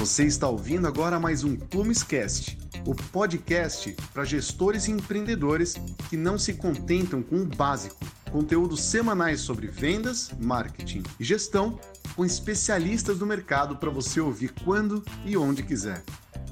Você 0.00 0.24
está 0.24 0.48
ouvindo 0.48 0.86
agora 0.86 1.20
mais 1.20 1.44
um 1.44 1.54
Plumescast, 1.54 2.56
o 2.86 2.94
podcast 2.94 3.94
para 4.14 4.24
gestores 4.24 4.88
e 4.88 4.92
empreendedores 4.92 5.74
que 6.08 6.16
não 6.16 6.38
se 6.38 6.54
contentam 6.54 7.22
com 7.22 7.42
o 7.42 7.44
básico. 7.44 7.98
Conteúdos 8.32 8.80
semanais 8.80 9.42
sobre 9.42 9.66
vendas, 9.66 10.30
marketing 10.40 11.02
e 11.20 11.22
gestão 11.22 11.78
com 12.16 12.24
especialistas 12.24 13.18
do 13.18 13.26
mercado 13.26 13.76
para 13.76 13.90
você 13.90 14.22
ouvir 14.22 14.54
quando 14.64 15.04
e 15.26 15.36
onde 15.36 15.62
quiser. 15.62 16.02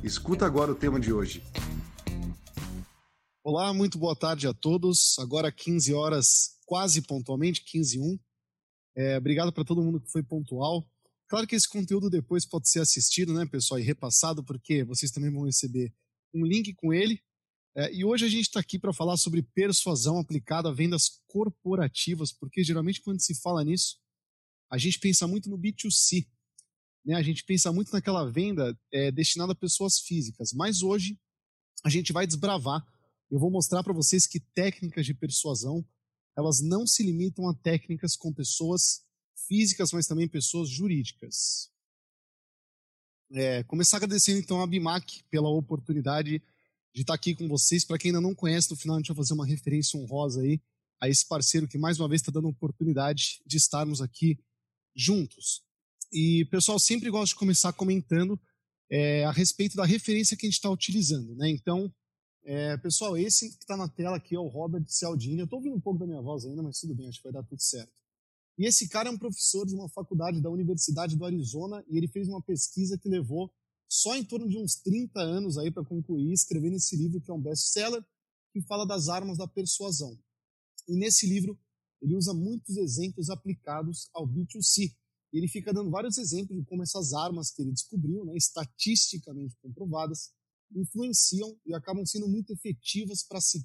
Escuta 0.04 0.44
agora 0.44 0.72
o 0.72 0.74
tema 0.74 1.00
de 1.00 1.10
hoje. 1.10 1.42
Olá, 3.42 3.72
muito 3.72 3.98
boa 3.98 4.14
tarde 4.14 4.46
a 4.46 4.52
todos. 4.52 5.18
Agora 5.18 5.50
15 5.50 5.94
horas, 5.94 6.58
quase 6.66 7.00
pontualmente, 7.00 7.64
15 7.64 7.96
e 7.96 7.98
1. 7.98 8.18
É, 8.94 9.16
obrigado 9.16 9.50
para 9.50 9.64
todo 9.64 9.82
mundo 9.82 10.02
que 10.02 10.12
foi 10.12 10.22
pontual. 10.22 10.86
Claro 11.28 11.46
que 11.46 11.54
esse 11.54 11.68
conteúdo 11.68 12.08
depois 12.08 12.46
pode 12.46 12.68
ser 12.70 12.80
assistido, 12.80 13.34
né, 13.34 13.44
pessoal, 13.44 13.78
e 13.78 13.82
repassado, 13.82 14.42
porque 14.42 14.82
vocês 14.82 15.12
também 15.12 15.30
vão 15.30 15.44
receber 15.44 15.92
um 16.34 16.44
link 16.44 16.74
com 16.74 16.92
ele. 16.92 17.22
É, 17.76 17.92
e 17.94 18.02
hoje 18.02 18.24
a 18.24 18.28
gente 18.28 18.46
está 18.46 18.60
aqui 18.60 18.78
para 18.78 18.94
falar 18.94 19.16
sobre 19.18 19.42
persuasão 19.42 20.18
aplicada 20.18 20.70
a 20.70 20.72
vendas 20.72 21.20
corporativas, 21.28 22.32
porque 22.32 22.64
geralmente 22.64 23.02
quando 23.02 23.20
se 23.20 23.34
fala 23.34 23.62
nisso, 23.62 23.98
a 24.70 24.78
gente 24.78 24.98
pensa 24.98 25.26
muito 25.26 25.50
no 25.50 25.58
B2C. 25.58 26.26
Né? 27.04 27.14
A 27.14 27.22
gente 27.22 27.44
pensa 27.44 27.70
muito 27.70 27.92
naquela 27.92 28.28
venda 28.30 28.78
é, 28.90 29.12
destinada 29.12 29.52
a 29.52 29.56
pessoas 29.56 30.00
físicas. 30.00 30.52
Mas 30.52 30.82
hoje 30.82 31.18
a 31.84 31.90
gente 31.90 32.12
vai 32.12 32.26
desbravar. 32.26 32.84
Eu 33.30 33.38
vou 33.38 33.50
mostrar 33.50 33.82
para 33.84 33.92
vocês 33.92 34.26
que 34.26 34.40
técnicas 34.40 35.04
de 35.04 35.14
persuasão 35.14 35.86
elas 36.36 36.60
não 36.60 36.86
se 36.86 37.02
limitam 37.02 37.48
a 37.48 37.54
técnicas 37.54 38.16
com 38.16 38.32
pessoas 38.32 39.04
físicas, 39.48 39.92
mas 39.92 40.06
também 40.06 40.28
pessoas 40.28 40.68
jurídicas. 40.68 41.70
É, 43.32 43.62
começar 43.64 43.96
agradecendo 43.96 44.38
então 44.38 44.62
a 44.62 44.66
Bimac 44.66 45.24
pela 45.30 45.48
oportunidade 45.48 46.42
de 46.94 47.00
estar 47.00 47.14
aqui 47.14 47.34
com 47.34 47.48
vocês. 47.48 47.84
Para 47.84 47.98
quem 47.98 48.10
ainda 48.10 48.20
não 48.20 48.34
conhece, 48.34 48.70
no 48.70 48.76
final 48.76 48.96
a 48.96 48.98
gente 49.00 49.08
vai 49.08 49.16
fazer 49.16 49.34
uma 49.34 49.46
referência 49.46 49.98
honrosa 49.98 50.42
aí 50.42 50.60
a 51.00 51.08
esse 51.08 51.26
parceiro 51.26 51.68
que 51.68 51.78
mais 51.78 51.98
uma 51.98 52.08
vez 52.08 52.20
está 52.20 52.32
dando 52.32 52.48
oportunidade 52.48 53.40
de 53.46 53.56
estarmos 53.56 54.00
aqui 54.00 54.38
juntos. 54.94 55.62
E 56.12 56.44
pessoal, 56.46 56.78
sempre 56.78 57.10
gosto 57.10 57.32
de 57.32 57.38
começar 57.38 57.72
comentando 57.72 58.40
é, 58.90 59.24
a 59.24 59.30
respeito 59.30 59.76
da 59.76 59.84
referência 59.84 60.36
que 60.36 60.46
a 60.46 60.48
gente 60.48 60.56
está 60.56 60.70
utilizando, 60.70 61.34
né? 61.36 61.50
Então, 61.50 61.92
é, 62.44 62.76
pessoal, 62.78 63.16
esse 63.16 63.50
que 63.50 63.62
está 63.62 63.76
na 63.76 63.88
tela 63.88 64.16
aqui 64.16 64.34
é 64.34 64.40
o 64.40 64.48
Robert 64.48 64.84
Cialdini. 64.88 65.40
Eu 65.40 65.44
estou 65.44 65.58
ouvindo 65.58 65.76
um 65.76 65.80
pouco 65.80 65.98
da 66.00 66.06
minha 66.06 66.22
voz 66.22 66.46
ainda, 66.46 66.62
mas 66.62 66.80
tudo 66.80 66.94
bem, 66.94 67.08
acho 67.08 67.18
que 67.18 67.24
vai 67.24 67.32
dar 67.32 67.46
tudo 67.46 67.60
certo. 67.60 67.92
E 68.58 68.66
esse 68.66 68.88
cara 68.88 69.08
é 69.08 69.12
um 69.12 69.18
professor 69.18 69.64
de 69.64 69.74
uma 69.74 69.88
faculdade 69.88 70.40
da 70.40 70.50
Universidade 70.50 71.16
do 71.16 71.24
Arizona 71.24 71.84
e 71.88 71.96
ele 71.96 72.08
fez 72.08 72.26
uma 72.26 72.42
pesquisa 72.42 72.98
que 72.98 73.08
levou 73.08 73.52
só 73.88 74.16
em 74.16 74.24
torno 74.24 74.48
de 74.48 74.58
uns 74.58 74.74
30 74.74 75.20
anos 75.20 75.56
aí 75.56 75.70
para 75.70 75.84
concluir, 75.84 76.32
escrevendo 76.32 76.74
esse 76.74 76.96
livro 76.96 77.20
que 77.20 77.30
é 77.30 77.34
um 77.34 77.40
best-seller 77.40 78.04
que 78.52 78.60
fala 78.62 78.84
das 78.84 79.08
armas 79.08 79.38
da 79.38 79.46
persuasão. 79.46 80.18
E 80.88 80.96
nesse 80.96 81.24
livro 81.26 81.56
ele 82.02 82.16
usa 82.16 82.34
muitos 82.34 82.76
exemplos 82.76 83.30
aplicados 83.30 84.10
ao 84.12 84.26
B2C. 84.26 84.92
E 85.32 85.38
ele 85.38 85.46
fica 85.46 85.72
dando 85.72 85.90
vários 85.90 86.18
exemplos 86.18 86.58
de 86.58 86.64
como 86.64 86.82
essas 86.82 87.12
armas 87.12 87.52
que 87.52 87.62
ele 87.62 87.72
descobriu, 87.72 88.24
né, 88.24 88.36
estatisticamente 88.36 89.56
comprovadas, 89.62 90.32
influenciam 90.74 91.56
e 91.64 91.74
acabam 91.74 92.04
sendo 92.04 92.28
muito 92.28 92.52
efetivas 92.52 93.22
para 93.22 93.40
se, 93.40 93.64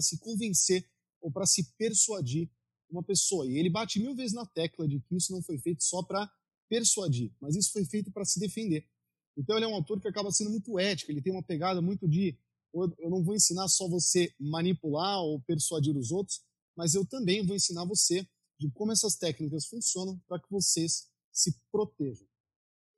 se 0.00 0.18
convencer 0.18 0.88
ou 1.20 1.30
para 1.30 1.46
se 1.46 1.72
persuadir 1.76 2.50
uma 2.90 3.02
pessoa. 3.02 3.46
E 3.46 3.58
ele 3.58 3.70
bate 3.70 3.98
mil 4.00 4.14
vezes 4.14 4.32
na 4.32 4.46
tecla 4.46 4.86
de 4.86 5.00
que 5.00 5.16
isso 5.16 5.32
não 5.32 5.42
foi 5.42 5.58
feito 5.58 5.82
só 5.82 6.02
para 6.02 6.30
persuadir, 6.68 7.32
mas 7.40 7.56
isso 7.56 7.72
foi 7.72 7.84
feito 7.84 8.10
para 8.10 8.24
se 8.24 8.40
defender. 8.40 8.86
Então 9.36 9.56
ele 9.56 9.64
é 9.64 9.68
um 9.68 9.74
autor 9.74 10.00
que 10.00 10.08
acaba 10.08 10.30
sendo 10.30 10.50
muito 10.50 10.78
ético, 10.78 11.10
ele 11.10 11.22
tem 11.22 11.32
uma 11.32 11.42
pegada 11.42 11.82
muito 11.82 12.08
de 12.08 12.38
eu 12.98 13.08
não 13.08 13.22
vou 13.22 13.34
ensinar 13.34 13.68
só 13.68 13.88
você 13.88 14.34
manipular 14.38 15.20
ou 15.20 15.40
persuadir 15.42 15.96
os 15.96 16.10
outros, 16.10 16.42
mas 16.76 16.94
eu 16.94 17.06
também 17.06 17.46
vou 17.46 17.54
ensinar 17.54 17.84
você 17.84 18.26
de 18.58 18.68
como 18.72 18.90
essas 18.90 19.16
técnicas 19.16 19.66
funcionam 19.66 20.20
para 20.26 20.40
que 20.40 20.50
vocês 20.50 21.08
se 21.32 21.56
protejam. 21.70 22.26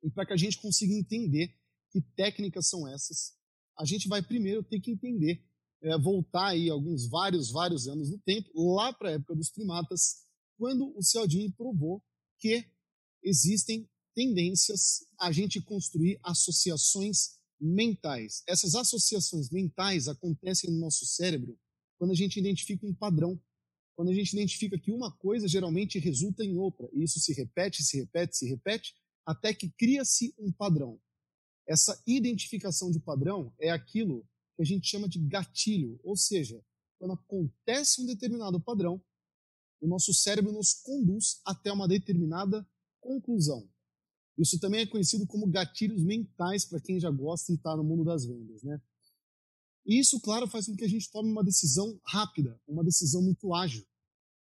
E 0.03 0.09
para 0.09 0.25
que 0.25 0.33
a 0.33 0.37
gente 0.37 0.59
consiga 0.59 0.93
entender 0.93 1.53
que 1.91 2.01
técnicas 2.15 2.67
são 2.67 2.87
essas, 2.87 3.35
a 3.77 3.85
gente 3.85 4.07
vai 4.07 4.21
primeiro 4.21 4.63
ter 4.63 4.79
que 4.79 4.91
entender 4.91 5.46
é, 5.81 5.97
voltar 5.97 6.47
aí 6.47 6.69
alguns 6.69 7.07
vários, 7.07 7.51
vários 7.51 7.87
anos 7.87 8.09
no 8.09 8.19
tempo, 8.19 8.49
lá 8.75 8.93
para 8.93 9.09
a 9.09 9.11
época 9.13 9.35
dos 9.35 9.49
primatas, 9.49 10.25
quando 10.57 10.93
o 10.97 11.03
Cialdini 11.03 11.51
provou 11.51 12.03
que 12.39 12.65
existem 13.23 13.89
tendências 14.15 15.05
a 15.19 15.31
gente 15.31 15.61
construir 15.61 16.19
associações 16.23 17.37
mentais. 17.59 18.43
Essas 18.47 18.75
associações 18.75 19.49
mentais 19.49 20.07
acontecem 20.07 20.71
no 20.71 20.79
nosso 20.79 21.05
cérebro 21.05 21.57
quando 21.97 22.11
a 22.11 22.15
gente 22.15 22.39
identifica 22.39 22.85
um 22.85 22.93
padrão, 22.93 23.39
quando 23.95 24.09
a 24.09 24.13
gente 24.13 24.33
identifica 24.33 24.79
que 24.79 24.91
uma 24.91 25.11
coisa 25.17 25.47
geralmente 25.47 25.97
resulta 25.97 26.43
em 26.43 26.55
outra, 26.55 26.87
e 26.93 27.03
isso 27.03 27.19
se 27.19 27.33
repete, 27.33 27.83
se 27.83 27.97
repete, 27.97 28.37
se 28.37 28.47
repete, 28.47 28.93
até 29.25 29.53
que 29.53 29.69
cria-se 29.71 30.33
um 30.37 30.51
padrão. 30.51 30.99
Essa 31.67 32.01
identificação 32.05 32.91
de 32.91 32.99
padrão 32.99 33.53
é 33.59 33.71
aquilo 33.71 34.25
que 34.57 34.63
a 34.63 34.65
gente 34.65 34.87
chama 34.87 35.07
de 35.07 35.19
gatilho, 35.19 35.99
ou 36.03 36.17
seja, 36.17 36.59
quando 36.97 37.13
acontece 37.13 38.01
um 38.01 38.05
determinado 38.07 38.59
padrão, 38.59 38.99
o 39.79 39.87
nosso 39.87 40.11
cérebro 40.13 40.51
nos 40.51 40.73
conduz 40.73 41.39
até 41.45 41.71
uma 41.71 41.87
determinada 41.87 42.67
conclusão. 42.99 43.69
Isso 44.35 44.59
também 44.59 44.81
é 44.81 44.87
conhecido 44.87 45.27
como 45.27 45.47
gatilhos 45.47 46.03
mentais 46.03 46.65
para 46.65 46.81
quem 46.81 46.99
já 46.99 47.11
gosta 47.11 47.53
de 47.53 47.59
estar 47.59 47.77
no 47.77 47.83
mundo 47.83 48.03
das 48.03 48.25
vendas, 48.25 48.63
né? 48.63 48.81
E 49.85 49.99
isso, 49.99 50.19
claro, 50.19 50.47
faz 50.47 50.65
com 50.65 50.75
que 50.75 50.83
a 50.83 50.89
gente 50.89 51.09
tome 51.11 51.31
uma 51.31 51.43
decisão 51.43 51.99
rápida, 52.03 52.59
uma 52.67 52.83
decisão 52.83 53.21
muito 53.21 53.53
ágil. 53.53 53.85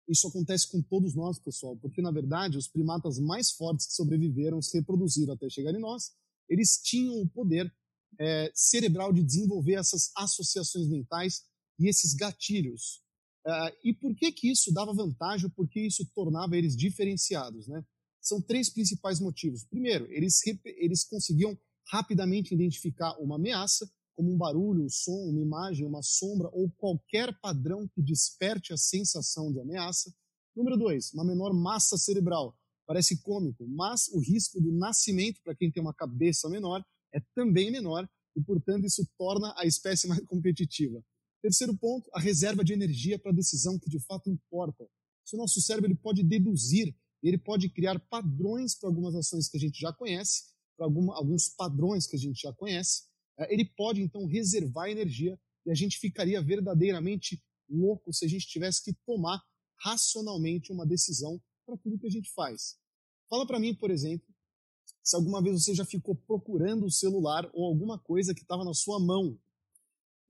Isso 0.07 0.27
acontece 0.27 0.69
com 0.72 0.81
todos 0.83 1.16
nós, 1.16 1.39
pessoal, 1.39 1.75
porque 1.77 2.01
na 2.01 2.11
verdade 2.11 2.57
os 2.57 2.67
primatas 2.67 3.19
mais 3.19 3.51
fortes 3.51 3.87
que 3.87 3.93
sobreviveram, 3.93 4.61
se 4.61 4.77
reproduziram 4.77 5.33
até 5.33 5.49
chegar 5.49 5.73
em 5.73 5.79
nós, 5.79 6.16
eles 6.47 6.79
tinham 6.81 7.19
o 7.19 7.27
poder 7.27 7.73
é, 8.19 8.51
cerebral 8.53 9.11
de 9.13 9.23
desenvolver 9.23 9.75
essas 9.75 10.11
associações 10.15 10.87
mentais 10.87 11.43
e 11.79 11.87
esses 11.87 12.13
gatilhos. 12.13 13.03
Uh, 13.45 13.69
e 13.83 13.93
por 13.93 14.15
que 14.15 14.31
que 14.31 14.49
isso 14.49 14.73
dava 14.73 14.93
vantagem? 14.93 15.49
Por 15.49 15.69
que 15.69 15.79
isso 15.79 16.03
tornava 16.15 16.57
eles 16.57 16.75
diferenciados, 16.75 17.67
né? 17.67 17.83
São 18.19 18.41
três 18.41 18.71
principais 18.71 19.19
motivos. 19.19 19.63
Primeiro, 19.65 20.11
eles, 20.11 20.39
eles 20.65 21.03
conseguiam 21.03 21.55
rapidamente 21.91 22.55
identificar 22.55 23.15
uma 23.19 23.35
ameaça, 23.35 23.87
como 24.15 24.33
um 24.33 24.37
barulho, 24.37 24.83
um 24.83 24.89
som, 24.89 25.29
uma 25.29 25.41
imagem, 25.41 25.85
uma 25.85 26.01
sombra 26.01 26.49
ou 26.53 26.71
qualquer 26.71 27.37
padrão 27.39 27.87
que 27.93 28.01
desperte 28.01 28.73
a 28.73 28.77
sensação 28.77 29.51
de 29.51 29.59
ameaça. 29.59 30.11
Número 30.55 30.77
dois, 30.77 31.13
uma 31.13 31.23
menor 31.23 31.53
massa 31.53 31.97
cerebral. 31.97 32.57
Parece 32.87 33.21
cômico, 33.21 33.67
mas 33.67 34.07
o 34.07 34.19
risco 34.19 34.59
do 34.59 34.71
nascimento 34.71 35.39
para 35.43 35.55
quem 35.55 35.71
tem 35.71 35.83
uma 35.83 35.93
cabeça 35.93 36.49
menor 36.49 36.83
é 37.15 37.21
também 37.33 37.71
menor 37.71 38.07
e, 38.35 38.41
portanto, 38.41 38.85
isso 38.85 39.07
torna 39.17 39.53
a 39.57 39.65
espécie 39.65 40.07
mais 40.07 40.21
competitiva. 40.27 41.03
Terceiro 41.41 41.77
ponto, 41.77 42.09
a 42.13 42.19
reserva 42.19 42.63
de 42.63 42.73
energia 42.73 43.17
para 43.17 43.31
a 43.31 43.35
decisão 43.35 43.79
que 43.79 43.89
de 43.89 43.99
fato 43.99 44.29
importa. 44.29 44.85
Se 45.23 45.35
o 45.35 45.39
nosso 45.39 45.61
cérebro 45.61 45.89
ele 45.89 45.99
pode 45.99 46.23
deduzir, 46.23 46.95
ele 47.23 47.37
pode 47.37 47.69
criar 47.69 47.99
padrões 47.99 48.75
para 48.75 48.89
algumas 48.89 49.15
ações 49.15 49.47
que 49.47 49.57
a 49.57 49.59
gente 49.59 49.79
já 49.79 49.93
conhece, 49.93 50.43
para 50.77 50.85
alguns 50.85 51.49
padrões 51.49 52.05
que 52.05 52.15
a 52.15 52.19
gente 52.19 52.41
já 52.41 52.53
conhece, 52.53 53.03
é, 53.39 53.53
ele 53.53 53.65
pode 53.65 54.01
então 54.01 54.25
reservar 54.25 54.89
energia 54.89 55.39
e 55.65 55.71
a 55.71 55.73
gente 55.73 55.97
ficaria 55.97 56.41
verdadeiramente 56.41 57.41
louco 57.69 58.13
se 58.13 58.25
a 58.25 58.27
gente 58.27 58.47
tivesse 58.47 58.83
que 58.83 58.93
tomar 59.05 59.41
racionalmente 59.81 60.71
uma 60.71 60.85
decisão 60.85 61.41
para 61.65 61.77
tudo 61.77 61.97
que 61.97 62.07
a 62.07 62.11
gente 62.11 62.31
faz. 62.31 62.78
Fala 63.29 63.45
para 63.47 63.59
mim, 63.59 63.73
por 63.73 63.90
exemplo, 63.90 64.28
se 65.05 65.16
alguma 65.16 65.40
vez 65.40 65.61
você 65.61 65.75
já 65.75 65.85
ficou 65.85 66.16
procurando 66.16 66.87
o 66.87 66.91
celular 66.91 67.47
ou 67.53 67.66
alguma 67.66 67.99
coisa 67.99 68.34
que 68.34 68.41
estava 68.41 68.66
na 68.66 68.73
sua 68.73 68.99
mão. 68.99 69.40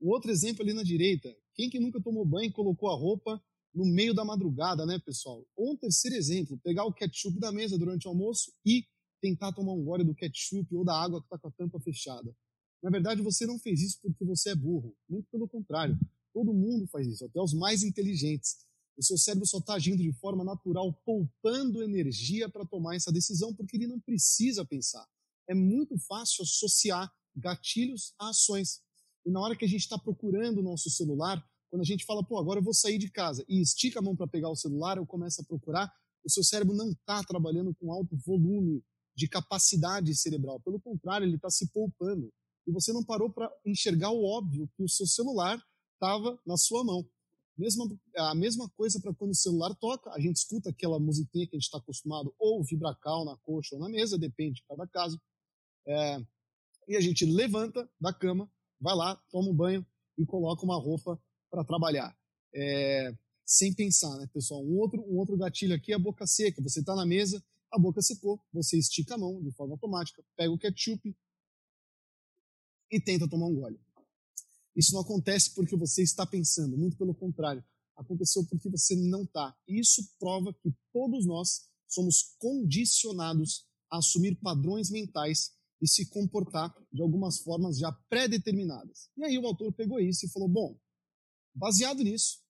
Um 0.02 0.08
outro 0.10 0.30
exemplo 0.30 0.62
ali 0.62 0.74
na 0.74 0.82
direita, 0.82 1.34
quem 1.54 1.70
que 1.70 1.80
nunca 1.80 1.98
tomou 1.98 2.26
banho 2.26 2.50
e 2.50 2.52
colocou 2.52 2.90
a 2.90 2.94
roupa 2.94 3.42
no 3.74 3.86
meio 3.86 4.12
da 4.12 4.22
madrugada, 4.22 4.84
né, 4.84 4.98
pessoal? 4.98 5.42
Ou 5.56 5.72
um 5.72 5.76
terceiro 5.76 6.14
exemplo, 6.14 6.60
pegar 6.62 6.84
o 6.84 6.92
ketchup 6.92 7.40
da 7.40 7.50
mesa 7.50 7.78
durante 7.78 8.06
o 8.06 8.10
almoço 8.10 8.52
e 8.66 8.84
tentar 9.18 9.50
tomar 9.54 9.72
um 9.72 9.82
gole 9.82 10.04
do 10.04 10.14
ketchup 10.14 10.74
ou 10.76 10.84
da 10.84 10.94
água 10.94 11.20
que 11.22 11.26
está 11.26 11.38
com 11.38 11.48
a 11.48 11.52
tampa 11.52 11.80
fechada. 11.80 12.36
Na 12.82 12.90
verdade, 12.90 13.22
você 13.22 13.46
não 13.46 13.58
fez 13.58 13.80
isso 13.80 13.98
porque 14.02 14.26
você 14.26 14.50
é 14.50 14.54
burro. 14.54 14.94
Muito 15.08 15.26
pelo 15.30 15.48
contrário. 15.48 15.98
Todo 16.34 16.52
mundo 16.52 16.86
faz 16.88 17.06
isso, 17.06 17.24
até 17.24 17.40
os 17.40 17.54
mais 17.54 17.82
inteligentes. 17.82 18.58
O 18.96 19.02
seu 19.02 19.18
cérebro 19.18 19.46
só 19.46 19.58
está 19.58 19.74
agindo 19.74 20.02
de 20.02 20.12
forma 20.14 20.42
natural, 20.42 20.92
poupando 21.04 21.82
energia 21.82 22.48
para 22.48 22.64
tomar 22.64 22.96
essa 22.96 23.12
decisão, 23.12 23.54
porque 23.54 23.76
ele 23.76 23.86
não 23.86 24.00
precisa 24.00 24.64
pensar. 24.64 25.06
É 25.48 25.54
muito 25.54 25.98
fácil 25.98 26.42
associar 26.42 27.12
gatilhos 27.36 28.14
a 28.18 28.30
ações. 28.30 28.80
E 29.24 29.30
na 29.30 29.40
hora 29.40 29.56
que 29.56 29.64
a 29.64 29.68
gente 29.68 29.82
está 29.82 29.98
procurando 29.98 30.58
o 30.58 30.62
nosso 30.62 30.88
celular, 30.88 31.44
quando 31.70 31.82
a 31.82 31.84
gente 31.84 32.04
fala, 32.06 32.24
pô, 32.24 32.38
agora 32.38 32.60
eu 32.60 32.64
vou 32.64 32.72
sair 32.72 32.98
de 32.98 33.10
casa 33.10 33.44
e 33.48 33.60
estica 33.60 33.98
a 33.98 34.02
mão 34.02 34.16
para 34.16 34.26
pegar 34.26 34.48
o 34.48 34.56
celular, 34.56 34.96
eu 34.96 35.06
começo 35.06 35.42
a 35.42 35.44
procurar, 35.44 35.92
o 36.24 36.30
seu 36.30 36.42
cérebro 36.42 36.74
não 36.74 36.90
está 36.90 37.22
trabalhando 37.22 37.74
com 37.74 37.92
alto 37.92 38.16
volume 38.16 38.82
de 39.14 39.28
capacidade 39.28 40.14
cerebral. 40.14 40.60
Pelo 40.60 40.80
contrário, 40.80 41.26
ele 41.26 41.36
está 41.36 41.50
se 41.50 41.70
poupando. 41.70 42.32
E 42.66 42.72
você 42.72 42.92
não 42.92 43.04
parou 43.04 43.30
para 43.30 43.50
enxergar 43.64 44.10
o 44.10 44.24
óbvio 44.24 44.68
que 44.76 44.82
o 44.82 44.88
seu 44.88 45.06
celular 45.06 45.62
estava 45.94 46.38
na 46.46 46.56
sua 46.56 46.84
mão. 46.84 47.08
Mesma, 47.56 47.86
a 48.16 48.34
mesma 48.34 48.68
coisa 48.70 49.00
para 49.00 49.14
quando 49.14 49.30
o 49.30 49.34
celular 49.34 49.74
toca, 49.76 50.10
a 50.10 50.20
gente 50.20 50.36
escuta 50.36 50.70
aquela 50.70 51.00
musiquinha 51.00 51.46
que 51.46 51.56
a 51.56 51.58
gente 51.58 51.64
está 51.64 51.78
acostumado, 51.78 52.34
ou 52.38 52.62
vibracal 52.62 53.24
na 53.24 53.36
coxa 53.38 53.74
ou 53.76 53.80
na 53.80 53.88
mesa, 53.88 54.18
depende 54.18 54.56
de 54.56 54.64
cada 54.64 54.86
caso. 54.86 55.20
É, 55.86 56.20
e 56.86 56.96
a 56.96 57.00
gente 57.00 57.24
levanta 57.24 57.88
da 58.00 58.12
cama, 58.12 58.50
vai 58.80 58.94
lá, 58.94 59.16
toma 59.30 59.48
um 59.48 59.54
banho 59.54 59.86
e 60.18 60.26
coloca 60.26 60.64
uma 60.64 60.76
roupa 60.76 61.20
para 61.50 61.64
trabalhar. 61.64 62.16
É, 62.54 63.14
sem 63.44 63.72
pensar, 63.72 64.16
né, 64.18 64.28
pessoal? 64.32 64.62
Um 64.62 64.76
outro, 64.78 65.00
um 65.02 65.16
outro 65.16 65.36
gatilho 65.36 65.74
aqui 65.74 65.92
é 65.92 65.94
a 65.94 65.98
boca 65.98 66.26
seca. 66.26 66.62
Você 66.62 66.80
está 66.80 66.94
na 66.94 67.06
mesa, 67.06 67.42
a 67.72 67.78
boca 67.78 68.02
secou, 68.02 68.40
você 68.52 68.78
estica 68.78 69.14
a 69.14 69.18
mão 69.18 69.42
de 69.42 69.52
forma 69.52 69.74
automática, 69.74 70.22
pega 70.36 70.52
o 70.52 70.58
ketchup 70.58 71.16
e 72.90 73.00
tenta 73.00 73.28
tomar 73.28 73.46
um 73.46 73.54
gole. 73.54 73.80
Isso 74.76 74.92
não 74.92 75.00
acontece 75.00 75.54
porque 75.54 75.74
você 75.74 76.02
está 76.02 76.26
pensando, 76.26 76.76
muito 76.76 76.98
pelo 76.98 77.14
contrário, 77.14 77.64
aconteceu 77.96 78.44
porque 78.46 78.68
você 78.68 78.94
não 78.94 79.22
está. 79.22 79.56
Isso 79.66 80.06
prova 80.18 80.52
que 80.52 80.70
todos 80.92 81.24
nós 81.24 81.62
somos 81.88 82.34
condicionados 82.38 83.66
a 83.90 83.98
assumir 83.98 84.36
padrões 84.36 84.90
mentais 84.90 85.52
e 85.80 85.88
se 85.88 86.06
comportar 86.10 86.74
de 86.92 87.00
algumas 87.02 87.38
formas 87.38 87.78
já 87.78 87.90
pré-determinadas. 88.08 89.08
E 89.16 89.24
aí 89.24 89.38
o 89.38 89.46
autor 89.46 89.72
pegou 89.72 89.98
isso 89.98 90.26
e 90.26 90.30
falou: 90.30 90.48
bom, 90.48 90.78
baseado 91.54 92.02
nisso, 92.02 92.40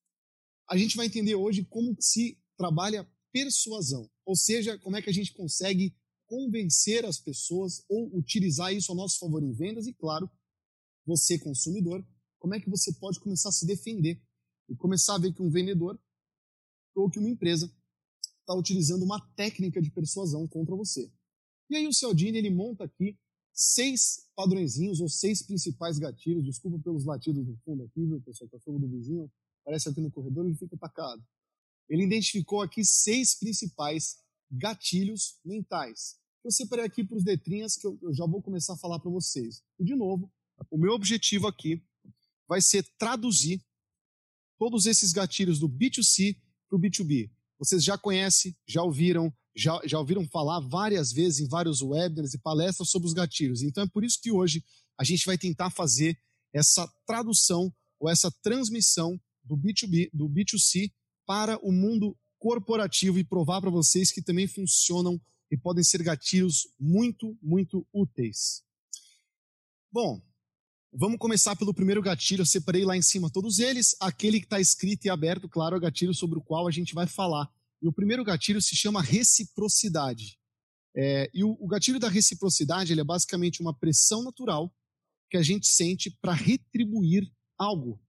a 0.69 0.77
gente 0.77 0.97
vai 0.97 1.05
entender 1.05 1.35
hoje 1.35 1.63
como 1.65 1.95
se 1.99 2.37
trabalha 2.57 3.09
persuasão, 3.31 4.09
ou 4.25 4.35
seja, 4.35 4.77
como 4.79 4.97
é 4.97 5.01
que 5.01 5.09
a 5.09 5.13
gente 5.13 5.33
consegue 5.33 5.95
convencer 6.25 7.05
as 7.05 7.19
pessoas 7.19 7.85
ou 7.87 8.13
utilizar 8.17 8.73
isso 8.73 8.91
a 8.91 8.95
nosso 8.95 9.17
favor 9.19 9.41
em 9.43 9.53
vendas 9.53 9.87
e, 9.87 9.93
claro, 9.93 10.29
você 11.05 11.39
consumidor 11.39 12.05
como 12.39 12.55
é 12.55 12.59
que 12.59 12.69
você 12.69 12.93
pode 12.93 13.19
começar 13.19 13.49
a 13.49 13.51
se 13.51 13.65
defender 13.65 14.21
e 14.69 14.75
começar 14.75 15.15
a 15.15 15.19
ver 15.19 15.33
que 15.33 15.41
um 15.41 15.49
vendedor 15.49 15.99
ou 16.95 17.09
que 17.09 17.19
uma 17.19 17.29
empresa 17.29 17.71
está 18.39 18.53
utilizando 18.53 19.03
uma 19.03 19.19
técnica 19.35 19.81
de 19.81 19.91
persuasão 19.91 20.47
contra 20.47 20.75
você. 20.75 21.11
E 21.69 21.75
aí 21.75 21.87
o 21.87 21.93
Cialdini 21.93 22.37
ele 22.37 22.49
monta 22.49 22.85
aqui 22.85 23.17
seis 23.53 24.29
padrõezinhos 24.35 25.01
ou 25.01 25.09
seis 25.09 25.41
principais 25.41 25.97
gatilhos. 25.97 26.45
Desculpa 26.45 26.79
pelos 26.79 27.03
latidos 27.05 27.45
do 27.45 27.57
fundo 27.57 27.83
aqui, 27.83 28.05
viu, 28.05 28.21
pessoal? 28.21 28.49
Cachorro 28.49 28.79
do 28.79 28.87
vizinho 28.87 29.31
parece 29.65 29.89
aqui 29.89 29.99
no 29.99 30.11
corredor 30.11 30.45
ele 30.45 30.55
fica 30.55 30.75
atacado. 30.75 31.21
Ele 31.89 32.03
identificou 32.03 32.61
aqui 32.61 32.85
seis 32.85 33.35
principais 33.35 34.17
gatilhos 34.49 35.39
mentais. 35.43 36.17
Eu 36.43 36.51
separei 36.51 36.85
aqui 36.85 37.03
para 37.03 37.17
os 37.17 37.25
letrinhas 37.25 37.75
que 37.75 37.85
eu, 37.85 37.99
eu 38.01 38.13
já 38.13 38.25
vou 38.25 38.41
começar 38.41 38.73
a 38.73 38.77
falar 38.77 38.99
para 38.99 39.11
vocês. 39.11 39.61
E 39.77 39.83
de 39.83 39.95
novo, 39.95 40.31
o 40.71 40.77
meu 40.77 40.93
objetivo 40.93 41.47
aqui 41.47 41.83
vai 42.47 42.61
ser 42.61 42.83
traduzir 42.97 43.61
todos 44.57 44.85
esses 44.85 45.11
gatilhos 45.11 45.59
do 45.59 45.69
B2C 45.69 46.37
para 46.67 46.77
o 46.77 46.79
B2B. 46.79 47.29
Vocês 47.59 47.83
já 47.83 47.97
conhecem, 47.97 48.55
já 48.67 48.83
ouviram, 48.83 49.33
já, 49.55 49.79
já 49.85 49.99
ouviram 49.99 50.27
falar 50.27 50.59
várias 50.59 51.11
vezes 51.11 51.39
em 51.39 51.47
vários 51.47 51.81
webinars 51.81 52.33
e 52.33 52.39
palestras 52.39 52.89
sobre 52.89 53.07
os 53.07 53.13
gatilhos. 53.13 53.61
Então 53.61 53.83
é 53.83 53.87
por 53.87 54.03
isso 54.03 54.19
que 54.21 54.31
hoje 54.31 54.63
a 54.97 55.03
gente 55.03 55.25
vai 55.25 55.37
tentar 55.37 55.69
fazer 55.69 56.19
essa 56.53 56.87
tradução 57.05 57.73
ou 57.99 58.09
essa 58.09 58.31
transmissão 58.41 59.19
do 59.43 59.57
B2B, 59.57 60.09
do 60.13 60.29
B2C 60.29 60.91
para 61.25 61.57
o 61.65 61.71
mundo 61.71 62.17
corporativo 62.39 63.17
e 63.17 63.23
provar 63.23 63.61
para 63.61 63.69
vocês 63.69 64.11
que 64.11 64.21
também 64.21 64.47
funcionam 64.47 65.19
e 65.49 65.57
podem 65.57 65.83
ser 65.83 66.03
gatilhos 66.03 66.67
muito, 66.79 67.37
muito 67.41 67.87
úteis. 67.93 68.63
Bom, 69.91 70.21
Vamos 70.93 71.19
começar 71.19 71.55
pelo 71.55 71.73
primeiro 71.73 72.01
gatilho. 72.01 72.41
Eu 72.41 72.45
separei 72.45 72.85
lá 72.85 72.95
em 72.95 73.01
cima 73.01 73.29
todos 73.29 73.59
eles. 73.59 73.95
Aquele 73.99 74.39
que 74.39 74.45
está 74.45 74.59
escrito 74.59 75.05
e 75.05 75.09
aberto, 75.09 75.49
claro, 75.49 75.75
é 75.75 75.77
o 75.77 75.81
gatilho 75.81 76.13
sobre 76.13 76.39
o 76.39 76.41
qual 76.41 76.67
a 76.67 76.71
gente 76.71 76.93
vai 76.93 77.05
falar. 77.05 77.49
E 77.81 77.87
o 77.87 77.93
primeiro 77.93 78.23
gatilho 78.23 78.61
se 78.61 78.75
chama 78.75 79.01
reciprocidade. 79.01 80.39
É, 80.95 81.29
e 81.33 81.43
o, 81.43 81.55
o, 81.59 81.67
gatilho 81.67 81.99
da 81.99 82.09
reciprocidade 82.09 82.91
ele 82.91 83.01
é 83.01 83.03
basicamente 83.03 83.61
uma 83.61 83.73
pressão 83.73 84.23
natural 84.23 84.73
que 85.29 85.37
a 85.37 85.43
gente 85.43 85.67
sente 85.67 86.09
para 86.21 86.33
retribuir 86.33 87.29
algo. 87.57 88.01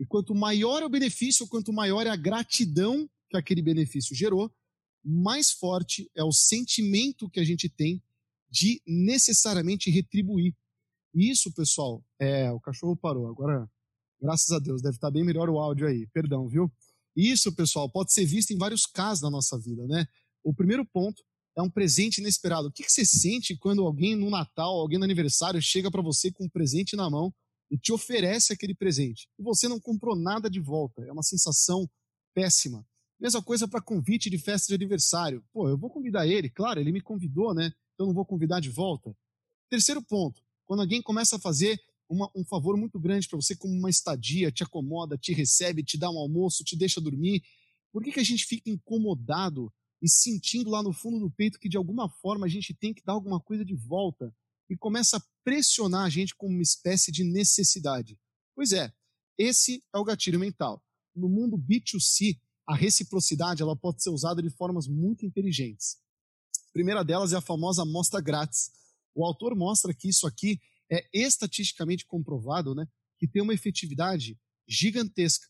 E 0.00 0.06
quanto 0.06 0.34
maior 0.34 0.82
é 0.82 0.86
o 0.86 0.90
benefício, 0.90 1.46
quanto 1.46 1.72
maior 1.72 2.06
é 2.06 2.10
a 2.10 2.16
gratidão 2.16 3.08
que 3.30 3.36
aquele 3.36 3.62
benefício 3.62 4.16
gerou, 4.16 4.52
mais 5.04 5.52
forte 5.52 6.10
é 6.16 6.24
o 6.24 6.32
sentimento 6.32 7.30
que 7.30 7.38
a 7.38 7.44
gente 7.44 7.68
tem 7.68 8.02
de 8.50 8.82
necessariamente 8.86 9.90
retribuir. 9.90 10.56
Isso, 11.14 11.52
pessoal, 11.52 12.02
é, 12.18 12.50
o 12.50 12.60
cachorro 12.60 12.96
parou. 12.96 13.28
Agora, 13.28 13.68
graças 14.20 14.50
a 14.50 14.58
Deus, 14.58 14.80
deve 14.80 14.96
estar 14.96 15.10
bem 15.10 15.24
melhor 15.24 15.50
o 15.50 15.58
áudio 15.58 15.86
aí. 15.86 16.06
Perdão, 16.08 16.48
viu? 16.48 16.72
Isso, 17.14 17.54
pessoal, 17.54 17.90
pode 17.90 18.12
ser 18.12 18.24
visto 18.24 18.52
em 18.52 18.58
vários 18.58 18.86
casos 18.86 19.22
na 19.22 19.30
nossa 19.30 19.58
vida, 19.58 19.86
né? 19.86 20.06
O 20.42 20.54
primeiro 20.54 20.84
ponto 20.86 21.22
é 21.56 21.62
um 21.62 21.70
presente 21.70 22.18
inesperado. 22.18 22.68
O 22.68 22.72
que, 22.72 22.88
você 22.88 23.04
sente 23.04 23.56
quando 23.56 23.84
alguém 23.84 24.16
no 24.16 24.30
Natal, 24.30 24.74
alguém 24.74 24.98
no 24.98 25.04
aniversário, 25.04 25.60
chega 25.60 25.90
para 25.90 26.02
você 26.02 26.32
com 26.32 26.44
um 26.44 26.48
presente 26.48 26.96
na 26.96 27.08
mão 27.10 27.32
e 27.70 27.76
te 27.76 27.92
oferece 27.92 28.52
aquele 28.52 28.74
presente 28.74 29.28
e 29.38 29.42
você 29.42 29.68
não 29.68 29.80
comprou 29.80 30.16
nada 30.16 30.48
de 30.48 30.60
volta? 30.60 31.02
É 31.02 31.12
uma 31.12 31.22
sensação 31.22 31.88
péssima. 32.34 32.86
Mesma 33.20 33.42
coisa 33.42 33.68
para 33.68 33.80
convite 33.80 34.28
de 34.28 34.38
festa 34.38 34.68
de 34.68 34.74
aniversário. 34.74 35.44
Pô, 35.52 35.68
eu 35.68 35.78
vou 35.78 35.90
convidar 35.90 36.26
ele, 36.26 36.50
claro, 36.50 36.80
ele 36.80 36.90
me 36.90 37.00
convidou, 37.00 37.54
né? 37.54 37.72
Então 37.94 38.06
não 38.06 38.14
vou 38.14 38.24
convidar 38.24 38.58
de 38.58 38.70
volta. 38.70 39.14
Terceiro 39.70 40.02
ponto, 40.02 40.41
quando 40.66 40.80
alguém 40.80 41.02
começa 41.02 41.36
a 41.36 41.38
fazer 41.38 41.80
uma, 42.08 42.30
um 42.34 42.44
favor 42.44 42.76
muito 42.76 42.98
grande 42.98 43.28
para 43.28 43.36
você, 43.36 43.56
como 43.56 43.74
uma 43.74 43.90
estadia, 43.90 44.52
te 44.52 44.62
acomoda, 44.62 45.16
te 45.16 45.32
recebe, 45.32 45.82
te 45.82 45.96
dá 45.96 46.10
um 46.10 46.18
almoço, 46.18 46.64
te 46.64 46.76
deixa 46.76 47.00
dormir, 47.00 47.42
por 47.92 48.02
que, 48.02 48.12
que 48.12 48.20
a 48.20 48.24
gente 48.24 48.44
fica 48.44 48.70
incomodado 48.70 49.72
e 50.00 50.08
sentindo 50.08 50.70
lá 50.70 50.82
no 50.82 50.92
fundo 50.92 51.20
do 51.20 51.30
peito 51.30 51.58
que 51.58 51.68
de 51.68 51.76
alguma 51.76 52.08
forma 52.08 52.46
a 52.46 52.48
gente 52.48 52.74
tem 52.74 52.92
que 52.92 53.04
dar 53.04 53.12
alguma 53.12 53.40
coisa 53.40 53.64
de 53.64 53.74
volta 53.74 54.34
e 54.68 54.76
começa 54.76 55.18
a 55.18 55.22
pressionar 55.44 56.04
a 56.04 56.08
gente 56.08 56.34
como 56.34 56.52
uma 56.52 56.62
espécie 56.62 57.12
de 57.12 57.22
necessidade? 57.24 58.18
Pois 58.54 58.72
é, 58.72 58.92
esse 59.38 59.82
é 59.94 59.98
o 59.98 60.04
gatilho 60.04 60.40
mental. 60.40 60.82
No 61.14 61.28
mundo 61.28 61.58
B2C, 61.58 62.38
a 62.66 62.74
reciprocidade 62.74 63.62
ela 63.62 63.76
pode 63.76 64.02
ser 64.02 64.10
usada 64.10 64.42
de 64.42 64.50
formas 64.50 64.88
muito 64.88 65.26
inteligentes. 65.26 65.98
A 66.68 66.72
primeira 66.72 67.04
delas 67.04 67.32
é 67.32 67.36
a 67.36 67.40
famosa 67.40 67.82
amostra 67.82 68.20
grátis 68.20 68.70
o 69.14 69.24
autor 69.24 69.54
mostra 69.54 69.94
que 69.94 70.08
isso 70.08 70.26
aqui 70.26 70.60
é 70.90 71.04
estatisticamente 71.12 72.06
comprovado, 72.06 72.74
né, 72.74 72.86
que 73.18 73.26
tem 73.26 73.42
uma 73.42 73.54
efetividade 73.54 74.38
gigantesca. 74.68 75.46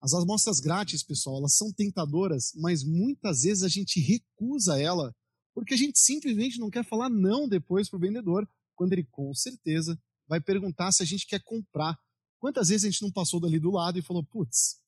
As 0.00 0.14
amostras 0.14 0.60
grátis, 0.60 1.02
pessoal, 1.02 1.38
elas 1.38 1.54
são 1.54 1.70
tentadoras, 1.72 2.52
mas 2.56 2.82
muitas 2.82 3.42
vezes 3.42 3.62
a 3.62 3.68
gente 3.68 4.00
recusa 4.00 4.80
ela 4.80 5.14
porque 5.54 5.74
a 5.74 5.76
gente 5.76 5.98
simplesmente 5.98 6.58
não 6.58 6.70
quer 6.70 6.84
falar 6.84 7.10
não 7.10 7.48
depois 7.48 7.88
para 7.88 7.96
o 7.96 8.00
vendedor, 8.00 8.48
quando 8.74 8.92
ele 8.92 9.04
com 9.04 9.34
certeza 9.34 10.00
vai 10.26 10.40
perguntar 10.40 10.92
se 10.92 11.02
a 11.02 11.06
gente 11.06 11.26
quer 11.26 11.42
comprar. 11.42 11.98
Quantas 12.38 12.68
vezes 12.68 12.84
a 12.84 12.90
gente 12.90 13.02
não 13.02 13.12
passou 13.12 13.40
dali 13.40 13.58
do 13.58 13.70
lado 13.70 13.98
e 13.98 14.02
falou, 14.02 14.24
putz, 14.24 14.80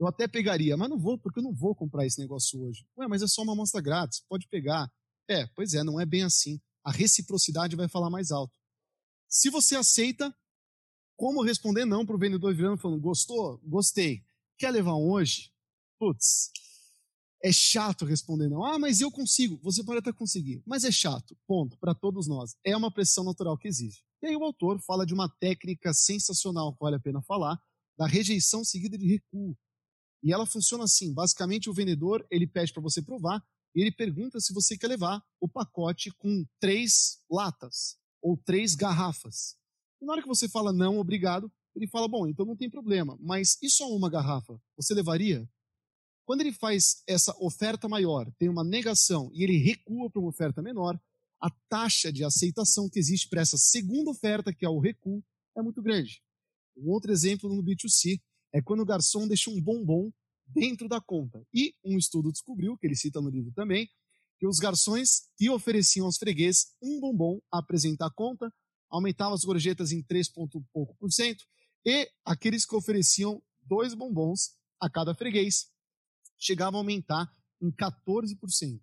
eu 0.00 0.08
até 0.08 0.26
pegaria, 0.26 0.76
mas 0.76 0.88
não 0.88 0.98
vou, 0.98 1.18
porque 1.18 1.38
eu 1.38 1.42
não 1.42 1.54
vou 1.54 1.74
comprar 1.74 2.06
esse 2.06 2.18
negócio 2.18 2.60
hoje. 2.60 2.86
Ué, 2.96 3.06
mas 3.06 3.22
é 3.22 3.28
só 3.28 3.42
uma 3.42 3.52
amostra 3.52 3.80
grátis, 3.80 4.24
pode 4.28 4.48
pegar. 4.48 4.90
É, 5.28 5.46
pois 5.54 5.74
é, 5.74 5.84
não 5.84 6.00
é 6.00 6.06
bem 6.06 6.22
assim 6.22 6.60
a 6.88 6.90
reciprocidade 6.90 7.76
vai 7.76 7.86
falar 7.86 8.08
mais 8.08 8.32
alto. 8.32 8.58
Se 9.28 9.50
você 9.50 9.76
aceita, 9.76 10.34
como 11.16 11.42
responder 11.42 11.84
não 11.84 12.06
para 12.06 12.16
o 12.16 12.18
vendedor 12.18 12.54
virando 12.54 12.78
falando, 12.78 12.98
gostou? 12.98 13.60
Gostei. 13.62 14.24
Quer 14.56 14.70
levar 14.70 14.94
um 14.94 15.10
hoje? 15.10 15.52
Putz, 15.98 16.50
é 17.44 17.52
chato 17.52 18.06
responder 18.06 18.48
não. 18.48 18.64
Ah, 18.64 18.78
mas 18.78 19.02
eu 19.02 19.10
consigo. 19.10 19.60
Você 19.62 19.84
pode 19.84 19.98
até 19.98 20.14
conseguir, 20.14 20.62
mas 20.64 20.82
é 20.82 20.90
chato. 20.90 21.36
Ponto. 21.46 21.76
Para 21.76 21.94
todos 21.94 22.26
nós. 22.26 22.56
É 22.64 22.74
uma 22.74 22.90
pressão 22.90 23.22
natural 23.22 23.58
que 23.58 23.68
existe. 23.68 24.02
E 24.22 24.26
aí 24.26 24.36
o 24.36 24.42
autor 24.42 24.80
fala 24.80 25.04
de 25.04 25.12
uma 25.12 25.28
técnica 25.28 25.92
sensacional 25.92 26.72
que 26.72 26.80
vale 26.80 26.96
a 26.96 27.00
pena 27.00 27.20
falar, 27.20 27.60
da 27.98 28.06
rejeição 28.06 28.64
seguida 28.64 28.96
de 28.96 29.06
recuo. 29.06 29.54
E 30.22 30.32
ela 30.32 30.46
funciona 30.46 30.84
assim. 30.84 31.12
Basicamente, 31.12 31.68
o 31.68 31.74
vendedor 31.74 32.26
ele 32.30 32.46
pede 32.46 32.72
para 32.72 32.82
você 32.82 33.02
provar 33.02 33.44
e 33.78 33.80
ele 33.80 33.92
pergunta 33.92 34.40
se 34.40 34.52
você 34.52 34.76
quer 34.76 34.88
levar 34.88 35.24
o 35.40 35.48
pacote 35.48 36.10
com 36.18 36.44
três 36.58 37.22
latas 37.30 37.96
ou 38.20 38.36
três 38.36 38.74
garrafas. 38.74 39.56
E 40.02 40.04
na 40.04 40.14
hora 40.14 40.20
que 40.20 40.26
você 40.26 40.48
fala 40.48 40.72
não, 40.72 40.98
obrigado, 40.98 41.48
ele 41.76 41.86
fala: 41.86 42.08
bom, 42.08 42.26
então 42.26 42.44
não 42.44 42.56
tem 42.56 42.68
problema, 42.68 43.16
mas 43.20 43.56
e 43.62 43.70
só 43.70 43.88
uma 43.88 44.10
garrafa? 44.10 44.60
Você 44.76 44.92
levaria? 44.94 45.48
Quando 46.26 46.40
ele 46.40 46.52
faz 46.52 47.04
essa 47.06 47.32
oferta 47.38 47.88
maior, 47.88 48.28
tem 48.36 48.48
uma 48.48 48.64
negação 48.64 49.30
e 49.32 49.44
ele 49.44 49.56
recua 49.58 50.10
para 50.10 50.18
uma 50.18 50.28
oferta 50.28 50.60
menor, 50.60 51.00
a 51.40 51.48
taxa 51.68 52.12
de 52.12 52.24
aceitação 52.24 52.90
que 52.90 52.98
existe 52.98 53.28
para 53.28 53.42
essa 53.42 53.56
segunda 53.56 54.10
oferta, 54.10 54.52
que 54.52 54.66
é 54.66 54.68
o 54.68 54.80
recuo, 54.80 55.22
é 55.56 55.62
muito 55.62 55.80
grande. 55.80 56.20
Um 56.76 56.90
outro 56.90 57.12
exemplo 57.12 57.48
no 57.48 57.62
B2C 57.62 58.20
é 58.52 58.60
quando 58.60 58.80
o 58.80 58.84
garçom 58.84 59.28
deixa 59.28 59.50
um 59.50 59.62
bombom 59.62 60.10
dentro 60.48 60.88
da 60.88 61.00
conta. 61.00 61.44
E 61.52 61.74
um 61.84 61.98
estudo 61.98 62.32
descobriu, 62.32 62.76
que 62.76 62.86
ele 62.86 62.96
cita 62.96 63.20
no 63.20 63.30
livro 63.30 63.52
também, 63.52 63.88
que 64.38 64.46
os 64.46 64.58
garçons 64.58 65.28
que 65.36 65.50
ofereciam 65.50 66.06
aos 66.06 66.16
freguês 66.16 66.74
um 66.82 67.00
bombom 67.00 67.40
a 67.52 67.58
apresentar 67.58 68.06
a 68.06 68.14
conta, 68.14 68.52
aumentavam 68.90 69.34
as 69.34 69.44
gorjetas 69.44 69.92
em 69.92 70.02
3, 70.02 70.28
pouco 70.72 70.96
por 70.98 71.12
cento, 71.12 71.44
e 71.84 72.10
aqueles 72.24 72.64
que 72.64 72.74
ofereciam 72.74 73.42
dois 73.62 73.94
bombons 73.94 74.56
a 74.80 74.88
cada 74.88 75.14
freguês 75.14 75.70
chegavam 76.38 76.80
a 76.80 76.82
aumentar 76.82 77.30
em 77.60 77.70
14%. 77.70 78.80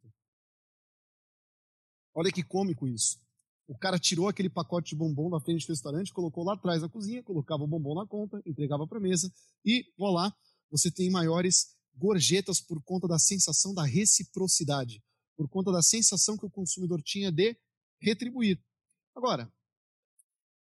Olha 2.13 2.31
que 2.31 2.43
cômico 2.43 2.87
isso. 2.87 3.19
O 3.67 3.77
cara 3.77 3.97
tirou 3.97 4.27
aquele 4.27 4.49
pacote 4.49 4.89
de 4.89 4.95
bombom 4.95 5.29
da 5.29 5.39
frente 5.39 5.65
do 5.65 5.71
restaurante, 5.71 6.13
colocou 6.13 6.43
lá 6.43 6.53
atrás 6.53 6.81
na 6.81 6.89
cozinha, 6.89 7.23
colocava 7.23 7.63
o 7.63 7.67
bombom 7.67 7.95
na 7.95 8.05
conta, 8.05 8.41
entregava 8.45 8.85
para 8.85 8.99
a 8.99 9.01
mesa 9.01 9.33
e, 9.65 9.83
lá, 9.97 10.33
você 10.69 10.91
tem 10.91 11.09
maiores 11.09 11.75
gorjetas 11.95 12.59
por 12.59 12.81
conta 12.81 13.07
da 13.07 13.17
sensação 13.17 13.73
da 13.73 13.83
reciprocidade, 13.83 15.03
por 15.35 15.47
conta 15.47 15.71
da 15.71 15.81
sensação 15.81 16.37
que 16.37 16.45
o 16.45 16.49
consumidor 16.49 17.01
tinha 17.01 17.31
de 17.31 17.55
retribuir. 17.99 18.61
Agora, 19.15 19.51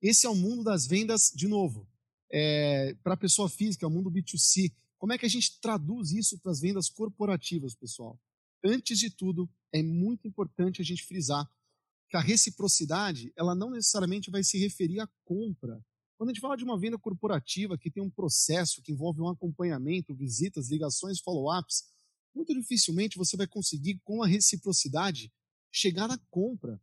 esse 0.02 0.26
é 0.26 0.30
o 0.30 0.36
mundo 0.36 0.64
das 0.64 0.86
vendas, 0.86 1.32
de 1.34 1.48
novo, 1.48 1.88
é, 2.30 2.94
para 2.96 3.14
a 3.14 3.18
pessoa 3.18 3.48
física, 3.48 3.86
é 3.86 3.88
o 3.88 3.92
mundo 3.92 4.12
B2C. 4.12 4.74
Como 4.98 5.14
é 5.14 5.18
que 5.18 5.26
a 5.26 5.30
gente 5.30 5.60
traduz 5.62 6.12
isso 6.12 6.38
para 6.40 6.52
as 6.52 6.60
vendas 6.60 6.90
corporativas, 6.90 7.76
pessoal? 7.76 8.20
Antes 8.66 9.00
de 9.00 9.10
tudo, 9.10 9.50
é 9.72 9.82
muito 9.82 10.28
importante 10.28 10.82
a 10.82 10.86
gente 10.86 11.04
frisar 11.04 11.50
que 12.10 12.18
a 12.18 12.22
reciprocidade, 12.22 13.34
ela 13.36 13.56
não 13.56 13.70
necessariamente 13.70 14.30
vai 14.30 14.44
se 14.44 14.58
referir 14.58 15.00
à 15.00 15.08
compra. 15.26 15.84
Quando 16.24 16.30
a 16.30 16.34
gente 16.36 16.42
fala 16.42 16.56
de 16.56 16.64
uma 16.64 16.80
venda 16.80 16.98
corporativa 16.98 17.78
que 17.78 17.92
tem 17.92 18.02
um 18.02 18.10
processo 18.10 18.82
que 18.82 18.94
envolve 18.94 19.20
um 19.20 19.28
acompanhamento, 19.28 20.16
visitas, 20.16 20.70
ligações, 20.70 21.20
follow-ups, 21.20 21.84
muito 22.34 22.54
dificilmente 22.54 23.18
você 23.18 23.36
vai 23.36 23.46
conseguir, 23.46 24.00
com 24.06 24.24
a 24.24 24.26
reciprocidade, 24.26 25.30
chegar 25.70 26.10
à 26.10 26.18
compra. 26.30 26.82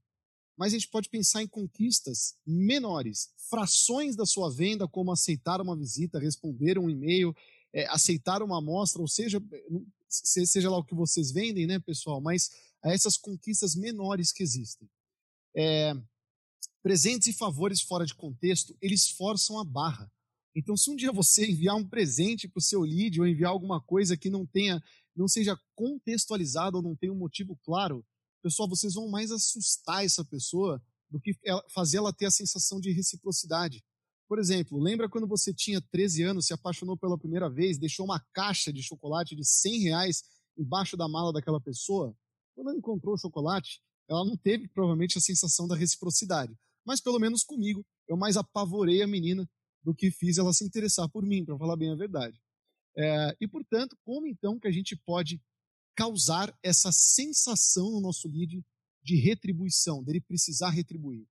Mas 0.58 0.74
a 0.74 0.76
gente 0.76 0.90
pode 0.90 1.08
pensar 1.08 1.42
em 1.42 1.48
conquistas 1.48 2.36
menores, 2.46 3.30
frações 3.48 4.14
da 4.14 4.26
sua 4.26 4.50
venda, 4.50 4.86
como 4.86 5.10
aceitar 5.10 5.58
uma 5.62 5.74
visita, 5.74 6.18
responder 6.18 6.78
um 6.78 6.90
e-mail, 6.90 7.34
é, 7.72 7.86
aceitar 7.86 8.42
uma 8.42 8.58
amostra, 8.58 9.00
ou 9.00 9.08
seja, 9.08 9.42
seja 10.06 10.68
lá 10.68 10.76
o 10.76 10.84
que 10.84 10.94
vocês 10.94 11.32
vendem, 11.32 11.66
né, 11.66 11.78
pessoal, 11.78 12.20
mas 12.20 12.50
essas 12.84 13.16
conquistas 13.16 13.74
menores 13.74 14.32
que 14.32 14.42
existem. 14.42 14.86
É, 15.56 15.94
presentes 16.82 17.28
e 17.28 17.32
favores 17.32 17.80
fora 17.80 18.06
de 18.06 18.14
contexto, 18.14 18.76
eles 18.80 19.08
forçam 19.08 19.58
a 19.58 19.64
barra. 19.64 20.10
Então, 20.54 20.76
se 20.76 20.90
um 20.90 20.96
dia 20.96 21.12
você 21.12 21.46
enviar 21.50 21.76
um 21.76 21.86
presente 21.86 22.48
para 22.48 22.58
o 22.58 22.62
seu 22.62 22.80
lead 22.80 23.20
ou 23.20 23.26
enviar 23.26 23.50
alguma 23.50 23.80
coisa 23.80 24.16
que 24.16 24.30
não 24.30 24.46
tenha, 24.46 24.82
não 25.14 25.28
seja 25.28 25.58
contextualizada 25.74 26.76
ou 26.76 26.82
não 26.82 26.96
tenha 26.96 27.12
um 27.12 27.18
motivo 27.18 27.58
claro, 27.62 28.04
pessoal, 28.42 28.68
vocês 28.68 28.94
vão 28.94 29.08
mais 29.08 29.30
assustar 29.30 30.04
essa 30.04 30.24
pessoa 30.24 30.82
do 31.10 31.20
que 31.20 31.32
fazer 31.72 31.98
ela 31.98 32.12
ter 32.12 32.26
a 32.26 32.30
sensação 32.30 32.80
de 32.80 32.92
reciprocidade. 32.92 33.84
Por 34.28 34.38
exemplo, 34.38 34.78
lembra 34.78 35.08
quando 35.08 35.26
você 35.26 35.52
tinha 35.52 35.80
13 35.80 36.22
anos, 36.22 36.46
se 36.46 36.52
apaixonou 36.52 36.96
pela 36.96 37.18
primeira 37.18 37.50
vez, 37.50 37.78
deixou 37.78 38.04
uma 38.04 38.20
caixa 38.32 38.72
de 38.72 38.80
chocolate 38.80 39.34
de 39.34 39.44
100 39.44 39.80
reais 39.80 40.22
embaixo 40.56 40.96
da 40.96 41.08
mala 41.08 41.32
daquela 41.32 41.60
pessoa? 41.60 42.16
Quando 42.54 42.68
ela 42.68 42.78
encontrou 42.78 43.14
o 43.14 43.18
chocolate, 43.18 43.82
ela 44.08 44.24
não 44.24 44.36
teve 44.36 44.68
provavelmente 44.68 45.18
a 45.18 45.20
sensação 45.20 45.66
da 45.66 45.74
reciprocidade. 45.74 46.56
Mas 46.84 47.00
pelo 47.00 47.18
menos 47.18 47.42
comigo, 47.42 47.84
eu 48.08 48.16
mais 48.16 48.36
apavorei 48.36 49.02
a 49.02 49.06
menina 49.06 49.48
do 49.82 49.94
que 49.94 50.10
fiz 50.10 50.38
ela 50.38 50.52
se 50.52 50.64
interessar 50.64 51.08
por 51.08 51.24
mim, 51.24 51.44
para 51.44 51.58
falar 51.58 51.76
bem 51.76 51.90
a 51.90 51.96
verdade. 51.96 52.40
É, 52.96 53.36
e 53.40 53.48
portanto, 53.48 53.96
como 54.04 54.26
então 54.26 54.58
que 54.58 54.68
a 54.68 54.72
gente 54.72 54.96
pode 54.96 55.40
causar 55.94 56.56
essa 56.62 56.90
sensação 56.92 57.90
no 57.90 58.00
nosso 58.00 58.28
lead 58.28 58.64
de 59.02 59.16
retribuição, 59.16 60.02
dele 60.02 60.20
precisar 60.20 60.70
retribuir? 60.70 61.26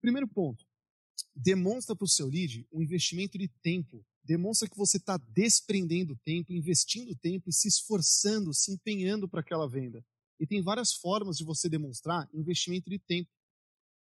Primeiro 0.00 0.28
ponto, 0.28 0.64
demonstra 1.34 1.94
para 1.94 2.04
o 2.04 2.08
seu 2.08 2.26
lead 2.26 2.66
um 2.72 2.80
investimento 2.80 3.36
de 3.36 3.48
tempo. 3.62 4.04
Demonstra 4.22 4.68
que 4.68 4.76
você 4.76 4.96
está 4.96 5.16
desprendendo 5.16 6.16
tempo, 6.24 6.52
investindo 6.52 7.16
tempo 7.16 7.48
e 7.48 7.52
se 7.52 7.68
esforçando, 7.68 8.54
se 8.54 8.72
empenhando 8.72 9.28
para 9.28 9.40
aquela 9.40 9.68
venda. 9.68 10.04
E 10.38 10.46
tem 10.46 10.62
várias 10.62 10.94
formas 10.94 11.36
de 11.36 11.44
você 11.44 11.68
demonstrar 11.68 12.28
investimento 12.32 12.88
de 12.88 12.98
tempo. 12.98 13.30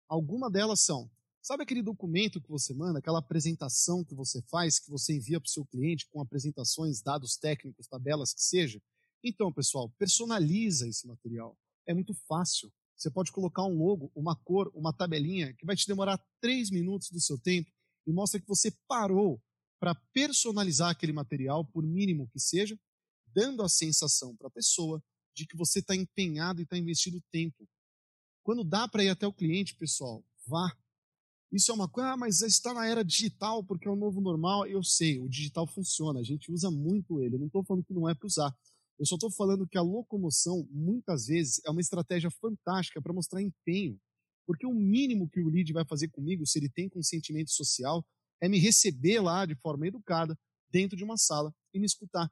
Alguma 0.10 0.50
delas 0.50 0.82
são, 0.82 1.08
sabe 1.40 1.62
aquele 1.62 1.84
documento 1.84 2.42
que 2.42 2.50
você 2.50 2.74
manda, 2.74 2.98
aquela 2.98 3.20
apresentação 3.20 4.04
que 4.04 4.16
você 4.16 4.42
faz, 4.42 4.80
que 4.80 4.90
você 4.90 5.16
envia 5.16 5.40
para 5.40 5.48
o 5.48 5.52
seu 5.52 5.64
cliente 5.64 6.08
com 6.10 6.20
apresentações, 6.20 7.00
dados 7.00 7.38
técnicos, 7.38 7.88
tabelas 7.88 8.34
que 8.34 8.42
seja? 8.42 8.82
Então, 9.24 9.54
pessoal, 9.54 9.88
personaliza 10.00 10.88
esse 10.88 11.06
material. 11.06 11.56
É 11.86 11.94
muito 11.94 12.16
fácil. 12.28 12.74
Você 12.96 13.12
pode 13.12 13.32
colocar 13.32 13.64
um 13.64 13.78
logo, 13.78 14.12
uma 14.16 14.36
cor, 14.36 14.72
uma 14.74 14.92
tabelinha 14.92 15.54
que 15.54 15.66
vai 15.66 15.76
te 15.76 15.86
demorar 15.86 16.20
três 16.42 16.72
minutos 16.72 17.12
do 17.12 17.22
seu 17.22 17.38
tempo 17.38 17.72
e 18.08 18.12
mostra 18.12 18.42
que 18.42 18.48
você 18.48 18.72
parou 18.88 19.40
para 19.80 19.94
personalizar 20.12 20.90
aquele 20.90 21.14
material, 21.14 21.64
por 21.64 21.86
mínimo 21.86 22.28
que 22.30 22.40
seja, 22.40 22.78
dando 23.28 23.62
a 23.62 23.70
sensação 23.70 24.36
para 24.36 24.48
a 24.48 24.52
pessoa 24.52 25.02
de 25.36 25.46
que 25.46 25.56
você 25.56 25.80
está 25.80 25.96
empenhado 25.96 26.60
e 26.60 26.64
está 26.64 26.76
investindo 26.76 27.24
tempo. 27.32 27.70
Quando 28.50 28.64
dá 28.64 28.88
para 28.88 29.04
ir 29.04 29.10
até 29.10 29.28
o 29.28 29.32
cliente, 29.32 29.76
pessoal, 29.76 30.26
vá. 30.48 30.76
Isso 31.52 31.70
é 31.70 31.76
uma 31.76 31.88
coisa, 31.88 32.14
ah, 32.14 32.18
mas 32.18 32.42
está 32.42 32.74
na 32.74 32.84
era 32.84 33.06
digital 33.06 33.64
porque 33.64 33.88
é 33.88 33.92
o 33.92 33.96
novo 33.96 34.20
normal. 34.20 34.66
Eu 34.66 34.84
sei, 34.84 35.20
o 35.20 35.30
digital 35.30 35.68
funciona, 35.68 36.20
a 36.20 36.24
gente 36.24 36.52
usa 36.52 36.72
muito 36.72 37.22
ele. 37.22 37.38
Não 37.38 37.46
estou 37.46 37.64
falando 37.64 37.84
que 37.84 37.94
não 37.94 38.10
é 38.10 38.16
para 38.16 38.26
usar. 38.26 38.52
Eu 38.98 39.06
só 39.06 39.18
estou 39.18 39.30
falando 39.30 39.68
que 39.68 39.78
a 39.78 39.84
locomoção, 39.84 40.68
muitas 40.72 41.28
vezes, 41.28 41.62
é 41.64 41.70
uma 41.70 41.80
estratégia 41.80 42.32
fantástica 42.32 43.00
para 43.00 43.14
mostrar 43.14 43.40
empenho. 43.40 44.02
Porque 44.48 44.66
o 44.66 44.74
mínimo 44.74 45.30
que 45.30 45.42
o 45.42 45.48
lead 45.48 45.72
vai 45.72 45.86
fazer 45.86 46.08
comigo, 46.08 46.44
se 46.44 46.58
ele 46.58 46.70
tem 46.70 46.90
consentimento 46.90 47.52
social, 47.52 48.04
é 48.42 48.50
me 48.50 48.58
receber 48.58 49.20
lá 49.20 49.46
de 49.46 49.54
forma 49.54 49.86
educada, 49.86 50.36
dentro 50.72 50.98
de 50.98 51.04
uma 51.04 51.18
sala, 51.18 51.54
e 51.72 51.80
me 51.80 51.86
escutar. 51.86 52.28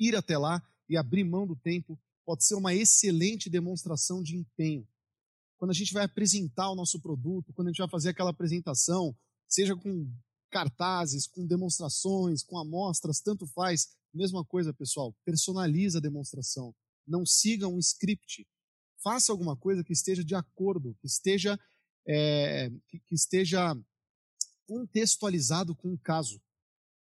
Ir 0.00 0.16
até 0.16 0.38
lá 0.38 0.66
e 0.88 0.96
abrir 0.96 1.22
mão 1.22 1.46
do 1.46 1.54
tempo 1.54 2.00
pode 2.24 2.46
ser 2.46 2.54
uma 2.54 2.74
excelente 2.74 3.50
demonstração 3.50 4.22
de 4.22 4.34
empenho. 4.34 4.88
Quando 5.58 5.72
a 5.72 5.74
gente 5.74 5.92
vai 5.92 6.04
apresentar 6.04 6.70
o 6.70 6.74
nosso 6.74 7.00
produto, 7.00 7.52
quando 7.52 7.68
a 7.68 7.70
gente 7.70 7.78
vai 7.78 7.88
fazer 7.88 8.10
aquela 8.10 8.30
apresentação, 8.30 9.14
seja 9.46 9.76
com 9.76 10.10
cartazes, 10.50 11.26
com 11.26 11.46
demonstrações, 11.46 12.42
com 12.42 12.58
amostras, 12.58 13.20
tanto 13.20 13.46
faz. 13.46 13.88
Mesma 14.14 14.44
coisa, 14.44 14.72
pessoal, 14.72 15.14
personaliza 15.24 15.98
a 15.98 16.00
demonstração. 16.00 16.74
Não 17.06 17.26
siga 17.26 17.68
um 17.68 17.78
script. 17.78 18.46
Faça 19.02 19.32
alguma 19.32 19.56
coisa 19.56 19.84
que 19.84 19.92
esteja 19.92 20.24
de 20.24 20.34
acordo, 20.34 20.96
que 21.00 21.06
esteja, 21.06 21.58
é, 22.06 22.70
que, 22.88 23.00
que 23.00 23.14
esteja 23.14 23.76
contextualizado 24.66 25.74
com 25.74 25.92
o 25.92 25.98
caso. 25.98 26.40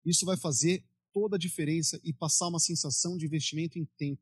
Isso 0.06 0.26
vai 0.26 0.38
fazer 0.38 0.86
toda 1.14 1.36
a 1.36 1.40
diferença 1.40 2.00
e 2.04 2.14
passar 2.14 2.48
uma 2.48 2.60
sensação 2.60 3.18
de 3.18 3.26
investimento 3.26 3.80
em 3.80 3.86
tempo. 3.98 4.22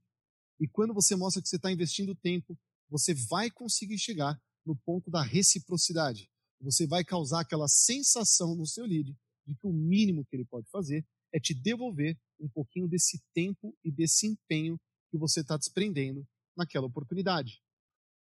E 0.59 0.67
quando 0.67 0.93
você 0.93 1.15
mostra 1.15 1.41
que 1.41 1.49
você 1.49 1.55
está 1.55 1.71
investindo 1.71 2.15
tempo, 2.15 2.57
você 2.93 3.15
vai 3.15 3.49
conseguir 3.49 3.97
chegar 3.97 4.39
no 4.63 4.75
ponto 4.75 5.09
da 5.09 5.23
reciprocidade. 5.23 6.29
Você 6.61 6.85
vai 6.85 7.03
causar 7.03 7.41
aquela 7.41 7.67
sensação 7.67 8.55
no 8.55 8.67
seu 8.67 8.85
lead 8.85 9.17
de 9.47 9.55
que 9.55 9.65
o 9.65 9.73
mínimo 9.73 10.23
que 10.23 10.35
ele 10.35 10.45
pode 10.45 10.69
fazer 10.69 11.03
é 11.33 11.39
te 11.39 11.55
devolver 11.55 12.15
um 12.39 12.47
pouquinho 12.47 12.87
desse 12.87 13.19
tempo 13.33 13.75
e 13.83 13.91
desse 13.91 14.27
empenho 14.27 14.79
que 15.09 15.17
você 15.17 15.41
está 15.41 15.57
desprendendo 15.57 16.23
naquela 16.55 16.85
oportunidade. 16.85 17.63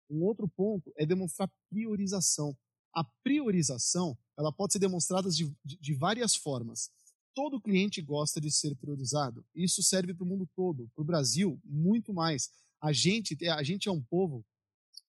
Um 0.08 0.22
outro 0.22 0.48
ponto 0.48 0.92
é 0.96 1.04
demonstrar 1.04 1.50
priorização. 1.68 2.56
A 2.94 3.02
priorização 3.24 4.16
ela 4.38 4.52
pode 4.52 4.74
ser 4.74 4.78
demonstrada 4.78 5.28
de, 5.28 5.52
de, 5.64 5.76
de 5.76 5.94
várias 5.94 6.36
formas. 6.36 6.88
Todo 7.34 7.60
cliente 7.60 8.00
gosta 8.00 8.40
de 8.40 8.50
ser 8.52 8.76
priorizado. 8.76 9.44
Isso 9.56 9.82
serve 9.82 10.14
para 10.14 10.22
o 10.22 10.26
mundo 10.26 10.48
todo, 10.54 10.88
para 10.94 11.02
o 11.02 11.06
Brasil, 11.06 11.60
muito 11.64 12.14
mais. 12.14 12.48
A 12.80 12.92
gente, 12.92 13.36
a 13.48 13.62
gente 13.64 13.88
é 13.88 13.92
um 13.92 14.02
povo 14.02 14.44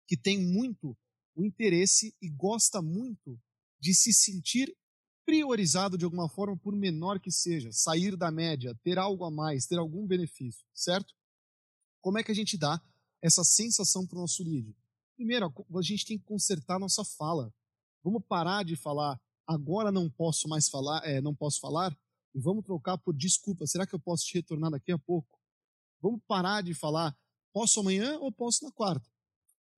que 0.09 0.17
tem 0.17 0.43
muito 0.43 0.97
o 1.37 1.45
interesse 1.45 2.17
e 2.21 2.29
gosta 2.29 2.83
muito 2.83 3.41
de 3.79 3.95
se 3.95 4.13
sentir 4.13 4.77
priorizado 5.25 5.97
de 5.97 6.05
alguma 6.05 6.29
forma, 6.29 6.57
por 6.57 6.75
menor 6.75 7.21
que 7.21 7.31
seja, 7.31 7.71
sair 7.71 8.17
da 8.17 8.31
média, 8.31 8.75
ter 8.83 8.99
algo 8.99 9.25
a 9.25 9.31
mais, 9.31 9.67
ter 9.67 9.79
algum 9.79 10.07
benefício, 10.07 10.67
certo? 10.75 11.15
Como 12.01 12.19
é 12.19 12.25
que 12.25 12.33
a 12.33 12.35
gente 12.35 12.57
dá 12.57 12.83
essa 13.23 13.45
sensação 13.45 14.07
para 14.07 14.17
o 14.17 14.23
nosso 14.23 14.43
lead? 14.43 14.75
Primeiro, 15.15 15.53
a 15.77 15.83
gente 15.83 16.07
tem 16.07 16.19
que 16.19 16.25
consertar 16.25 16.79
nossa 16.79 17.05
fala. 17.05 17.55
Vamos 18.03 18.25
parar 18.27 18.65
de 18.65 18.75
falar 18.75 19.21
agora 19.49 19.91
não 19.91 20.11
posso 20.11 20.47
mais 20.47 20.69
falar, 20.69 21.03
é, 21.07 21.23
não 21.23 21.35
posso 21.35 21.59
falar, 21.59 21.97
e 22.35 22.41
vamos 22.41 22.63
trocar 22.65 22.99
por 22.99 23.17
desculpa, 23.17 23.67
será 23.67 23.87
que 23.87 23.95
eu 23.95 23.99
posso 23.99 24.27
te 24.27 24.35
retornar 24.35 24.71
daqui 24.71 24.93
a 24.93 24.99
pouco? 24.99 25.41
Vamos 26.03 26.21
parar 26.29 26.63
de 26.63 26.75
falar 26.75 27.17
posso 27.51 27.81
amanhã 27.81 28.19
ou 28.19 28.31
posso 28.31 28.65
na 28.65 28.71
quarta? 28.71 29.09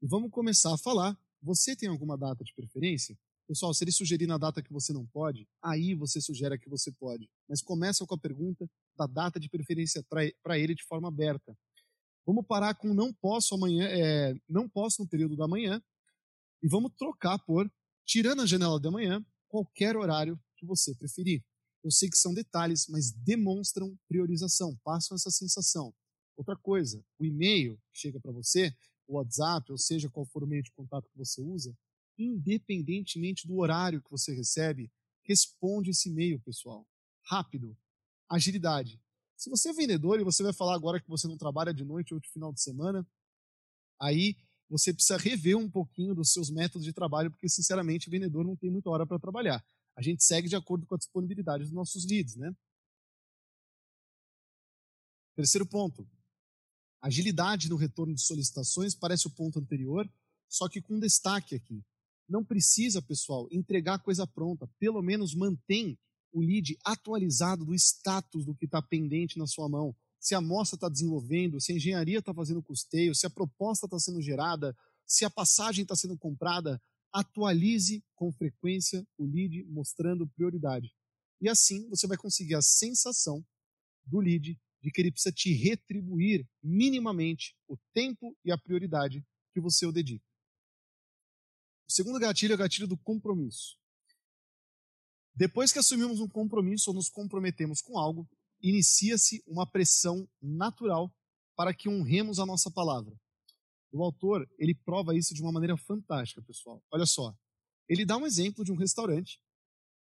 E 0.02 0.06
vamos 0.06 0.30
começar 0.30 0.72
a 0.72 0.78
falar, 0.78 1.18
você 1.42 1.76
tem 1.76 1.88
alguma 1.88 2.16
data 2.16 2.42
de 2.42 2.54
preferência? 2.54 3.18
Pessoal, 3.46 3.74
se 3.74 3.84
ele 3.84 3.92
sugerir 3.92 4.26
na 4.26 4.38
data 4.38 4.62
que 4.62 4.72
você 4.72 4.94
não 4.94 5.04
pode, 5.04 5.46
aí 5.62 5.94
você 5.94 6.20
sugere 6.22 6.58
que 6.58 6.70
você 6.70 6.90
pode. 6.92 7.28
Mas 7.46 7.60
começa 7.60 8.06
com 8.06 8.14
a 8.14 8.18
pergunta 8.18 8.66
da 8.96 9.06
data 9.06 9.38
de 9.38 9.48
preferência 9.48 10.02
para 10.42 10.58
ele 10.58 10.74
de 10.74 10.84
forma 10.84 11.08
aberta. 11.08 11.54
Vamos 12.24 12.46
parar 12.46 12.74
com 12.74 12.94
não 12.94 13.12
posso 13.12 13.54
amanhã, 13.54 13.86
é, 13.88 14.34
não 14.48 14.68
posso 14.68 15.02
no 15.02 15.08
período 15.08 15.36
da 15.36 15.46
manhã 15.46 15.82
e 16.62 16.68
vamos 16.68 16.92
trocar 16.96 17.38
por 17.40 17.70
tirando 18.06 18.40
a 18.40 18.46
janela 18.46 18.80
da 18.80 18.90
manhã, 18.90 19.24
qualquer 19.48 19.96
horário 19.96 20.40
que 20.56 20.64
você 20.64 20.94
preferir. 20.94 21.44
Eu 21.82 21.90
sei 21.90 22.08
que 22.08 22.16
são 22.16 22.32
detalhes, 22.32 22.86
mas 22.88 23.10
demonstram 23.10 23.98
priorização, 24.08 24.78
passam 24.82 25.14
essa 25.14 25.30
sensação. 25.30 25.92
Outra 26.36 26.56
coisa, 26.56 27.04
o 27.18 27.24
e-mail 27.24 27.76
que 27.92 28.00
chega 28.00 28.18
para 28.18 28.32
você, 28.32 28.74
o 29.10 29.16
WhatsApp, 29.16 29.70
ou 29.72 29.78
seja, 29.78 30.08
qual 30.08 30.24
for 30.24 30.44
o 30.44 30.46
meio 30.46 30.62
de 30.62 30.70
contato 30.70 31.08
que 31.08 31.18
você 31.18 31.42
usa, 31.42 31.76
independentemente 32.16 33.46
do 33.46 33.58
horário 33.58 34.02
que 34.02 34.10
você 34.10 34.34
recebe, 34.34 34.90
responde 35.24 35.90
esse 35.90 36.08
e-mail, 36.08 36.40
pessoal. 36.40 36.86
Rápido. 37.24 37.76
Agilidade. 38.28 39.00
Se 39.36 39.50
você 39.50 39.70
é 39.70 39.72
vendedor 39.72 40.20
e 40.20 40.24
você 40.24 40.42
vai 40.42 40.52
falar 40.52 40.74
agora 40.74 41.00
que 41.00 41.08
você 41.08 41.26
não 41.26 41.36
trabalha 41.36 41.74
de 41.74 41.84
noite 41.84 42.14
ou 42.14 42.20
de 42.20 42.28
final 42.28 42.52
de 42.52 42.60
semana, 42.60 43.06
aí 43.98 44.36
você 44.68 44.92
precisa 44.92 45.18
rever 45.18 45.56
um 45.56 45.68
pouquinho 45.68 46.14
dos 46.14 46.32
seus 46.32 46.50
métodos 46.50 46.84
de 46.84 46.92
trabalho, 46.92 47.30
porque, 47.30 47.48
sinceramente, 47.48 48.06
o 48.06 48.10
vendedor 48.10 48.44
não 48.44 48.54
tem 48.54 48.70
muita 48.70 48.88
hora 48.90 49.04
para 49.06 49.18
trabalhar. 49.18 49.64
A 49.96 50.02
gente 50.02 50.22
segue 50.22 50.48
de 50.48 50.54
acordo 50.54 50.86
com 50.86 50.94
a 50.94 50.98
disponibilidade 50.98 51.64
dos 51.64 51.72
nossos 51.72 52.06
leads, 52.06 52.36
né? 52.36 52.54
Terceiro 55.34 55.66
ponto. 55.66 56.06
Agilidade 57.00 57.68
no 57.68 57.76
retorno 57.76 58.14
de 58.14 58.22
solicitações 58.22 58.94
parece 58.94 59.26
o 59.26 59.30
ponto 59.30 59.58
anterior, 59.58 60.10
só 60.48 60.68
que 60.68 60.82
com 60.82 60.98
destaque 60.98 61.54
aqui. 61.54 61.82
Não 62.28 62.44
precisa, 62.44 63.00
pessoal, 63.00 63.48
entregar 63.50 63.98
coisa 63.98 64.26
pronta. 64.26 64.68
Pelo 64.78 65.02
menos 65.02 65.34
mantém 65.34 65.98
o 66.32 66.40
lead 66.40 66.78
atualizado 66.84 67.64
do 67.64 67.74
status 67.74 68.44
do 68.44 68.54
que 68.54 68.66
está 68.66 68.80
pendente 68.80 69.38
na 69.38 69.46
sua 69.46 69.68
mão. 69.68 69.96
Se 70.18 70.34
a 70.34 70.38
amostra 70.38 70.76
está 70.76 70.88
desenvolvendo, 70.88 71.60
se 71.60 71.72
a 71.72 71.74
engenharia 71.76 72.18
está 72.18 72.32
fazendo 72.34 72.62
custeio, 72.62 73.14
se 73.14 73.26
a 73.26 73.30
proposta 73.30 73.86
está 73.86 73.98
sendo 73.98 74.20
gerada, 74.20 74.76
se 75.06 75.24
a 75.24 75.30
passagem 75.30 75.82
está 75.82 75.96
sendo 75.96 76.16
comprada, 76.16 76.80
atualize 77.12 78.04
com 78.14 78.30
frequência 78.30 79.04
o 79.18 79.26
lead 79.26 79.64
mostrando 79.64 80.28
prioridade. 80.28 80.94
E 81.40 81.48
assim 81.48 81.88
você 81.88 82.06
vai 82.06 82.16
conseguir 82.16 82.54
a 82.54 82.62
sensação 82.62 83.44
do 84.04 84.20
lead 84.20 84.58
de 84.82 84.90
que 84.90 85.00
ele 85.00 85.12
precisa 85.12 85.32
te 85.32 85.52
retribuir 85.52 86.48
minimamente 86.62 87.56
o 87.68 87.76
tempo 87.92 88.36
e 88.44 88.50
a 88.50 88.58
prioridade 88.58 89.24
que 89.52 89.60
você 89.60 89.84
o 89.86 89.92
dedica. 89.92 90.24
O 91.88 91.92
segundo 91.92 92.18
gatilho 92.18 92.52
é 92.52 92.54
o 92.54 92.58
gatilho 92.58 92.86
do 92.86 92.96
compromisso. 92.96 93.78
Depois 95.34 95.72
que 95.72 95.78
assumimos 95.78 96.20
um 96.20 96.28
compromisso 96.28 96.90
ou 96.90 96.94
nos 96.94 97.08
comprometemos 97.08 97.80
com 97.80 97.98
algo, 97.98 98.28
inicia-se 98.62 99.42
uma 99.46 99.66
pressão 99.66 100.28
natural 100.40 101.12
para 101.56 101.74
que 101.74 101.88
honremos 101.88 102.38
a 102.38 102.46
nossa 102.46 102.70
palavra. 102.70 103.14
O 103.92 104.04
autor, 104.04 104.48
ele 104.58 104.74
prova 104.74 105.16
isso 105.16 105.34
de 105.34 105.42
uma 105.42 105.52
maneira 105.52 105.76
fantástica, 105.76 106.42
pessoal. 106.42 106.82
Olha 106.90 107.06
só. 107.06 107.36
Ele 107.88 108.04
dá 108.04 108.16
um 108.16 108.26
exemplo 108.26 108.64
de 108.64 108.70
um 108.70 108.76
restaurante 108.76 109.40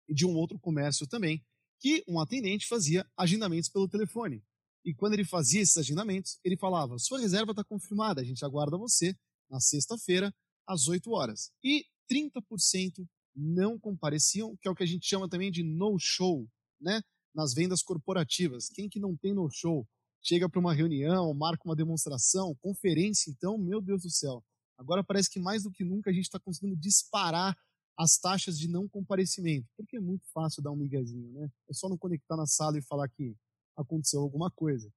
e 0.07 0.13
de 0.13 0.25
um 0.25 0.35
outro 0.35 0.59
comércio 0.59 1.07
também, 1.07 1.43
que 1.79 2.03
um 2.07 2.19
atendente 2.19 2.67
fazia 2.67 3.09
agendamentos 3.17 3.69
pelo 3.69 3.87
telefone. 3.87 4.43
E 4.85 4.93
quando 4.93 5.13
ele 5.13 5.25
fazia 5.25 5.61
esses 5.61 5.77
agendamentos, 5.77 6.39
ele 6.43 6.57
falava: 6.57 6.97
Sua 6.97 7.19
reserva 7.19 7.51
está 7.51 7.63
confirmada, 7.63 8.21
a 8.21 8.23
gente 8.23 8.43
aguarda 8.43 8.77
você 8.77 9.15
na 9.49 9.59
sexta-feira, 9.59 10.33
às 10.67 10.87
8 10.87 11.11
horas. 11.11 11.51
E 11.63 11.85
30% 12.11 13.07
não 13.35 13.79
compareciam, 13.79 14.55
que 14.57 14.67
é 14.67 14.71
o 14.71 14.75
que 14.75 14.83
a 14.83 14.87
gente 14.87 15.07
chama 15.07 15.29
também 15.29 15.51
de 15.51 15.63
no-show, 15.63 16.47
né? 16.79 17.01
Nas 17.33 17.53
vendas 17.53 17.81
corporativas. 17.81 18.69
Quem 18.69 18.89
que 18.89 18.99
não 18.99 19.15
tem 19.15 19.33
no-show? 19.33 19.87
Chega 20.21 20.49
para 20.49 20.59
uma 20.59 20.73
reunião, 20.73 21.33
marca 21.33 21.63
uma 21.65 21.75
demonstração, 21.75 22.55
conferência, 22.61 23.31
então, 23.31 23.57
meu 23.57 23.81
Deus 23.81 24.03
do 24.03 24.09
céu. 24.09 24.43
Agora 24.77 25.03
parece 25.03 25.29
que 25.29 25.39
mais 25.39 25.63
do 25.63 25.71
que 25.71 25.83
nunca 25.83 26.09
a 26.09 26.13
gente 26.13 26.25
está 26.25 26.39
conseguindo 26.39 26.75
disparar 26.75 27.57
as 27.97 28.17
taxas 28.17 28.57
de 28.57 28.67
não 28.69 28.87
comparecimento, 28.87 29.67
porque 29.75 29.97
é 29.97 29.99
muito 29.99 30.25
fácil 30.33 30.63
dar 30.63 30.71
um 30.71 30.75
miguezinho, 30.75 31.31
né? 31.33 31.51
É 31.69 31.73
só 31.73 31.89
não 31.89 31.97
conectar 31.97 32.37
na 32.37 32.45
sala 32.45 32.77
e 32.77 32.81
falar 32.81 33.09
que 33.09 33.35
aconteceu 33.81 34.21
alguma 34.21 34.51
coisa. 34.51 34.91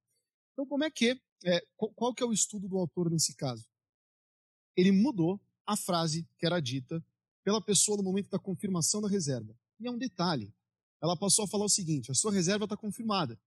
Então, 0.53 0.67
como 0.67 0.85
é 0.85 0.91
que 0.91 1.21
é, 1.45 1.65
qual, 1.77 2.15
que 2.15 2.23
é 2.23 2.27
o 2.27 2.33
estudo 2.33 2.69
do 2.69 2.79
autor 2.79 3.11
nesse 3.11 3.35
caso? 3.35 3.67
Ele 4.77 4.93
mudou 4.93 5.41
a 5.67 5.77
frase 5.77 6.29
que 6.39 6.47
era 6.47 6.61
dita 6.61 7.05
pela 7.45 7.61
pessoa 7.61 7.97
no 7.97 8.03
momento 8.03 8.31
da 8.31 8.39
confirmação 8.39 9.01
da 9.01 9.09
reserva. 9.09 9.55
E 9.81 9.87
é 9.87 9.91
um 9.91 9.99
detalhe. 9.99 10.53
Ela 11.01 11.17
passou 11.17 11.45
a 11.45 11.49
falar 11.49 11.65
o 11.65 11.69
seguinte: 11.69 12.11
a 12.11 12.15
sua 12.15 12.33
reserva 12.33 12.65
está 12.65 12.77
confirmada. 12.77 13.39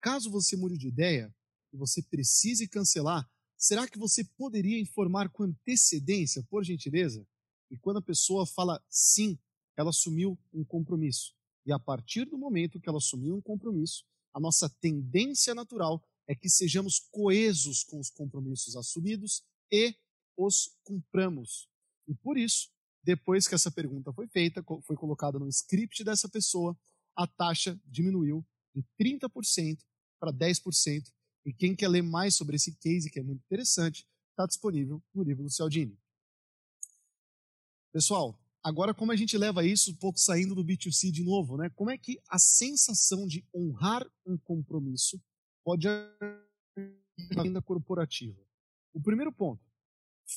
Caso 0.00 0.30
você 0.30 0.56
mude 0.56 0.78
de 0.78 0.88
ideia 0.88 1.34
e 1.72 1.76
você 1.76 2.02
precise 2.02 2.66
cancelar, 2.68 3.28
será 3.56 3.86
que 3.86 3.98
você 3.98 4.24
poderia 4.24 4.80
informar 4.80 5.28
com 5.28 5.44
antecedência, 5.44 6.42
por 6.44 6.64
gentileza? 6.64 7.26
E 7.70 7.76
quando 7.76 7.98
a 7.98 8.02
pessoa 8.02 8.46
fala 8.46 8.82
sim, 8.88 9.38
ela 9.76 9.90
assumiu 9.90 10.38
um 10.52 10.64
compromisso. 10.64 11.34
E 11.66 11.72
a 11.72 11.78
partir 11.78 12.24
do 12.24 12.38
momento 12.38 12.80
que 12.80 12.88
ela 12.88 12.98
assumiu 12.98 13.36
um 13.36 13.42
compromisso, 13.42 14.04
a 14.32 14.40
nossa 14.40 14.68
tendência 14.80 15.54
natural 15.54 16.02
é 16.28 16.34
que 16.34 16.48
sejamos 16.48 17.00
coesos 17.10 17.82
com 17.82 17.98
os 17.98 18.10
compromissos 18.10 18.76
assumidos 18.76 19.42
e 19.70 19.94
os 20.36 20.76
cumpramos. 20.84 21.68
E 22.06 22.14
por 22.14 22.38
isso, 22.38 22.70
depois 23.02 23.48
que 23.48 23.54
essa 23.54 23.70
pergunta 23.70 24.12
foi 24.12 24.28
feita, 24.28 24.62
foi 24.82 24.96
colocada 24.96 25.38
no 25.38 25.48
script 25.48 26.04
dessa 26.04 26.28
pessoa, 26.28 26.78
a 27.16 27.26
taxa 27.26 27.78
diminuiu 27.84 28.46
de 28.74 28.84
30% 28.98 29.78
para 30.18 30.32
10%. 30.32 31.12
E 31.44 31.52
quem 31.52 31.74
quer 31.74 31.88
ler 31.88 32.02
mais 32.02 32.36
sobre 32.36 32.56
esse 32.56 32.76
case, 32.76 33.10
que 33.10 33.18
é 33.18 33.22
muito 33.22 33.42
interessante, 33.44 34.06
está 34.30 34.46
disponível 34.46 35.02
no 35.14 35.22
livro 35.22 35.42
do 35.42 35.50
Cialdini. 35.50 35.98
Pessoal, 37.92 38.39
agora 38.62 38.94
como 38.94 39.12
a 39.12 39.16
gente 39.16 39.36
leva 39.36 39.64
isso 39.64 39.90
um 39.90 39.96
pouco 39.96 40.18
saindo 40.18 40.54
do 40.54 40.64
B2C 40.64 41.10
de 41.10 41.24
novo, 41.24 41.56
né? 41.56 41.70
Como 41.70 41.90
é 41.90 41.98
que 41.98 42.20
a 42.28 42.38
sensação 42.38 43.26
de 43.26 43.44
honrar 43.54 44.06
um 44.26 44.36
compromisso 44.36 45.20
pode 45.64 45.86
na 45.86 47.42
venda 47.42 47.62
corporativa? 47.62 48.40
O 48.92 49.00
primeiro 49.00 49.32
ponto, 49.32 49.64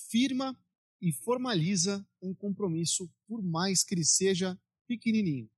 firma 0.10 0.58
e 1.02 1.12
formaliza 1.12 2.06
um 2.22 2.34
compromisso, 2.34 3.12
por 3.28 3.42
mais 3.42 3.84
que 3.84 3.94
ele 3.94 4.06
seja 4.06 4.58
pequenininho. 4.88 5.50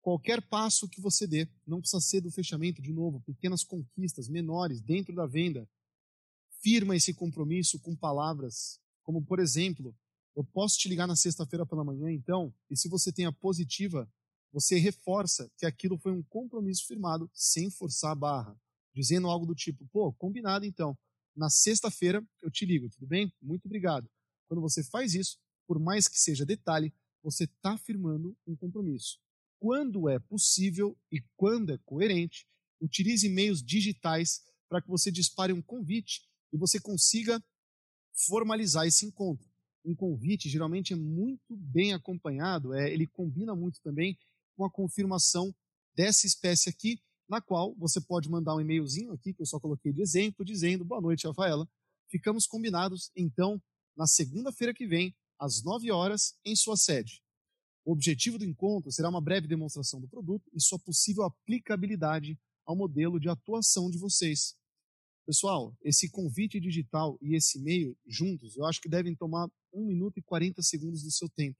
Qualquer 0.00 0.40
passo 0.48 0.88
que 0.88 1.00
você 1.00 1.26
dê, 1.26 1.48
não 1.66 1.80
precisa 1.80 2.00
ser 2.00 2.20
do 2.20 2.30
fechamento, 2.30 2.82
de 2.82 2.92
novo, 2.92 3.22
pequenas 3.22 3.64
conquistas 3.64 4.28
menores 4.28 4.80
dentro 4.80 5.14
da 5.14 5.26
venda. 5.26 5.68
Firma 6.60 6.96
esse 6.96 7.12
compromisso 7.14 7.78
com 7.80 7.96
palavras, 7.96 8.80
como 9.02 9.24
por 9.24 9.38
exemplo, 9.38 9.96
eu 10.34 10.44
posso 10.44 10.78
te 10.78 10.88
ligar 10.88 11.06
na 11.06 11.16
sexta-feira 11.16 11.64
pela 11.64 11.84
manhã, 11.84 12.10
então, 12.10 12.52
e 12.70 12.76
se 12.76 12.88
você 12.88 13.12
tem 13.12 13.26
a 13.26 13.32
positiva, 13.32 14.10
você 14.52 14.78
reforça 14.78 15.50
que 15.56 15.66
aquilo 15.66 15.98
foi 15.98 16.12
um 16.12 16.22
compromisso 16.22 16.86
firmado 16.86 17.30
sem 17.32 17.70
forçar 17.70 18.12
a 18.12 18.14
barra, 18.14 18.60
dizendo 18.94 19.28
algo 19.28 19.46
do 19.46 19.54
tipo, 19.54 19.86
pô, 19.92 20.12
combinado 20.12 20.64
então, 20.64 20.96
na 21.36 21.50
sexta-feira 21.50 22.24
eu 22.40 22.50
te 22.50 22.64
ligo, 22.64 22.88
tudo 22.88 23.06
bem? 23.06 23.32
Muito 23.42 23.66
obrigado. 23.66 24.08
Quando 24.48 24.60
você 24.60 24.84
faz 24.84 25.14
isso, 25.14 25.38
por 25.66 25.78
mais 25.78 26.06
que 26.06 26.18
seja 26.18 26.44
detalhe, 26.44 26.92
você 27.22 27.44
está 27.44 27.76
firmando 27.76 28.36
um 28.46 28.54
compromisso. 28.54 29.18
Quando 29.58 30.08
é 30.08 30.18
possível 30.18 30.96
e 31.10 31.20
quando 31.36 31.72
é 31.72 31.78
coerente, 31.78 32.46
utilize 32.80 33.28
meios 33.28 33.62
digitais 33.62 34.42
para 34.68 34.82
que 34.82 34.88
você 34.88 35.10
dispare 35.10 35.52
um 35.52 35.62
convite 35.62 36.28
e 36.52 36.56
você 36.56 36.78
consiga 36.78 37.42
formalizar 38.12 38.86
esse 38.86 39.06
encontro. 39.06 39.48
Um 39.84 39.94
convite 39.94 40.48
geralmente 40.48 40.92
é 40.92 40.96
muito 40.96 41.56
bem 41.56 41.92
acompanhado, 41.92 42.72
é, 42.72 42.92
ele 42.92 43.06
combina 43.06 43.54
muito 43.54 43.80
também 43.82 44.18
com 44.56 44.64
a 44.64 44.70
confirmação 44.70 45.54
dessa 45.94 46.26
espécie 46.26 46.68
aqui, 46.68 46.98
na 47.28 47.40
qual 47.40 47.74
você 47.76 48.00
pode 48.00 48.28
mandar 48.30 48.54
um 48.54 48.60
e-mailzinho 48.60 49.12
aqui, 49.12 49.32
que 49.32 49.42
eu 49.42 49.46
só 49.46 49.58
coloquei 49.60 49.92
de 49.92 50.02
exemplo, 50.02 50.44
dizendo 50.44 50.84
boa 50.84 51.00
noite, 51.00 51.26
Rafaela. 51.26 51.68
Ficamos 52.08 52.46
combinados, 52.46 53.10
então, 53.16 53.60
na 53.96 54.06
segunda-feira 54.06 54.74
que 54.74 54.86
vem, 54.86 55.14
às 55.38 55.62
9 55.62 55.90
horas, 55.90 56.34
em 56.44 56.54
sua 56.54 56.76
sede. 56.76 57.22
O 57.84 57.92
objetivo 57.92 58.38
do 58.38 58.44
encontro 58.44 58.90
será 58.90 59.08
uma 59.08 59.20
breve 59.20 59.46
demonstração 59.46 60.00
do 60.00 60.08
produto 60.08 60.50
e 60.54 60.60
sua 60.60 60.78
possível 60.78 61.24
aplicabilidade 61.24 62.38
ao 62.64 62.74
modelo 62.74 63.20
de 63.20 63.28
atuação 63.28 63.90
de 63.90 63.98
vocês. 63.98 64.56
Pessoal, 65.26 65.76
esse 65.82 66.10
convite 66.10 66.60
digital 66.60 67.18
e 67.20 67.34
esse 67.34 67.58
e-mail 67.58 67.96
juntos, 68.06 68.56
eu 68.56 68.64
acho 68.64 68.80
que 68.80 68.88
devem 68.88 69.14
tomar 69.14 69.50
1 69.74 69.84
minuto 69.84 70.18
e 70.18 70.22
40 70.22 70.62
segundos 70.62 71.02
do 71.02 71.10
seu 71.10 71.28
tempo. 71.28 71.58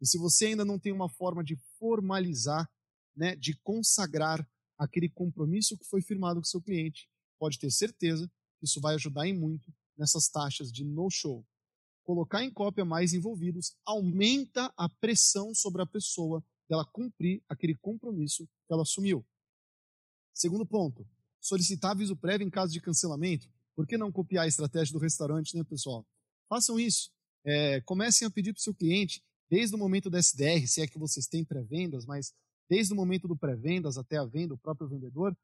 E 0.00 0.06
se 0.06 0.18
você 0.18 0.46
ainda 0.46 0.64
não 0.64 0.78
tem 0.78 0.92
uma 0.92 1.08
forma 1.08 1.44
de 1.44 1.56
formalizar, 1.78 2.68
né, 3.14 3.36
de 3.36 3.56
consagrar 3.62 4.46
aquele 4.76 5.08
compromisso 5.08 5.78
que 5.78 5.86
foi 5.86 6.02
firmado 6.02 6.40
com 6.40 6.44
seu 6.44 6.60
cliente, 6.60 7.08
pode 7.38 7.58
ter 7.58 7.70
certeza 7.70 8.30
que 8.58 8.66
isso 8.66 8.80
vai 8.80 8.94
ajudar 8.94 9.26
em 9.26 9.38
muito 9.38 9.72
nessas 9.96 10.28
taxas 10.28 10.72
de 10.72 10.84
no-show. 10.84 11.46
Colocar 12.02 12.42
em 12.42 12.52
cópia 12.52 12.84
mais 12.84 13.12
envolvidos 13.12 13.76
aumenta 13.84 14.72
a 14.76 14.88
pressão 14.88 15.54
sobre 15.54 15.82
a 15.82 15.86
pessoa 15.86 16.44
dela 16.68 16.84
cumprir 16.84 17.42
aquele 17.48 17.76
compromisso 17.76 18.44
que 18.46 18.72
ela 18.72 18.82
assumiu. 18.82 19.24
Segundo 20.34 20.66
ponto, 20.66 21.06
solicitar 21.40 21.92
aviso 21.92 22.16
prévio 22.16 22.46
em 22.46 22.50
caso 22.50 22.72
de 22.72 22.80
cancelamento. 22.80 23.48
Por 23.74 23.86
que 23.86 23.96
não 23.96 24.10
copiar 24.10 24.44
a 24.44 24.48
estratégia 24.48 24.92
do 24.92 24.98
restaurante, 24.98 25.56
né, 25.56 25.62
pessoal? 25.64 26.06
Façam 26.48 26.78
isso. 26.78 27.10
É, 27.44 27.80
comecem 27.82 28.26
a 28.26 28.30
pedir 28.30 28.52
para 28.52 28.60
o 28.60 28.62
seu 28.62 28.74
cliente, 28.74 29.22
desde 29.50 29.74
o 29.74 29.78
momento 29.78 30.08
do 30.08 30.16
SDR, 30.16 30.66
se 30.66 30.80
é 30.80 30.86
que 30.86 30.98
vocês 30.98 31.26
têm 31.26 31.44
pré-vendas, 31.44 32.06
mas 32.06 32.32
desde 32.68 32.92
o 32.92 32.96
momento 32.96 33.28
do 33.28 33.36
pré-vendas 33.36 33.98
até 33.98 34.16
a 34.16 34.24
venda, 34.24 34.54
o 34.54 34.58
próprio 34.58 34.88
vendedor, 34.88 35.36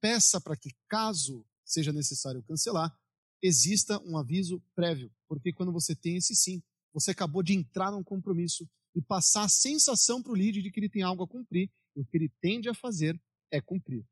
peça 0.00 0.40
para 0.40 0.56
que, 0.56 0.70
caso 0.88 1.44
seja 1.64 1.92
necessário 1.92 2.42
cancelar, 2.44 2.96
exista 3.42 4.00
um 4.04 4.16
aviso 4.16 4.62
prévio, 4.74 5.10
porque 5.28 5.52
quando 5.52 5.72
você 5.72 5.94
tem 5.94 6.16
esse 6.16 6.34
sim, 6.34 6.62
você 6.92 7.10
acabou 7.10 7.42
de 7.42 7.54
entrar 7.54 7.90
num 7.90 8.04
compromisso 8.04 8.68
e 8.94 9.02
passar 9.02 9.44
a 9.44 9.48
sensação 9.48 10.22
para 10.22 10.32
o 10.32 10.34
lead 10.34 10.62
de 10.62 10.70
que 10.70 10.80
ele 10.80 10.88
tem 10.88 11.02
algo 11.02 11.22
a 11.22 11.28
cumprir, 11.28 11.70
e 11.94 12.00
o 12.00 12.04
que 12.04 12.16
ele 12.16 12.28
tende 12.40 12.68
a 12.68 12.74
fazer 12.74 13.20
é 13.50 13.60
cumprir. 13.60 14.06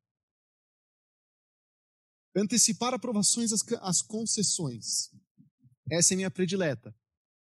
Antecipar 2.36 2.92
aprovações 2.92 3.52
às 3.80 4.02
concessões. 4.02 5.10
Essa 5.88 6.14
é 6.14 6.16
minha 6.16 6.30
predileta. 6.30 6.94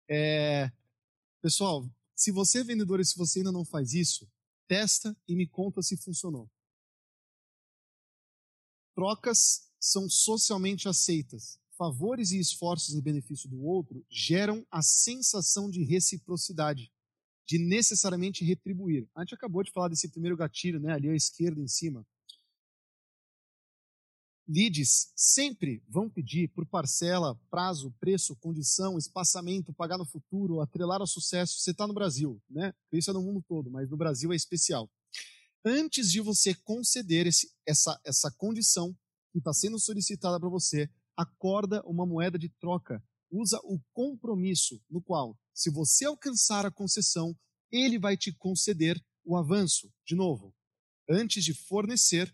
É... 0.09 0.71
Pessoal, 1.41 1.89
se 2.15 2.31
você 2.31 2.59
é 2.59 2.63
vendedor 2.63 2.99
e 2.99 3.05
se 3.05 3.17
você 3.17 3.39
ainda 3.39 3.51
não 3.51 3.63
faz 3.63 3.93
isso, 3.93 4.27
testa 4.67 5.15
e 5.27 5.35
me 5.35 5.47
conta 5.47 5.81
se 5.81 5.97
funcionou. 5.97 6.49
Trocas 8.95 9.69
são 9.79 10.09
socialmente 10.09 10.89
aceitas. 10.89 11.59
Favores 11.77 12.31
e 12.31 12.39
esforços 12.39 12.95
em 12.95 13.01
benefício 13.01 13.47
do 13.47 13.63
outro 13.63 14.03
geram 14.09 14.65
a 14.71 14.81
sensação 14.81 15.69
de 15.69 15.83
reciprocidade, 15.83 16.91
de 17.45 17.59
necessariamente 17.59 18.43
retribuir. 18.43 19.07
A 19.13 19.21
gente 19.21 19.35
acabou 19.35 19.63
de 19.63 19.71
falar 19.71 19.89
desse 19.89 20.09
primeiro 20.09 20.35
gatilho, 20.35 20.79
né, 20.79 20.93
ali 20.93 21.09
à 21.09 21.15
esquerda 21.15 21.61
em 21.61 21.67
cima 21.67 22.05
leads 24.47 25.11
sempre 25.15 25.83
vão 25.89 26.09
pedir 26.09 26.47
por 26.49 26.65
parcela, 26.65 27.39
prazo, 27.49 27.93
preço, 27.99 28.35
condição, 28.37 28.97
espaçamento, 28.97 29.73
pagar 29.73 29.97
no 29.97 30.05
futuro, 30.05 30.61
atrelar 30.61 31.01
ao 31.01 31.07
sucesso. 31.07 31.59
Você 31.59 31.71
está 31.71 31.85
no 31.85 31.93
Brasil, 31.93 32.41
né? 32.49 32.73
Isso 32.91 33.09
é 33.09 33.13
no 33.13 33.21
mundo 33.21 33.43
todo, 33.47 33.69
mas 33.69 33.89
no 33.89 33.97
Brasil 33.97 34.31
é 34.31 34.35
especial. 34.35 34.89
Antes 35.65 36.11
de 36.11 36.21
você 36.21 36.53
conceder 36.53 37.27
esse, 37.27 37.51
essa, 37.65 37.99
essa 38.05 38.31
condição 38.31 38.95
que 39.31 39.39
está 39.39 39.53
sendo 39.53 39.77
solicitada 39.79 40.39
para 40.39 40.49
você, 40.49 40.89
acorda 41.15 41.83
uma 41.85 42.05
moeda 42.05 42.39
de 42.39 42.47
troca. 42.47 43.03
Usa 43.29 43.59
o 43.63 43.79
compromisso, 43.91 44.81
no 44.89 45.01
qual, 45.01 45.37
se 45.53 45.69
você 45.69 46.05
alcançar 46.05 46.65
a 46.65 46.71
concessão, 46.71 47.35
ele 47.69 47.99
vai 47.99 48.15
te 48.15 48.31
conceder 48.31 49.03
o 49.25 49.35
avanço. 49.35 49.91
De 50.05 50.15
novo, 50.15 50.55
antes 51.09 51.43
de 51.43 51.53
fornecer, 51.53 52.33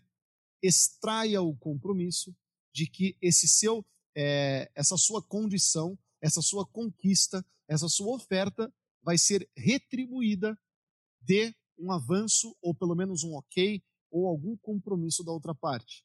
extraia 0.64 1.42
o 1.42 1.54
compromisso 1.54 2.34
de 2.72 2.86
que 2.86 3.16
esse 3.20 3.46
seu, 3.46 3.84
é, 4.16 4.70
essa 4.74 4.96
sua 4.96 5.22
condição, 5.22 5.98
essa 6.22 6.40
sua 6.40 6.66
conquista, 6.66 7.44
essa 7.68 7.86
sua 7.86 8.16
oferta 8.16 8.72
vai 9.02 9.18
ser 9.18 9.46
retribuída 9.54 10.58
de 11.20 11.54
um 11.78 11.92
avanço 11.92 12.56
ou 12.62 12.74
pelo 12.74 12.94
menos 12.94 13.22
um 13.24 13.34
ok 13.34 13.82
ou 14.10 14.26
algum 14.26 14.56
compromisso 14.56 15.22
da 15.22 15.32
outra 15.32 15.54
parte. 15.54 16.02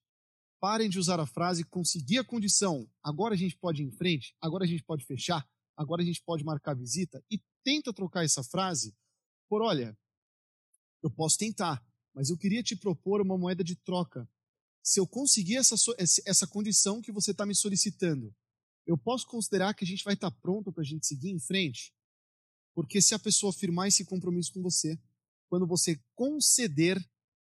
Parem 0.59 0.89
de 0.89 0.99
usar 0.99 1.21
a 1.21 1.25
frase 1.25 1.63
conseguir 1.63 2.17
a 2.17 2.23
condição, 2.23 2.85
agora 3.01 3.35
a 3.35 3.37
gente 3.37 3.57
pode 3.57 3.81
ir 3.81 3.85
em 3.85 3.91
frente, 3.91 4.35
agora 4.41 4.65
a 4.65 4.67
gente 4.67 4.83
pode 4.83 5.05
fechar, 5.05 5.47
agora 5.77 6.01
a 6.01 6.05
gente 6.05 6.21
pode 6.21 6.43
marcar 6.43 6.75
visita 6.75 7.23
e 7.31 7.41
tenta 7.63 7.93
trocar 7.93 8.25
essa 8.25 8.43
frase 8.43 8.93
por 9.47 9.61
olha, 9.61 9.97
eu 11.01 11.09
posso 11.09 11.37
tentar, 11.37 11.81
mas 12.13 12.29
eu 12.29 12.37
queria 12.37 12.61
te 12.61 12.75
propor 12.75 13.21
uma 13.21 13.37
moeda 13.37 13.63
de 13.63 13.77
troca 13.77 14.29
se 14.89 14.99
eu 14.99 15.05
conseguir 15.05 15.57
essa, 15.57 15.75
essa 16.25 16.47
condição 16.47 16.99
que 16.99 17.11
você 17.11 17.29
está 17.29 17.45
me 17.45 17.53
solicitando, 17.53 18.35
eu 18.87 18.97
posso 18.97 19.27
considerar 19.27 19.75
que 19.75 19.83
a 19.83 19.87
gente 19.87 20.03
vai 20.03 20.15
estar 20.15 20.31
tá 20.31 20.37
pronto 20.41 20.71
para 20.71 20.81
a 20.81 20.85
gente 20.85 21.05
seguir 21.05 21.29
em 21.29 21.37
frente? 21.37 21.93
Porque 22.73 22.99
se 22.99 23.13
a 23.13 23.19
pessoa 23.19 23.53
firmar 23.53 23.87
esse 23.87 24.03
compromisso 24.03 24.51
com 24.51 24.63
você, 24.63 24.99
quando 25.47 25.67
você 25.67 26.01
conceder 26.15 27.07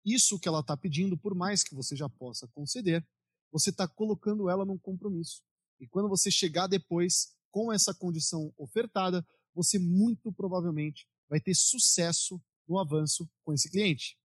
isso 0.04 0.38
que 0.38 0.46
ela 0.46 0.60
está 0.60 0.76
pedindo, 0.76 1.16
por 1.16 1.34
mais 1.34 1.64
que 1.64 1.74
você 1.74 1.96
já 1.96 2.06
possa 2.06 2.46
conceder, 2.48 3.02
você 3.50 3.70
está 3.70 3.88
colocando 3.88 4.50
ela 4.50 4.66
num 4.66 4.76
compromisso. 4.76 5.42
E 5.80 5.86
quando 5.86 6.10
você 6.10 6.30
chegar 6.30 6.66
depois 6.66 7.34
com 7.50 7.72
essa 7.72 7.94
condição 7.94 8.52
ofertada, 8.58 9.26
você 9.54 9.78
muito 9.78 10.30
provavelmente 10.34 11.08
vai 11.30 11.40
ter 11.40 11.54
sucesso 11.54 12.38
no 12.68 12.78
avanço 12.78 13.26
com 13.42 13.54
esse 13.54 13.70
cliente. 13.70 14.18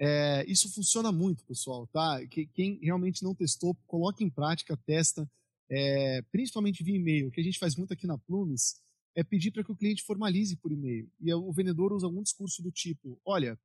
É, 0.00 0.44
isso 0.46 0.72
funciona 0.72 1.10
muito, 1.10 1.44
pessoal, 1.44 1.86
tá? 1.88 2.24
Que, 2.26 2.46
quem 2.46 2.78
realmente 2.80 3.22
não 3.22 3.34
testou, 3.34 3.74
coloque 3.86 4.22
em 4.22 4.30
prática, 4.30 4.76
testa, 4.76 5.28
é, 5.70 6.22
principalmente 6.30 6.84
via 6.84 6.96
e-mail. 6.96 7.28
O 7.28 7.30
que 7.30 7.40
a 7.40 7.44
gente 7.44 7.58
faz 7.58 7.74
muito 7.74 7.92
aqui 7.92 8.06
na 8.06 8.16
Plumes 8.16 8.80
é 9.16 9.24
pedir 9.24 9.50
para 9.50 9.64
que 9.64 9.72
o 9.72 9.76
cliente 9.76 10.04
formalize 10.04 10.56
por 10.56 10.70
e-mail. 10.70 11.10
E 11.20 11.34
o 11.34 11.52
vendedor 11.52 11.92
usa 11.92 12.06
algum 12.06 12.22
discurso 12.22 12.62
do 12.62 12.70
tipo: 12.70 13.20
olha, 13.24 13.58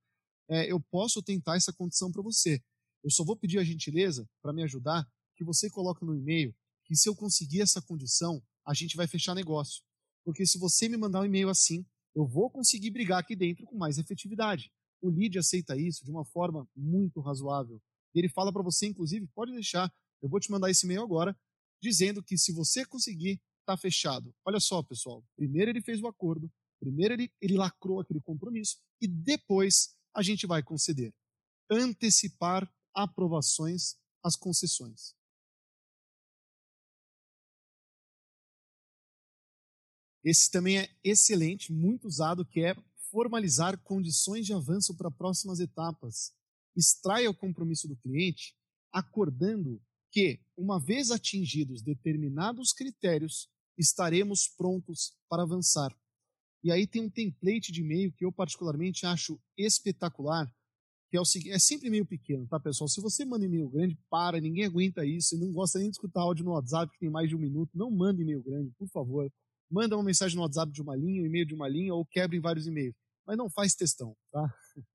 é, 0.50 0.72
eu 0.72 0.80
posso 0.80 1.22
tentar 1.22 1.56
essa 1.56 1.72
condição 1.72 2.12
para 2.12 2.24
você. 2.24 2.62
Eu 3.04 3.12
só 3.12 3.24
vou 3.24 3.36
pedir 3.36 3.60
a 3.60 3.64
gentileza 3.64 4.28
para 4.42 4.54
me 4.54 4.64
ajudar 4.64 5.08
que 5.36 5.44
você 5.44 5.70
coloque 5.70 6.06
no 6.06 6.16
e-mail 6.16 6.56
que 6.86 6.96
se 6.96 7.08
eu 7.08 7.16
conseguir 7.16 7.62
essa 7.62 7.82
condição, 7.82 8.44
a 8.66 8.74
gente 8.74 8.96
vai 8.96 9.08
fechar 9.08 9.36
negócio. 9.36 9.84
Porque 10.24 10.46
se 10.46 10.58
você 10.58 10.88
me 10.90 10.98
mandar 10.98 11.22
um 11.22 11.26
e-mail 11.26 11.50
assim, 11.50 11.86
eu 12.16 12.26
vou 12.26 12.50
conseguir 12.50 12.92
brigar 12.92 13.20
aqui 13.20 13.36
dentro 13.36 13.66
com 13.66 13.78
mais 13.78 13.98
efetividade. 13.98 14.72
O 15.04 15.10
lead 15.10 15.38
aceita 15.38 15.76
isso 15.76 16.06
de 16.06 16.10
uma 16.10 16.24
forma 16.24 16.66
muito 16.74 17.20
razoável. 17.20 17.82
Ele 18.16 18.30
fala 18.30 18.54
para 18.54 18.64
você, 18.64 18.88
inclusive, 18.88 19.28
pode 19.36 19.52
deixar, 19.52 19.94
eu 20.22 20.30
vou 20.30 20.40
te 20.40 20.50
mandar 20.50 20.72
esse 20.72 20.86
e-mail 20.86 21.04
agora, 21.04 21.38
dizendo 21.82 22.24
que 22.24 22.38
se 22.38 22.54
você 22.54 22.86
conseguir, 22.86 23.42
está 23.60 23.76
fechado. 23.76 24.34
Olha 24.46 24.62
só, 24.62 24.82
pessoal, 24.82 25.22
primeiro 25.36 25.70
ele 25.70 25.82
fez 25.82 26.02
o 26.02 26.08
acordo, 26.08 26.50
primeiro 26.80 27.16
ele, 27.16 27.30
ele 27.42 27.58
lacrou 27.58 28.00
aquele 28.00 28.22
compromisso 28.22 28.78
e 29.02 29.06
depois 29.06 29.94
a 30.14 30.22
gente 30.22 30.48
vai 30.48 30.64
conceder. 30.64 31.14
Antecipar 31.70 32.72
aprovações 32.94 33.98
às 34.24 34.38
concessões. 34.38 35.14
Esse 40.24 40.50
também 40.50 40.80
é 40.80 40.90
excelente, 41.04 41.74
muito 41.74 42.08
usado, 42.08 42.46
que 42.46 42.62
é 42.62 42.74
formalizar 43.14 43.80
condições 43.84 44.48
de 44.48 44.54
avanço 44.54 44.98
para 44.98 45.12
próximas 45.12 45.60
etapas. 45.60 46.34
Extraia 46.76 47.30
o 47.30 47.36
compromisso 47.36 47.88
do 47.88 47.96
cliente, 47.96 48.56
acordando 48.92 49.80
que, 50.12 50.40
uma 50.58 50.80
vez 50.80 51.12
atingidos 51.12 51.84
determinados 51.84 52.74
critérios, 52.74 53.48
estaremos 53.78 54.48
prontos 54.48 55.16
para 55.30 55.44
avançar. 55.44 55.96
E 56.64 56.72
aí 56.72 56.88
tem 56.88 57.04
um 57.04 57.10
template 57.10 57.72
de 57.72 57.82
e-mail 57.82 58.12
que 58.14 58.26
eu 58.26 58.32
particularmente 58.32 59.06
acho 59.06 59.40
espetacular, 59.56 60.52
que 61.12 61.18
é 61.18 61.22
o 61.22 61.26
seguinte, 61.26 61.52
é 61.52 61.60
sempre 61.60 61.90
e-mail 61.90 62.08
pequeno, 62.08 62.48
tá 62.48 62.60
pessoal? 62.60 62.88
Se 62.88 63.00
você 63.00 63.24
manda 63.24 63.46
e-mail 63.46 63.70
grande, 63.70 63.96
para, 64.10 64.42
ninguém 64.42 64.66
aguenta 64.66 65.06
isso, 65.06 65.36
e 65.36 65.40
não 65.40 65.52
gosta 65.52 65.78
nem 65.78 65.90
de 65.90 65.98
escutar 65.98 66.22
áudio 66.22 66.46
no 66.46 66.52
WhatsApp 66.52 66.92
que 66.92 67.00
tem 67.00 67.12
mais 67.12 67.30
de 67.30 67.36
um 67.36 67.40
minuto, 67.40 67.78
não 67.78 67.92
manda 67.92 68.20
e-mail 68.20 68.42
grande, 68.42 68.72
por 68.72 68.88
favor. 68.88 69.32
Manda 69.70 69.96
uma 69.96 70.04
mensagem 70.04 70.36
no 70.36 70.42
WhatsApp 70.42 70.72
de 70.72 70.82
uma 70.82 70.96
linha, 70.96 71.24
e-mail 71.24 71.46
de 71.46 71.54
uma 71.54 71.68
linha, 71.68 71.94
ou 71.94 72.04
quebre 72.06 72.40
vários 72.40 72.66
e-mails 72.66 72.96
mas 73.26 73.38
não 73.38 73.50
faz 73.50 73.76
textão, 73.76 74.16
tá? 74.32 74.54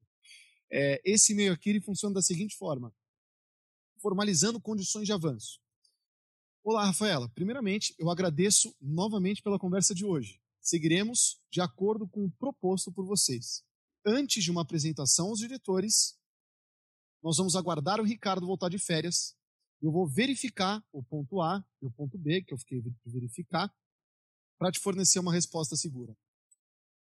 É, 0.71 1.01
esse 1.03 1.33
e-mail 1.33 1.55
aqui 1.55 1.71
ele 1.71 1.81
funciona 1.81 2.15
da 2.15 2.21
seguinte 2.21 2.55
forma: 2.55 2.95
formalizando 4.03 4.61
condições 4.61 5.07
de 5.07 5.13
avanço. 5.15 5.59
Olá, 6.63 6.85
Rafaela. 6.85 7.27
Primeiramente, 7.31 7.95
eu 7.99 8.11
agradeço 8.11 8.77
novamente 8.79 9.43
pela 9.43 9.59
conversa 9.59 9.95
de 9.95 10.05
hoje. 10.05 10.39
Seguiremos 10.61 11.41
de 11.51 11.63
acordo 11.63 12.07
com 12.07 12.27
o 12.27 12.31
proposto 12.33 12.93
por 12.93 13.07
vocês. 13.07 13.65
Antes 14.05 14.45
de 14.45 14.51
uma 14.51 14.61
apresentação 14.61 15.29
aos 15.29 15.39
diretores, 15.39 16.19
nós 17.23 17.39
vamos 17.39 17.57
aguardar 17.57 17.99
o 17.99 18.05
Ricardo 18.05 18.47
voltar 18.47 18.69
de 18.69 18.79
férias. 18.79 19.35
Eu 19.81 19.91
vou 19.91 20.07
verificar 20.07 20.85
o 20.93 21.03
ponto 21.03 21.41
A 21.41 21.65
e 21.81 21.87
o 21.87 21.91
ponto 21.91 22.19
B, 22.19 22.43
que 22.43 22.53
eu 22.53 22.59
fiquei 22.59 22.83
de 22.83 22.93
verificar, 23.07 23.75
para 24.59 24.71
te 24.71 24.79
fornecer 24.81 25.19
uma 25.19 25.33
resposta 25.33 25.77
segura. 25.77 26.15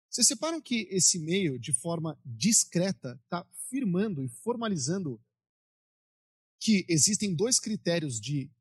Vocês 0.09 0.27
separam 0.27 0.59
que 0.59 0.87
esse 0.89 1.17
e-mail, 1.17 1.59
de 1.59 1.71
forma 1.71 2.19
discreta, 2.25 3.19
está 3.23 3.45
firmando 3.69 4.23
e 4.23 4.27
formalizando 4.27 5.21
que 6.59 6.85
existem 6.89 7.33
dois 7.33 7.59
critérios 7.59 8.19
de 8.19 8.51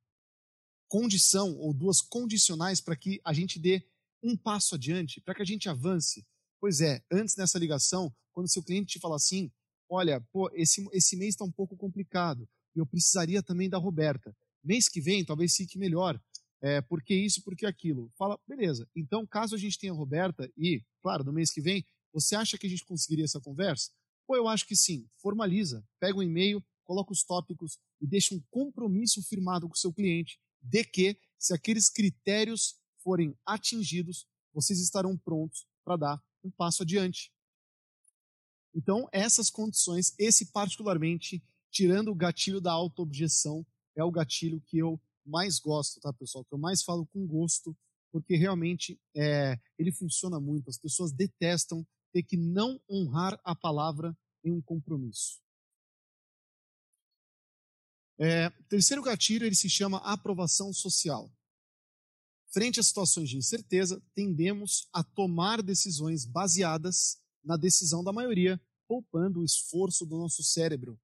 condição 0.86 1.56
ou 1.56 1.72
duas 1.72 2.00
condicionais 2.00 2.80
para 2.80 2.96
que 2.96 3.20
a 3.24 3.32
gente 3.32 3.58
dê 3.58 3.86
um 4.22 4.36
passo 4.36 4.74
adiante, 4.74 5.20
para 5.20 5.34
que 5.34 5.42
a 5.42 5.44
gente 5.44 5.68
avance. 5.68 6.26
Pois 6.60 6.80
é, 6.80 7.02
antes 7.10 7.36
nessa 7.36 7.58
ligação, 7.58 8.14
quando 8.32 8.50
seu 8.50 8.62
cliente 8.62 8.92
te 8.92 9.00
fala 9.00 9.16
assim, 9.16 9.50
olha, 9.88 10.20
pô, 10.32 10.50
esse, 10.54 10.86
esse 10.92 11.16
mês 11.16 11.30
está 11.30 11.44
um 11.44 11.52
pouco 11.52 11.76
complicado, 11.76 12.48
eu 12.74 12.86
precisaria 12.86 13.42
também 13.42 13.68
da 13.68 13.78
Roberta. 13.78 14.36
Mês 14.62 14.88
que 14.88 15.00
vem 15.00 15.24
talvez 15.24 15.54
fique 15.54 15.78
melhor 15.78 16.20
é, 16.60 16.80
por 16.80 17.02
que 17.02 17.14
isso, 17.14 17.42
por 17.42 17.56
que 17.56 17.66
aquilo. 17.66 18.10
Fala, 18.16 18.38
beleza, 18.46 18.88
então 18.94 19.26
caso 19.26 19.54
a 19.54 19.58
gente 19.58 19.78
tenha 19.78 19.92
a 19.92 19.96
Roberta 19.96 20.50
e, 20.56 20.82
claro, 21.08 21.24
no 21.24 21.32
mês 21.32 21.50
que 21.50 21.62
vem, 21.62 21.86
você 22.12 22.36
acha 22.36 22.58
que 22.58 22.66
a 22.66 22.68
gente 22.68 22.84
conseguiria 22.84 23.24
essa 23.24 23.40
conversa? 23.40 23.90
Pô, 24.26 24.36
eu 24.36 24.46
acho 24.46 24.66
que 24.66 24.76
sim. 24.76 25.08
Formaliza, 25.16 25.82
pega 25.98 26.18
um 26.18 26.22
e-mail, 26.22 26.62
coloca 26.84 27.12
os 27.12 27.22
tópicos 27.22 27.78
e 27.98 28.06
deixa 28.06 28.34
um 28.34 28.42
compromisso 28.50 29.22
firmado 29.22 29.66
com 29.66 29.74
o 29.74 29.78
seu 29.78 29.90
cliente 29.90 30.38
de 30.60 30.84
que, 30.84 31.18
se 31.38 31.54
aqueles 31.54 31.88
critérios 31.88 32.78
forem 32.98 33.34
atingidos, 33.46 34.26
vocês 34.52 34.80
estarão 34.80 35.16
prontos 35.16 35.66
para 35.82 35.96
dar 35.96 36.22
um 36.44 36.50
passo 36.50 36.82
adiante. 36.82 37.32
Então, 38.74 39.08
essas 39.10 39.48
condições, 39.48 40.14
esse 40.18 40.52
particularmente, 40.52 41.42
tirando 41.70 42.10
o 42.10 42.14
gatilho 42.14 42.60
da 42.60 42.72
autoobjeção, 42.72 43.66
é 43.96 44.04
o 44.04 44.10
gatilho 44.10 44.60
que 44.60 44.76
eu 44.76 45.00
mais 45.24 45.58
gosto, 45.58 46.00
tá, 46.00 46.12
pessoal? 46.12 46.44
Que 46.44 46.52
eu 46.52 46.58
mais 46.58 46.82
falo 46.82 47.06
com 47.06 47.26
gosto, 47.26 47.74
porque 48.10 48.36
realmente 48.36 49.00
é, 49.14 49.58
ele 49.78 49.92
funciona 49.92 50.40
muito. 50.40 50.68
As 50.70 50.78
pessoas 50.78 51.12
detestam 51.12 51.86
ter 52.12 52.22
que 52.22 52.36
não 52.36 52.80
honrar 52.88 53.38
a 53.44 53.54
palavra 53.54 54.16
em 54.44 54.52
um 54.52 54.60
compromisso. 54.60 55.40
É, 58.18 58.50
terceiro 58.68 59.02
gatilho, 59.02 59.46
ele 59.46 59.54
se 59.54 59.70
chama 59.70 59.98
aprovação 59.98 60.72
social. 60.72 61.30
Frente 62.50 62.80
a 62.80 62.82
situações 62.82 63.28
de 63.28 63.36
incerteza, 63.36 64.02
tendemos 64.14 64.88
a 64.92 65.04
tomar 65.04 65.62
decisões 65.62 66.24
baseadas 66.24 67.18
na 67.44 67.56
decisão 67.56 68.02
da 68.02 68.12
maioria, 68.12 68.60
poupando 68.88 69.40
o 69.40 69.44
esforço 69.44 70.04
do 70.06 70.16
nosso 70.16 70.42
cérebro. 70.42 70.98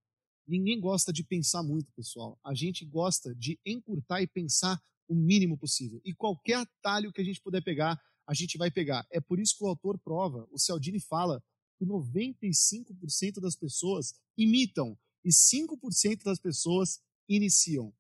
Ninguém 0.47 0.81
gosta 0.81 1.13
de 1.13 1.23
pensar 1.23 1.63
muito, 1.63 1.93
pessoal. 1.93 2.39
A 2.43 2.55
gente 2.55 2.85
gosta 2.85 3.35
de 3.35 3.59
encurtar 3.65 4.23
e 4.23 4.27
pensar 4.27 4.83
o 5.09 5.15
mínimo 5.15 5.57
possível. 5.59 6.01
E 6.05 6.15
qualquer 6.15 6.57
atalho 6.57 7.13
que 7.13 7.21
a 7.21 7.25
gente 7.25 7.41
puder 7.41 7.63
pegar, 7.63 8.01
a 8.27 8.35
gente 8.35 8.57
vai 8.57 8.71
pegar. 8.71 9.07
É 9.11 9.21
por 9.21 9.39
isso 9.39 9.57
que 9.57 9.65
o 9.65 9.69
autor 9.69 9.99
prova, 9.99 10.49
o 10.51 10.59
Cialdini 10.59 11.01
fala, 11.01 11.43
que 11.79 11.85
95% 11.85 13.41
das 13.41 13.57
pessoas 13.57 14.15
imitam 14.37 14.97
e 15.25 15.31
5% 15.31 16.23
das 16.25 16.39
pessoas 16.39 17.01
iniciam. 17.29 17.93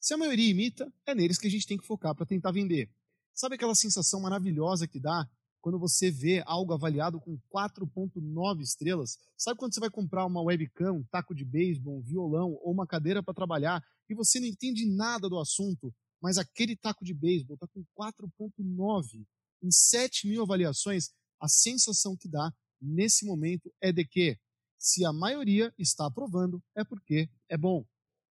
Se 0.00 0.14
a 0.14 0.16
maioria 0.16 0.50
imita, 0.50 0.92
é 1.06 1.14
neles 1.14 1.38
que 1.38 1.46
a 1.46 1.50
gente 1.50 1.66
tem 1.66 1.76
que 1.76 1.86
focar 1.86 2.14
para 2.14 2.26
tentar 2.26 2.52
vender. 2.52 2.90
Sabe 3.34 3.54
aquela 3.54 3.74
sensação 3.74 4.20
maravilhosa 4.20 4.86
que 4.86 5.00
dá 5.00 5.28
quando 5.60 5.78
você 5.78 6.10
vê 6.10 6.42
algo 6.46 6.72
avaliado 6.72 7.20
com 7.20 7.38
4.9 7.52 8.60
estrelas? 8.60 9.18
Sabe 9.36 9.58
quando 9.58 9.74
você 9.74 9.80
vai 9.80 9.90
comprar 9.90 10.24
uma 10.24 10.40
webcam, 10.40 10.92
um 10.92 11.04
taco 11.04 11.34
de 11.34 11.44
beisebol, 11.44 11.98
um 11.98 12.02
violão 12.02 12.52
ou 12.62 12.72
uma 12.72 12.86
cadeira 12.86 13.22
para 13.22 13.34
trabalhar 13.34 13.84
e 14.08 14.14
você 14.14 14.40
não 14.40 14.46
entende 14.46 14.86
nada 14.86 15.28
do 15.28 15.38
assunto, 15.38 15.94
mas 16.20 16.38
aquele 16.38 16.76
taco 16.76 17.04
de 17.04 17.14
beisebol 17.14 17.54
está 17.54 17.66
com 17.68 17.84
4.9 17.98 19.26
em 19.62 19.70
7 19.70 20.28
mil 20.28 20.42
avaliações, 20.42 21.10
a 21.40 21.48
sensação 21.48 22.16
que 22.16 22.28
dá 22.28 22.52
nesse 22.80 23.24
momento 23.24 23.72
é 23.80 23.92
de 23.92 24.04
que 24.04 24.38
se 24.78 25.04
a 25.04 25.12
maioria 25.12 25.74
está 25.76 26.06
aprovando, 26.06 26.62
é 26.76 26.84
porque 26.84 27.28
é 27.48 27.56
bom. 27.56 27.84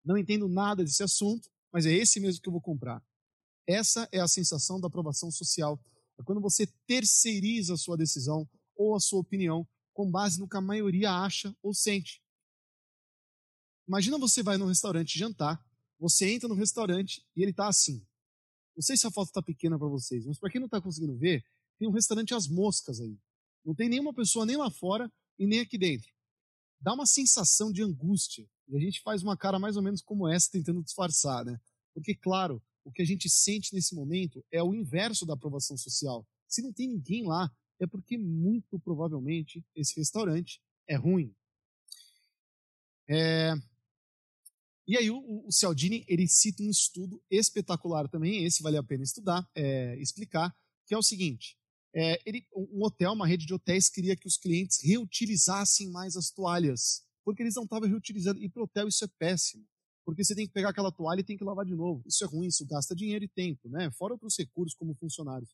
Não 0.04 0.16
entendo 0.16 0.48
nada 0.48 0.84
desse 0.84 1.02
assunto, 1.02 1.50
mas 1.72 1.84
é 1.86 1.92
esse 1.92 2.20
mesmo 2.20 2.40
que 2.40 2.48
eu 2.48 2.52
vou 2.52 2.60
comprar. 2.60 3.02
Essa 3.66 4.08
é 4.12 4.20
a 4.20 4.28
sensação 4.28 4.80
da 4.80 4.86
aprovação 4.86 5.30
social. 5.30 5.82
É 6.18 6.22
quando 6.22 6.40
você 6.40 6.66
terceiriza 6.86 7.74
a 7.74 7.76
sua 7.76 7.96
decisão 7.96 8.48
ou 8.76 8.94
a 8.94 9.00
sua 9.00 9.20
opinião 9.20 9.68
com 9.92 10.10
base 10.10 10.38
no 10.38 10.48
que 10.48 10.56
a 10.56 10.60
maioria 10.60 11.12
acha 11.12 11.54
ou 11.60 11.74
sente. 11.74 12.22
Imagina 13.86 14.18
você 14.18 14.42
vai 14.42 14.56
num 14.56 14.66
restaurante 14.66 15.18
jantar, 15.18 15.62
você 15.98 16.30
entra 16.30 16.48
no 16.48 16.54
restaurante 16.54 17.24
e 17.34 17.42
ele 17.42 17.50
está 17.50 17.68
assim. 17.68 18.04
Não 18.76 18.82
sei 18.82 18.96
se 18.96 19.06
a 19.06 19.10
foto 19.10 19.28
está 19.28 19.42
pequena 19.42 19.78
para 19.78 19.88
vocês, 19.88 20.24
mas 20.24 20.38
para 20.38 20.50
quem 20.50 20.60
não 20.60 20.66
está 20.66 20.80
conseguindo 20.80 21.16
ver, 21.16 21.44
tem 21.78 21.88
um 21.88 21.92
restaurante 21.92 22.34
às 22.34 22.46
moscas 22.46 23.00
aí. 23.00 23.18
Não 23.64 23.74
tem 23.74 23.88
nenhuma 23.88 24.14
pessoa 24.14 24.46
nem 24.46 24.56
lá 24.56 24.70
fora 24.70 25.12
e 25.38 25.46
nem 25.46 25.60
aqui 25.60 25.76
dentro. 25.76 26.08
Dá 26.80 26.94
uma 26.94 27.06
sensação 27.06 27.72
de 27.72 27.82
angústia. 27.82 28.48
E 28.68 28.76
a 28.76 28.80
gente 28.80 29.00
faz 29.02 29.22
uma 29.22 29.36
cara 29.36 29.58
mais 29.58 29.76
ou 29.76 29.82
menos 29.82 30.02
como 30.02 30.28
essa, 30.28 30.50
tentando 30.50 30.82
disfarçar, 30.82 31.44
né? 31.44 31.60
Porque, 31.92 32.14
claro, 32.14 32.62
o 32.84 32.92
que 32.92 33.02
a 33.02 33.04
gente 33.04 33.28
sente 33.28 33.74
nesse 33.74 33.94
momento 33.94 34.44
é 34.50 34.62
o 34.62 34.74
inverso 34.74 35.26
da 35.26 35.34
aprovação 35.34 35.76
social. 35.76 36.26
Se 36.46 36.62
não 36.62 36.72
tem 36.72 36.86
ninguém 36.88 37.24
lá, 37.24 37.50
é 37.80 37.86
porque 37.86 38.16
muito 38.16 38.78
provavelmente 38.78 39.64
esse 39.74 39.96
restaurante 39.96 40.60
é 40.86 40.96
ruim. 40.96 41.34
É... 43.08 43.54
E 44.88 44.96
aí 44.96 45.10
o, 45.10 45.44
o 45.46 45.52
Cialdini 45.52 46.02
ele 46.08 46.26
cita 46.26 46.62
um 46.62 46.70
estudo 46.70 47.22
espetacular 47.30 48.08
também, 48.08 48.44
esse 48.46 48.62
vale 48.62 48.78
a 48.78 48.82
pena 48.82 49.04
estudar, 49.04 49.46
é, 49.54 49.94
explicar, 50.00 50.50
que 50.86 50.94
é 50.94 50.98
o 50.98 51.02
seguinte: 51.02 51.58
é, 51.94 52.18
ele, 52.24 52.46
um 52.56 52.82
hotel, 52.82 53.12
uma 53.12 53.26
rede 53.26 53.44
de 53.44 53.52
hotéis, 53.52 53.90
queria 53.90 54.16
que 54.16 54.26
os 54.26 54.38
clientes 54.38 54.80
reutilizassem 54.82 55.90
mais 55.90 56.16
as 56.16 56.30
toalhas, 56.30 57.04
porque 57.22 57.42
eles 57.42 57.54
não 57.54 57.64
estavam 57.64 57.86
reutilizando. 57.86 58.42
E 58.42 58.48
para 58.48 58.62
o 58.62 58.64
hotel 58.64 58.88
isso 58.88 59.04
é 59.04 59.08
péssimo, 59.18 59.62
porque 60.06 60.24
você 60.24 60.34
tem 60.34 60.46
que 60.46 60.54
pegar 60.54 60.70
aquela 60.70 60.90
toalha 60.90 61.20
e 61.20 61.24
tem 61.24 61.36
que 61.36 61.44
lavar 61.44 61.66
de 61.66 61.74
novo. 61.74 62.02
Isso 62.06 62.24
é 62.24 62.26
ruim, 62.26 62.46
isso 62.46 62.64
gasta 62.64 62.96
dinheiro 62.96 63.26
e 63.26 63.28
tempo, 63.28 63.68
né? 63.68 63.90
fora 63.90 64.14
outros 64.14 64.38
recursos 64.38 64.74
como 64.74 64.94
funcionários. 64.94 65.50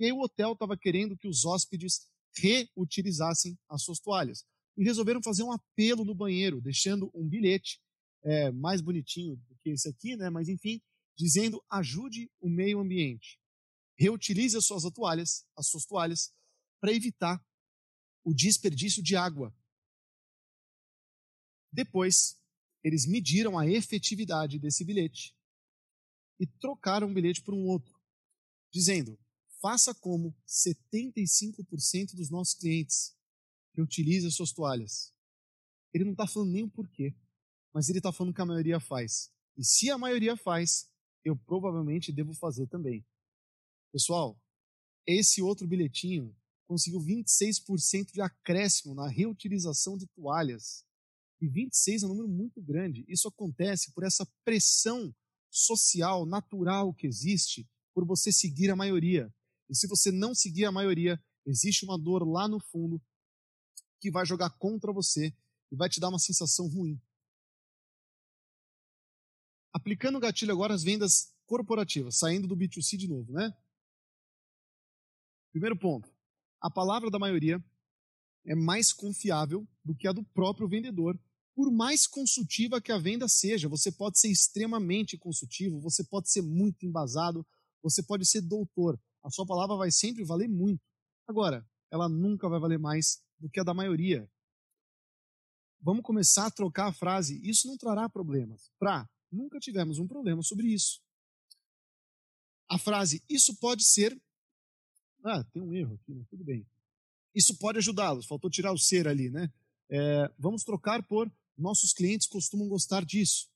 E 0.00 0.06
aí 0.06 0.12
o 0.12 0.20
hotel 0.20 0.52
estava 0.52 0.78
querendo 0.78 1.14
que 1.14 1.28
os 1.28 1.44
hóspedes 1.44 2.08
reutilizassem 2.34 3.58
as 3.68 3.82
suas 3.82 3.98
toalhas. 3.98 4.44
E 4.78 4.84
resolveram 4.84 5.20
fazer 5.20 5.42
um 5.42 5.50
apelo 5.50 6.04
no 6.04 6.14
banheiro, 6.14 6.60
deixando 6.60 7.10
um 7.12 7.28
bilhete 7.28 7.80
é, 8.22 8.50
mais 8.50 8.80
bonitinho 8.80 9.36
do 9.36 9.56
que 9.56 9.70
esse 9.70 9.88
aqui, 9.88 10.16
né? 10.16 10.30
mas 10.30 10.48
enfim, 10.48 10.80
dizendo 11.16 11.62
ajude 11.70 12.30
o 12.40 12.48
meio 12.48 12.80
ambiente 12.80 13.38
reutilize 13.98 14.56
as 14.56 14.64
suas 14.64 14.84
toalhas, 14.92 15.44
as 15.56 15.66
suas 15.66 15.84
toalhas, 15.84 16.32
para 16.80 16.92
evitar 16.92 17.44
o 18.24 18.32
desperdício 18.32 19.02
de 19.02 19.16
água. 19.16 19.54
Depois, 21.72 22.40
eles 22.84 23.06
mediram 23.06 23.58
a 23.58 23.66
efetividade 23.66 24.58
desse 24.58 24.84
bilhete 24.84 25.36
e 26.38 26.46
trocaram 26.46 27.10
o 27.10 27.12
bilhete 27.12 27.42
por 27.42 27.52
um 27.52 27.66
outro, 27.66 28.00
dizendo: 28.72 29.18
faça 29.60 29.92
como 29.92 30.34
75% 30.46 32.14
dos 32.14 32.30
nossos 32.30 32.54
clientes 32.54 33.16
reutilizem 33.74 34.28
as 34.28 34.34
suas 34.34 34.52
toalhas. 34.52 35.12
Ele 35.92 36.04
não 36.04 36.12
está 36.12 36.26
falando 36.26 36.52
nem 36.52 36.62
o 36.62 36.70
porquê, 36.70 37.14
mas 37.72 37.88
ele 37.88 37.98
está 37.98 38.12
falando 38.12 38.34
que 38.34 38.40
a 38.40 38.46
maioria 38.46 38.80
faz. 38.80 39.30
E 39.56 39.64
se 39.64 39.90
a 39.90 39.98
maioria 39.98 40.36
faz, 40.36 40.88
eu 41.24 41.36
provavelmente 41.36 42.12
devo 42.12 42.32
fazer 42.32 42.66
também. 42.66 43.04
Pessoal, 43.92 44.40
esse 45.06 45.42
outro 45.42 45.66
bilhetinho 45.66 46.34
conseguiu 46.66 47.00
26% 47.00 48.12
de 48.12 48.20
acréscimo 48.20 48.94
na 48.94 49.08
reutilização 49.08 49.96
de 49.96 50.06
toalhas. 50.08 50.84
E 51.40 51.48
26 51.48 52.02
é 52.02 52.06
um 52.06 52.10
número 52.10 52.28
muito 52.28 52.60
grande. 52.60 53.04
Isso 53.08 53.28
acontece 53.28 53.92
por 53.92 54.04
essa 54.04 54.26
pressão 54.44 55.14
social, 55.50 56.26
natural 56.26 56.92
que 56.92 57.06
existe 57.06 57.66
por 57.94 58.04
você 58.04 58.30
seguir 58.30 58.70
a 58.70 58.76
maioria. 58.76 59.32
E 59.68 59.74
se 59.74 59.86
você 59.86 60.10
não 60.10 60.34
seguir 60.34 60.66
a 60.66 60.72
maioria, 60.72 61.20
existe 61.46 61.84
uma 61.84 61.98
dor 61.98 62.26
lá 62.28 62.46
no 62.46 62.60
fundo 62.60 63.00
que 64.00 64.10
vai 64.10 64.24
jogar 64.24 64.50
contra 64.50 64.92
você 64.92 65.34
e 65.70 65.76
vai 65.76 65.88
te 65.88 66.00
dar 66.00 66.08
uma 66.08 66.18
sensação 66.18 66.68
ruim. 66.68 67.00
Aplicando 69.72 70.16
o 70.16 70.20
gatilho 70.20 70.52
agora 70.52 70.74
às 70.74 70.82
vendas 70.82 71.32
corporativas, 71.46 72.18
saindo 72.18 72.46
do 72.46 72.56
B2C 72.56 72.96
de 72.96 73.08
novo, 73.08 73.32
né? 73.32 73.52
Primeiro 75.50 75.78
ponto: 75.78 76.08
a 76.60 76.70
palavra 76.70 77.10
da 77.10 77.18
maioria 77.18 77.62
é 78.44 78.54
mais 78.54 78.92
confiável 78.92 79.66
do 79.84 79.94
que 79.94 80.08
a 80.08 80.12
do 80.12 80.24
próprio 80.24 80.68
vendedor. 80.68 81.18
Por 81.54 81.72
mais 81.72 82.06
consultiva 82.06 82.80
que 82.80 82.92
a 82.92 82.98
venda 82.98 83.26
seja, 83.28 83.68
você 83.68 83.90
pode 83.90 84.20
ser 84.20 84.30
extremamente 84.30 85.18
consultivo, 85.18 85.80
você 85.80 86.04
pode 86.04 86.30
ser 86.30 86.40
muito 86.40 86.86
embasado, 86.86 87.44
você 87.82 88.02
pode 88.02 88.24
ser 88.26 88.42
doutor. 88.42 88.98
A 89.24 89.30
sua 89.30 89.44
palavra 89.44 89.76
vai 89.76 89.90
sempre 89.90 90.24
valer 90.24 90.48
muito. 90.48 90.80
Agora, 91.26 91.66
ela 91.90 92.08
nunca 92.08 92.48
vai 92.48 92.60
valer 92.60 92.78
mais 92.78 93.20
do 93.38 93.50
que 93.50 93.58
a 93.58 93.64
da 93.64 93.74
maioria. 93.74 94.30
Vamos 95.80 96.02
começar 96.02 96.46
a 96.46 96.50
trocar 96.50 96.88
a 96.88 96.92
frase. 96.92 97.40
Isso 97.42 97.66
não 97.66 97.76
trará 97.76 98.08
problemas. 98.08 98.70
Pra, 98.78 99.08
nunca 99.30 99.58
tivemos 99.58 99.98
um 99.98 100.06
problema 100.06 100.42
sobre 100.42 100.68
isso. 100.68 101.00
A 102.68 102.78
frase, 102.78 103.22
isso 103.28 103.56
pode 103.56 103.84
ser 103.84 104.20
ah, 105.24 105.42
tem 105.44 105.62
um 105.62 105.74
erro 105.74 105.94
aqui, 105.94 106.14
mas 106.14 106.28
tudo 106.28 106.44
bem. 106.44 106.66
Isso 107.34 107.56
pode 107.58 107.78
ajudá-los, 107.78 108.26
faltou 108.26 108.48
tirar 108.48 108.72
o 108.72 108.78
ser 108.78 109.08
ali, 109.08 109.30
né? 109.30 109.52
É, 109.90 110.30
vamos 110.38 110.64
trocar 110.64 111.02
por 111.02 111.30
nossos 111.56 111.92
clientes 111.92 112.26
costumam 112.26 112.68
gostar 112.68 113.04
disso. 113.04 113.48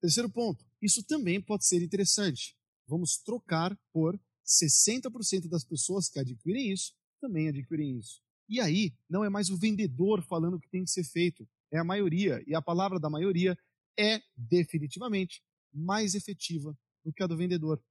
Terceiro 0.00 0.30
ponto, 0.30 0.64
isso 0.80 1.02
também 1.02 1.40
pode 1.40 1.66
ser 1.66 1.82
interessante. 1.82 2.56
Vamos 2.86 3.18
trocar 3.18 3.78
por 3.92 4.18
60% 4.44 5.48
das 5.48 5.64
pessoas 5.64 6.08
que 6.08 6.18
adquirem 6.18 6.72
isso 6.72 6.94
também 7.20 7.48
adquirem 7.48 7.98
isso. 7.98 8.20
E 8.46 8.60
aí, 8.60 8.92
não 9.08 9.24
é 9.24 9.30
mais 9.30 9.48
o 9.48 9.56
vendedor 9.56 10.22
falando 10.22 10.54
o 10.54 10.60
que 10.60 10.68
tem 10.68 10.84
que 10.84 10.90
ser 10.90 11.04
feito, 11.04 11.48
é 11.70 11.78
a 11.78 11.84
maioria. 11.84 12.42
E 12.46 12.54
a 12.54 12.60
palavra 12.60 13.00
da 13.00 13.08
maioria 13.08 13.56
é 13.98 14.20
definitivamente 14.36 15.42
mais 15.72 16.14
efetiva 16.14 16.76
do 17.04 17.12
que 17.12 17.22
a 17.22 17.26
do 17.26 17.36
vendedor. 17.36 17.82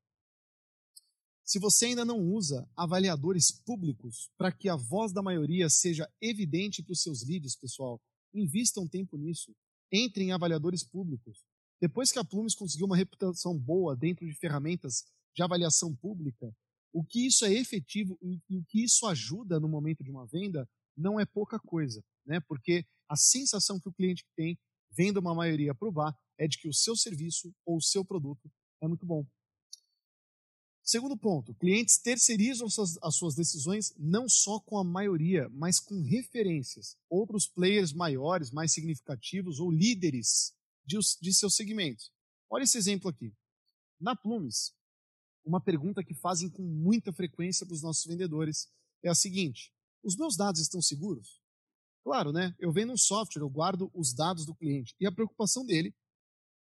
Se 1.43 1.59
você 1.59 1.87
ainda 1.87 2.05
não 2.05 2.19
usa 2.19 2.67
avaliadores 2.75 3.51
públicos 3.51 4.29
para 4.37 4.51
que 4.51 4.69
a 4.69 4.75
voz 4.75 5.11
da 5.11 5.21
maioria 5.21 5.69
seja 5.69 6.09
evidente 6.21 6.81
para 6.81 6.93
os 6.93 7.01
seus 7.01 7.25
leads, 7.25 7.55
pessoal, 7.55 8.01
invista 8.33 8.79
um 8.79 8.87
tempo 8.87 9.17
nisso. 9.17 9.53
entre 9.95 10.23
em 10.23 10.31
avaliadores 10.31 10.83
públicos. 10.83 11.45
Depois 11.79 12.11
que 12.11 12.17
a 12.17 12.23
Plumes 12.23 12.55
conseguiu 12.55 12.87
uma 12.87 12.97
reputação 12.97 13.55
boa 13.55 13.95
dentro 13.95 14.25
de 14.25 14.33
ferramentas 14.33 15.03
de 15.35 15.43
avaliação 15.43 15.95
pública, 15.95 16.51
o 16.91 17.03
que 17.03 17.27
isso 17.27 17.45
é 17.45 17.53
efetivo 17.53 18.17
e 18.21 18.57
o 18.57 18.63
que 18.65 18.83
isso 18.83 19.05
ajuda 19.05 19.59
no 19.59 19.67
momento 19.67 20.03
de 20.03 20.09
uma 20.09 20.25
venda 20.25 20.67
não 20.97 21.19
é 21.19 21.25
pouca 21.25 21.59
coisa, 21.59 22.03
né? 22.25 22.39
Porque 22.39 22.85
a 23.07 23.15
sensação 23.15 23.79
que 23.79 23.89
o 23.89 23.93
cliente 23.93 24.25
tem, 24.35 24.57
vendo 24.95 25.17
uma 25.17 25.35
maioria 25.35 25.71
aprovar, 25.71 26.17
é 26.37 26.47
de 26.47 26.57
que 26.57 26.67
o 26.67 26.73
seu 26.73 26.95
serviço 26.95 27.53
ou 27.65 27.77
o 27.77 27.81
seu 27.81 28.03
produto 28.03 28.51
é 28.81 28.87
muito 28.87 29.05
bom. 29.05 29.25
Segundo 30.83 31.15
ponto, 31.15 31.55
clientes 31.55 31.97
terceirizam 31.97 32.67
as 33.01 33.15
suas 33.15 33.35
decisões 33.35 33.93
não 33.97 34.27
só 34.27 34.59
com 34.59 34.77
a 34.77 34.83
maioria, 34.83 35.47
mas 35.49 35.79
com 35.79 36.01
referências, 36.01 36.97
outros 37.09 37.47
players 37.47 37.93
maiores, 37.93 38.51
mais 38.51 38.73
significativos 38.73 39.61
ou 39.61 39.71
líderes 39.71 40.53
de, 40.85 40.97
de 41.21 41.33
seus 41.33 41.55
segmentos. 41.55 42.11
Olha 42.49 42.63
esse 42.63 42.77
exemplo 42.77 43.09
aqui. 43.09 43.33
Na 43.97 44.13
Plumes, 44.13 44.73
uma 45.45 45.61
pergunta 45.61 46.03
que 46.03 46.13
fazem 46.13 46.49
com 46.49 46.61
muita 46.61 47.13
frequência 47.13 47.65
para 47.65 47.75
os 47.75 47.81
nossos 47.81 48.05
vendedores 48.05 48.69
é 49.01 49.09
a 49.09 49.15
seguinte: 49.15 49.73
os 50.03 50.17
meus 50.17 50.35
dados 50.35 50.59
estão 50.59 50.81
seguros? 50.81 51.41
Claro, 52.03 52.31
né? 52.33 52.53
Eu 52.59 52.71
vendo 52.71 52.91
um 52.91 52.97
software, 52.97 53.41
eu 53.41 53.49
guardo 53.49 53.89
os 53.93 54.13
dados 54.13 54.45
do 54.45 54.53
cliente. 54.53 54.93
E 54.99 55.07
a 55.07 55.11
preocupação 55.11 55.65
dele, 55.65 55.95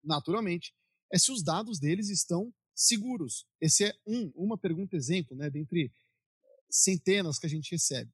naturalmente, 0.02 0.74
é 1.12 1.18
se 1.18 1.30
os 1.30 1.42
dados 1.42 1.78
deles 1.78 2.08
estão 2.08 2.52
seguros. 2.74 3.46
Esse 3.60 3.84
é 3.84 3.94
um, 4.06 4.32
uma 4.34 4.58
pergunta 4.58 4.96
exemplo, 4.96 5.36
né, 5.36 5.50
dentre 5.50 5.92
centenas 6.68 7.38
que 7.38 7.46
a 7.46 7.50
gente 7.50 7.70
recebe. 7.70 8.10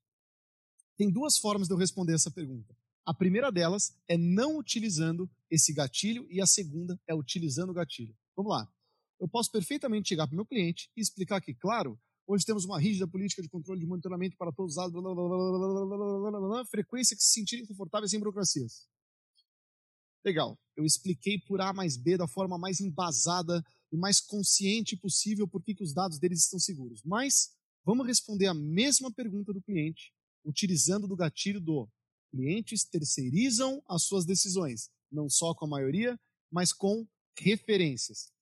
Tem 0.96 1.10
duas 1.10 1.38
formas 1.38 1.68
de 1.68 1.74
eu 1.74 1.78
responder 1.78 2.14
essa 2.14 2.30
pergunta. 2.30 2.76
A 3.04 3.14
primeira 3.14 3.52
delas 3.52 3.96
é 4.08 4.16
não 4.16 4.58
utilizando 4.58 5.30
esse 5.50 5.72
gatilho 5.72 6.26
e 6.30 6.40
a 6.40 6.46
segunda 6.46 7.00
é 7.06 7.14
utilizando 7.14 7.70
o 7.70 7.74
gatilho. 7.74 8.16
Vamos 8.34 8.50
lá. 8.50 8.68
Eu 9.20 9.28
posso 9.28 9.50
perfeitamente 9.50 10.08
chegar 10.08 10.26
para 10.26 10.34
o 10.34 10.36
meu 10.36 10.46
cliente 10.46 10.90
e 10.96 11.00
explicar 11.00 11.40
que, 11.40 11.54
claro, 11.54 11.98
hoje 12.26 12.44
temos 12.44 12.64
uma 12.64 12.80
rígida 12.80 13.06
política 13.06 13.42
de 13.42 13.48
controle 13.48 13.80
de 13.80 13.86
monitoramento 13.86 14.36
para 14.36 14.52
todos 14.52 14.72
os 14.72 14.76
lados, 14.76 14.92
blá, 14.92 15.14
blá, 15.14 16.40
blá, 16.40 16.64
frequência 16.66 17.16
que 17.16 17.22
se 17.22 17.32
sentirem 17.32 17.66
confortáveis 17.66 18.10
sem 18.10 18.18
burocracias. 18.18 18.88
Legal, 20.24 20.58
eu 20.76 20.84
expliquei 20.84 21.38
por 21.38 21.60
A 21.60 21.72
mais 21.72 21.96
B 21.96 22.16
da 22.16 22.26
forma 22.26 22.58
mais 22.58 22.80
embasada 22.80 23.62
e 23.92 23.96
mais 23.96 24.20
consciente 24.20 24.96
possível 24.96 25.46
por 25.46 25.62
que 25.62 25.76
os 25.80 25.94
dados 25.94 26.18
deles 26.18 26.40
estão 26.40 26.58
seguros. 26.58 27.00
Mas 27.04 27.54
vamos 27.84 28.06
responder 28.06 28.46
a 28.46 28.54
mesma 28.54 29.12
pergunta 29.12 29.52
do 29.52 29.62
cliente 29.62 30.12
utilizando 30.46 31.08
do 31.08 31.16
gatilho 31.16 31.60
do 31.60 31.88
clientes 32.30 32.84
terceirizam 32.84 33.82
as 33.88 34.04
suas 34.04 34.24
decisões, 34.24 34.90
não 35.10 35.28
só 35.28 35.54
com 35.54 35.64
a 35.64 35.68
maioria, 35.68 36.18
mas 36.50 36.72
com 36.72 37.06
referências. 37.38 38.32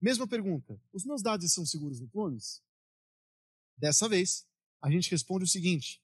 Mesma 0.00 0.28
pergunta: 0.28 0.80
os 0.92 1.04
meus 1.04 1.22
dados 1.22 1.52
são 1.52 1.64
seguros 1.64 2.00
no 2.00 2.08
Plumes? 2.08 2.62
Dessa 3.76 4.08
vez, 4.08 4.46
a 4.80 4.90
gente 4.90 5.10
responde 5.10 5.44
o 5.44 5.48
seguinte: 5.48 6.02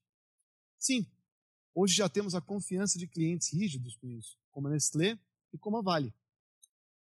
sim, 0.78 1.06
hoje 1.74 1.94
já 1.94 2.08
temos 2.08 2.34
a 2.34 2.40
confiança 2.40 2.98
de 2.98 3.06
clientes 3.06 3.52
rígidos 3.52 3.96
com 3.96 4.08
isso, 4.10 4.38
como 4.50 4.68
a 4.68 4.70
Nestlé 4.70 5.18
e 5.52 5.58
como 5.58 5.78
a 5.78 5.82
Vale. 5.82 6.14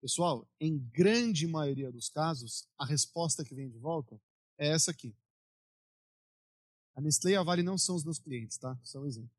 Pessoal, 0.01 0.47
em 0.61 0.79
grande 0.93 1.47
maioria 1.47 1.91
dos 1.91 2.09
casos, 2.09 2.69
a 2.79 2.85
resposta 2.85 3.45
que 3.45 3.55
vem 3.55 3.71
de 3.71 3.79
volta 3.79 4.21
é 4.59 4.69
essa 4.69 4.91
aqui. 4.91 5.17
A 6.95 7.01
Nestlé 7.01 7.33
e 7.33 7.37
a 7.37 7.43
Vale 7.43 7.63
não 7.63 7.79
são 7.79 7.97
os 7.97 8.05
meus 8.05 8.19
clientes, 8.19 8.59
tá? 8.59 8.79
Só 8.83 9.01
um 9.01 9.07
exemplo. 9.07 9.31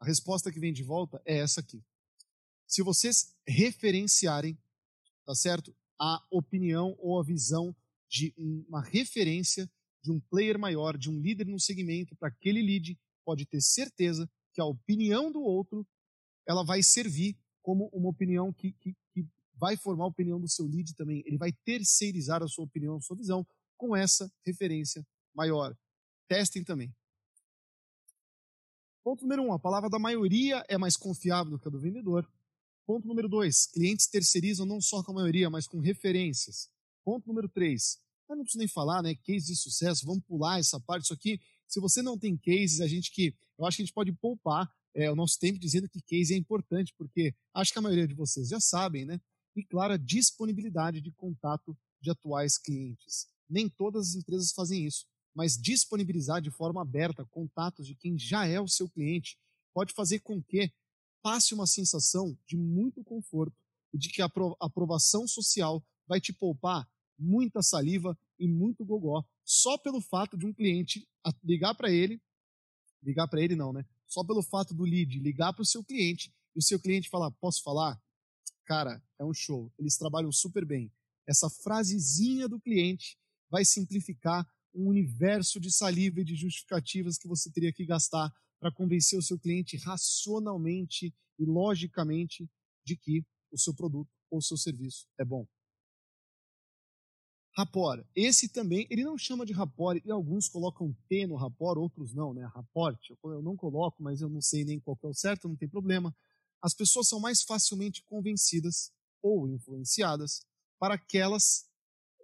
A 0.00 0.06
resposta 0.06 0.50
que 0.50 0.58
vem 0.58 0.72
de 0.72 0.82
volta 0.82 1.22
é 1.24 1.38
essa 1.38 1.60
aqui. 1.60 1.82
Se 2.66 2.82
vocês 2.82 3.34
referenciarem, 3.46 4.58
tá 5.24 5.34
certo? 5.34 5.74
A 5.98 6.24
opinião 6.30 6.96
ou 6.98 7.20
a 7.20 7.22
visão 7.22 7.74
de 8.08 8.34
uma 8.36 8.82
referência 8.82 9.70
de 10.06 10.12
um 10.12 10.20
player 10.20 10.56
maior, 10.56 10.96
de 10.96 11.10
um 11.10 11.20
líder 11.20 11.46
no 11.46 11.58
segmento 11.58 12.14
para 12.14 12.28
aquele 12.28 12.62
lead, 12.62 12.96
pode 13.24 13.44
ter 13.44 13.60
certeza 13.60 14.30
que 14.52 14.60
a 14.60 14.64
opinião 14.64 15.32
do 15.32 15.40
outro 15.40 15.84
ela 16.46 16.62
vai 16.64 16.80
servir 16.80 17.36
como 17.60 17.88
uma 17.92 18.08
opinião 18.08 18.52
que, 18.52 18.72
que, 18.74 18.94
que 19.12 19.26
vai 19.56 19.76
formar 19.76 20.04
a 20.04 20.08
opinião 20.08 20.40
do 20.40 20.48
seu 20.48 20.64
lead 20.64 20.94
também. 20.94 21.24
Ele 21.26 21.36
vai 21.36 21.52
terceirizar 21.64 22.40
a 22.40 22.46
sua 22.46 22.64
opinião, 22.64 22.96
a 22.96 23.00
sua 23.00 23.16
visão 23.16 23.44
com 23.76 23.96
essa 23.96 24.30
referência 24.44 25.04
maior. 25.34 25.76
Testem 26.28 26.62
também. 26.62 26.94
Ponto 29.02 29.22
número 29.22 29.42
um, 29.42 29.52
a 29.52 29.58
palavra 29.58 29.90
da 29.90 29.98
maioria 29.98 30.64
é 30.68 30.78
mais 30.78 30.96
confiável 30.96 31.50
do 31.50 31.58
que 31.58 31.66
a 31.66 31.70
do 31.70 31.80
vendedor. 31.80 32.28
Ponto 32.86 33.08
número 33.08 33.28
dois, 33.28 33.66
clientes 33.66 34.06
terceirizam 34.06 34.64
não 34.64 34.80
só 34.80 35.02
com 35.02 35.10
a 35.10 35.16
maioria, 35.16 35.50
mas 35.50 35.66
com 35.66 35.80
referências. 35.80 36.70
Ponto 37.04 37.26
número 37.26 37.48
três, 37.48 38.00
eu 38.28 38.36
não 38.36 38.44
preciso 38.44 38.58
nem 38.58 38.68
falar, 38.68 39.02
né? 39.02 39.14
Case 39.14 39.46
de 39.46 39.56
sucesso, 39.56 40.06
vamos 40.06 40.24
pular 40.24 40.58
essa 40.58 40.80
parte. 40.80 41.04
Isso 41.04 41.14
aqui, 41.14 41.40
se 41.66 41.80
você 41.80 42.02
não 42.02 42.18
tem 42.18 42.36
cases, 42.36 42.80
a 42.80 42.88
gente 42.88 43.10
que. 43.12 43.34
Eu 43.58 43.64
acho 43.64 43.76
que 43.76 43.82
a 43.82 43.86
gente 43.86 43.94
pode 43.94 44.12
poupar 44.12 44.70
é, 44.94 45.10
o 45.10 45.16
nosso 45.16 45.38
tempo 45.38 45.58
dizendo 45.58 45.88
que 45.88 46.00
case 46.02 46.34
é 46.34 46.36
importante, 46.36 46.94
porque 46.98 47.34
acho 47.54 47.72
que 47.72 47.78
a 47.78 47.82
maioria 47.82 48.06
de 48.06 48.14
vocês 48.14 48.48
já 48.48 48.60
sabem, 48.60 49.04
né? 49.06 49.18
e, 49.56 49.64
claro, 49.64 49.94
a 49.94 49.96
disponibilidade 49.96 51.00
de 51.00 51.10
contato 51.12 51.76
de 52.00 52.10
atuais 52.10 52.58
clientes. 52.58 53.26
Nem 53.48 53.68
todas 53.68 54.10
as 54.10 54.14
empresas 54.14 54.52
fazem 54.52 54.86
isso, 54.86 55.06
mas 55.34 55.56
disponibilizar 55.56 56.42
de 56.42 56.50
forma 56.50 56.82
aberta 56.82 57.24
contatos 57.24 57.86
de 57.86 57.94
quem 57.94 58.18
já 58.18 58.46
é 58.46 58.60
o 58.60 58.68
seu 58.68 58.88
cliente 58.88 59.38
pode 59.72 59.94
fazer 59.94 60.20
com 60.20 60.42
que 60.42 60.70
passe 61.22 61.54
uma 61.54 61.66
sensação 61.66 62.38
de 62.46 62.56
muito 62.56 63.02
conforto 63.02 63.56
e 63.92 63.98
de 63.98 64.10
que 64.10 64.20
a 64.20 64.30
aprovação 64.60 65.26
social 65.26 65.82
vai 66.06 66.20
te 66.20 66.32
poupar 66.32 66.86
muita 67.18 67.62
saliva 67.62 68.18
e 68.38 68.46
muito 68.46 68.84
gogó 68.84 69.24
só 69.44 69.78
pelo 69.78 70.00
fato 70.00 70.36
de 70.36 70.46
um 70.46 70.52
cliente 70.52 71.08
ligar 71.42 71.74
para 71.74 71.90
ele, 71.90 72.20
ligar 73.02 73.28
para 73.28 73.40
ele 73.40 73.54
não, 73.54 73.72
né? 73.72 73.84
Só 74.06 74.24
pelo 74.24 74.42
fato 74.42 74.74
do 74.74 74.84
lead 74.84 75.18
ligar 75.20 75.52
para 75.52 75.62
o 75.62 75.66
seu 75.66 75.82
cliente 75.84 76.32
e 76.54 76.58
o 76.58 76.62
seu 76.62 76.78
cliente 76.80 77.08
falar, 77.08 77.30
posso 77.32 77.62
falar? 77.62 78.00
Cara, 78.64 79.02
é 79.18 79.24
um 79.24 79.32
show. 79.32 79.72
Eles 79.78 79.96
trabalham 79.96 80.32
super 80.32 80.64
bem. 80.64 80.92
Essa 81.26 81.48
frasezinha 81.48 82.48
do 82.48 82.60
cliente 82.60 83.16
vai 83.48 83.64
simplificar 83.64 84.46
um 84.74 84.88
universo 84.88 85.58
de 85.58 85.70
saliva 85.70 86.20
e 86.20 86.24
de 86.24 86.34
justificativas 86.34 87.16
que 87.16 87.28
você 87.28 87.50
teria 87.50 87.72
que 87.72 87.86
gastar 87.86 88.32
para 88.58 88.72
convencer 88.72 89.18
o 89.18 89.22
seu 89.22 89.38
cliente 89.38 89.76
racionalmente 89.76 91.14
e 91.38 91.44
logicamente 91.44 92.48
de 92.84 92.96
que 92.96 93.24
o 93.50 93.58
seu 93.58 93.74
produto 93.74 94.10
ou 94.30 94.38
o 94.38 94.42
seu 94.42 94.56
serviço 94.56 95.06
é 95.18 95.24
bom. 95.24 95.46
Rapport. 97.56 98.04
Esse 98.14 98.48
também, 98.48 98.86
ele 98.90 99.02
não 99.02 99.16
chama 99.16 99.46
de 99.46 99.52
rapport, 99.52 100.00
e 100.04 100.10
alguns 100.10 100.48
colocam 100.48 100.94
T 101.08 101.26
no 101.26 101.36
rapport, 101.36 101.78
outros 101.78 102.12
não, 102.12 102.34
né? 102.34 102.44
Rapport. 102.54 102.98
Eu 103.24 103.42
não 103.42 103.56
coloco, 103.56 104.02
mas 104.02 104.20
eu 104.20 104.28
não 104.28 104.42
sei 104.42 104.64
nem 104.64 104.78
qual 104.78 104.98
é 105.02 105.06
o 105.06 105.14
certo, 105.14 105.48
não 105.48 105.56
tem 105.56 105.68
problema 105.68 106.14
as 106.62 106.74
pessoas 106.74 107.08
são 107.08 107.20
mais 107.20 107.42
facilmente 107.42 108.02
convencidas 108.02 108.92
ou 109.22 109.48
influenciadas 109.48 110.44
para 110.78 110.94
aquelas, 110.94 111.68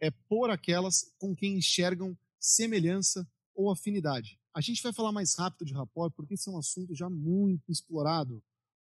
é, 0.01 0.11
por 0.11 0.51
aquelas 0.51 1.13
com 1.19 1.35
quem 1.35 1.59
enxergam 1.59 2.17
semelhança 2.41 3.25
ou 3.55 3.71
afinidade. 3.71 4.41
A 4.55 4.61
gente 4.61 4.83
vai 4.83 4.93
falar 4.93 5.13
mais 5.13 5.35
rápido 5.37 5.65
de 5.65 5.75
rapport 5.75 6.13
porque 6.15 6.35
esse 6.35 6.49
é 6.49 6.53
um 6.53 6.59
assunto 6.59 6.95
já 6.95 7.09
muito 7.09 7.71
explorado. 7.71 8.43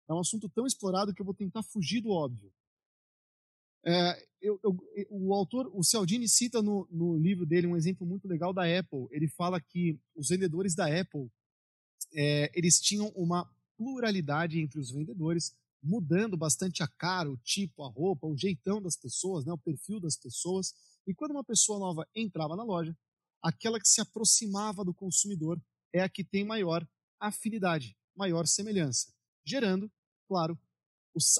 É 0.08 0.14
um 0.14 0.20
assunto 0.20 0.48
tão 0.48 0.66
explorado 0.66 1.12
que 1.12 1.20
eu 1.20 1.26
vou 1.26 1.34
tentar 1.34 1.62
fugir 1.62 2.00
do 2.00 2.10
óbvio. 2.10 2.52
É, 3.84 4.27
eu, 4.40 4.58
eu, 4.62 4.76
o 5.10 5.34
autor, 5.34 5.70
o 5.74 5.82
Cialdini, 5.82 6.28
cita 6.28 6.62
no, 6.62 6.86
no, 6.90 7.18
livro 7.18 7.44
dele 7.44 7.66
um 7.66 7.76
exemplo 7.76 8.06
muito 8.06 8.28
legal 8.28 8.52
da 8.52 8.62
Apple. 8.62 9.06
Ele 9.10 9.28
fala 9.28 9.60
que 9.60 9.98
os 10.14 10.28
vendedores 10.28 10.74
da 10.74 10.86
Apple 10.86 11.30
é, 12.14 12.50
eles 12.54 12.80
tinham 12.80 13.08
uma 13.08 13.48
pluralidade 13.76 14.60
entre 14.60 14.78
os 14.78 14.90
vendedores, 14.90 15.54
mudando 15.82 16.36
bastante 16.36 16.82
a 16.82 16.88
cara, 16.88 17.30
o 17.30 17.36
tipo, 17.38 17.82
a 17.82 17.88
roupa, 17.88 18.26
o 18.26 18.36
jeitão 18.36 18.82
das 18.82 18.96
pessoas, 18.96 19.44
né, 19.44 19.52
o 19.52 19.58
perfil 19.58 20.00
das 20.00 20.16
pessoas. 20.16 20.74
E 21.06 21.14
quando 21.14 21.32
uma 21.32 21.44
pessoa 21.44 21.78
nova 21.78 22.06
entrava 22.14 22.56
na 22.56 22.64
loja, 22.64 22.96
aquela 23.42 23.78
que 23.78 23.88
se 23.88 24.00
aproximava 24.00 24.84
do 24.84 24.92
consumidor 24.92 25.60
é 25.92 26.00
a 26.00 26.08
que 26.08 26.24
tem 26.24 26.44
maior 26.44 26.86
afinidade, 27.20 27.96
maior 28.16 28.46
semelhança, 28.46 29.12
gerando, 29.44 29.90
claro, 30.26 30.58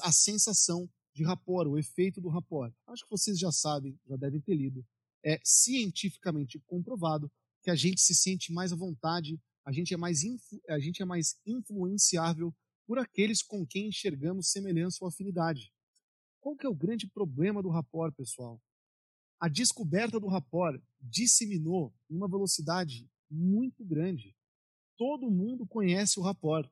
a 0.01 0.11
sensação 0.11 0.89
de 1.19 1.25
rapport, 1.25 1.67
o 1.67 1.77
efeito 1.77 2.19
do 2.19 2.29
rapport. 2.29 2.73
Acho 2.87 3.03
que 3.03 3.11
vocês 3.11 3.37
já 3.37 3.51
sabem, 3.51 3.99
já 4.07 4.15
devem 4.15 4.41
ter 4.41 4.55
lido. 4.55 4.85
É 5.23 5.39
cientificamente 5.43 6.59
comprovado 6.65 7.31
que 7.61 7.69
a 7.69 7.75
gente 7.75 8.01
se 8.01 8.15
sente 8.15 8.53
mais 8.53 8.71
à 8.71 8.75
vontade 8.75 9.39
a 9.69 9.71
gente 9.71 9.93
é 9.93 9.97
mais, 9.97 10.21
a 10.67 10.79
gente 10.79 10.99
é 10.99 11.05
mais 11.05 11.39
influenciável 11.45 12.51
por 12.87 12.97
aqueles 12.97 13.43
com 13.43 13.63
quem 13.63 13.89
enxergamos 13.89 14.49
semelhança 14.49 14.97
ou 15.01 15.07
afinidade. 15.07 15.71
Qual 16.39 16.55
que 16.55 16.65
é 16.65 16.69
o 16.69 16.73
grande 16.73 17.05
problema 17.07 17.61
do 17.61 17.69
rapport, 17.69 18.11
pessoal? 18.15 18.59
A 19.39 19.47
descoberta 19.47 20.19
do 20.19 20.27
rapport 20.27 20.81
disseminou 20.99 21.93
em 22.09 22.15
uma 22.15 22.27
velocidade 22.27 23.07
muito 23.29 23.85
grande. 23.85 24.35
Todo 24.97 25.29
mundo 25.29 25.67
conhece 25.67 26.19
o 26.19 26.23
rapport. 26.23 26.67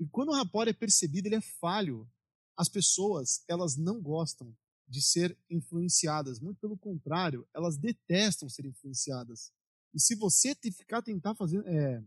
E 0.00 0.06
quando 0.06 0.30
o 0.30 0.34
rapport 0.34 0.66
é 0.66 0.72
percebido, 0.72 1.26
ele 1.28 1.36
é 1.36 1.40
falho. 1.42 2.10
As 2.56 2.68
pessoas, 2.68 3.42
elas 3.48 3.76
não 3.76 4.00
gostam 4.00 4.54
de 4.86 5.00
ser 5.00 5.36
influenciadas, 5.48 6.38
muito 6.38 6.58
pelo 6.60 6.76
contrário, 6.76 7.48
elas 7.54 7.78
detestam 7.78 8.48
ser 8.48 8.66
influenciadas. 8.66 9.52
E 9.94 10.00
se 10.00 10.14
você 10.14 10.54
ficar 10.54 11.02
tentar 11.02 11.34
fazer, 11.34 11.64
é, 11.66 12.02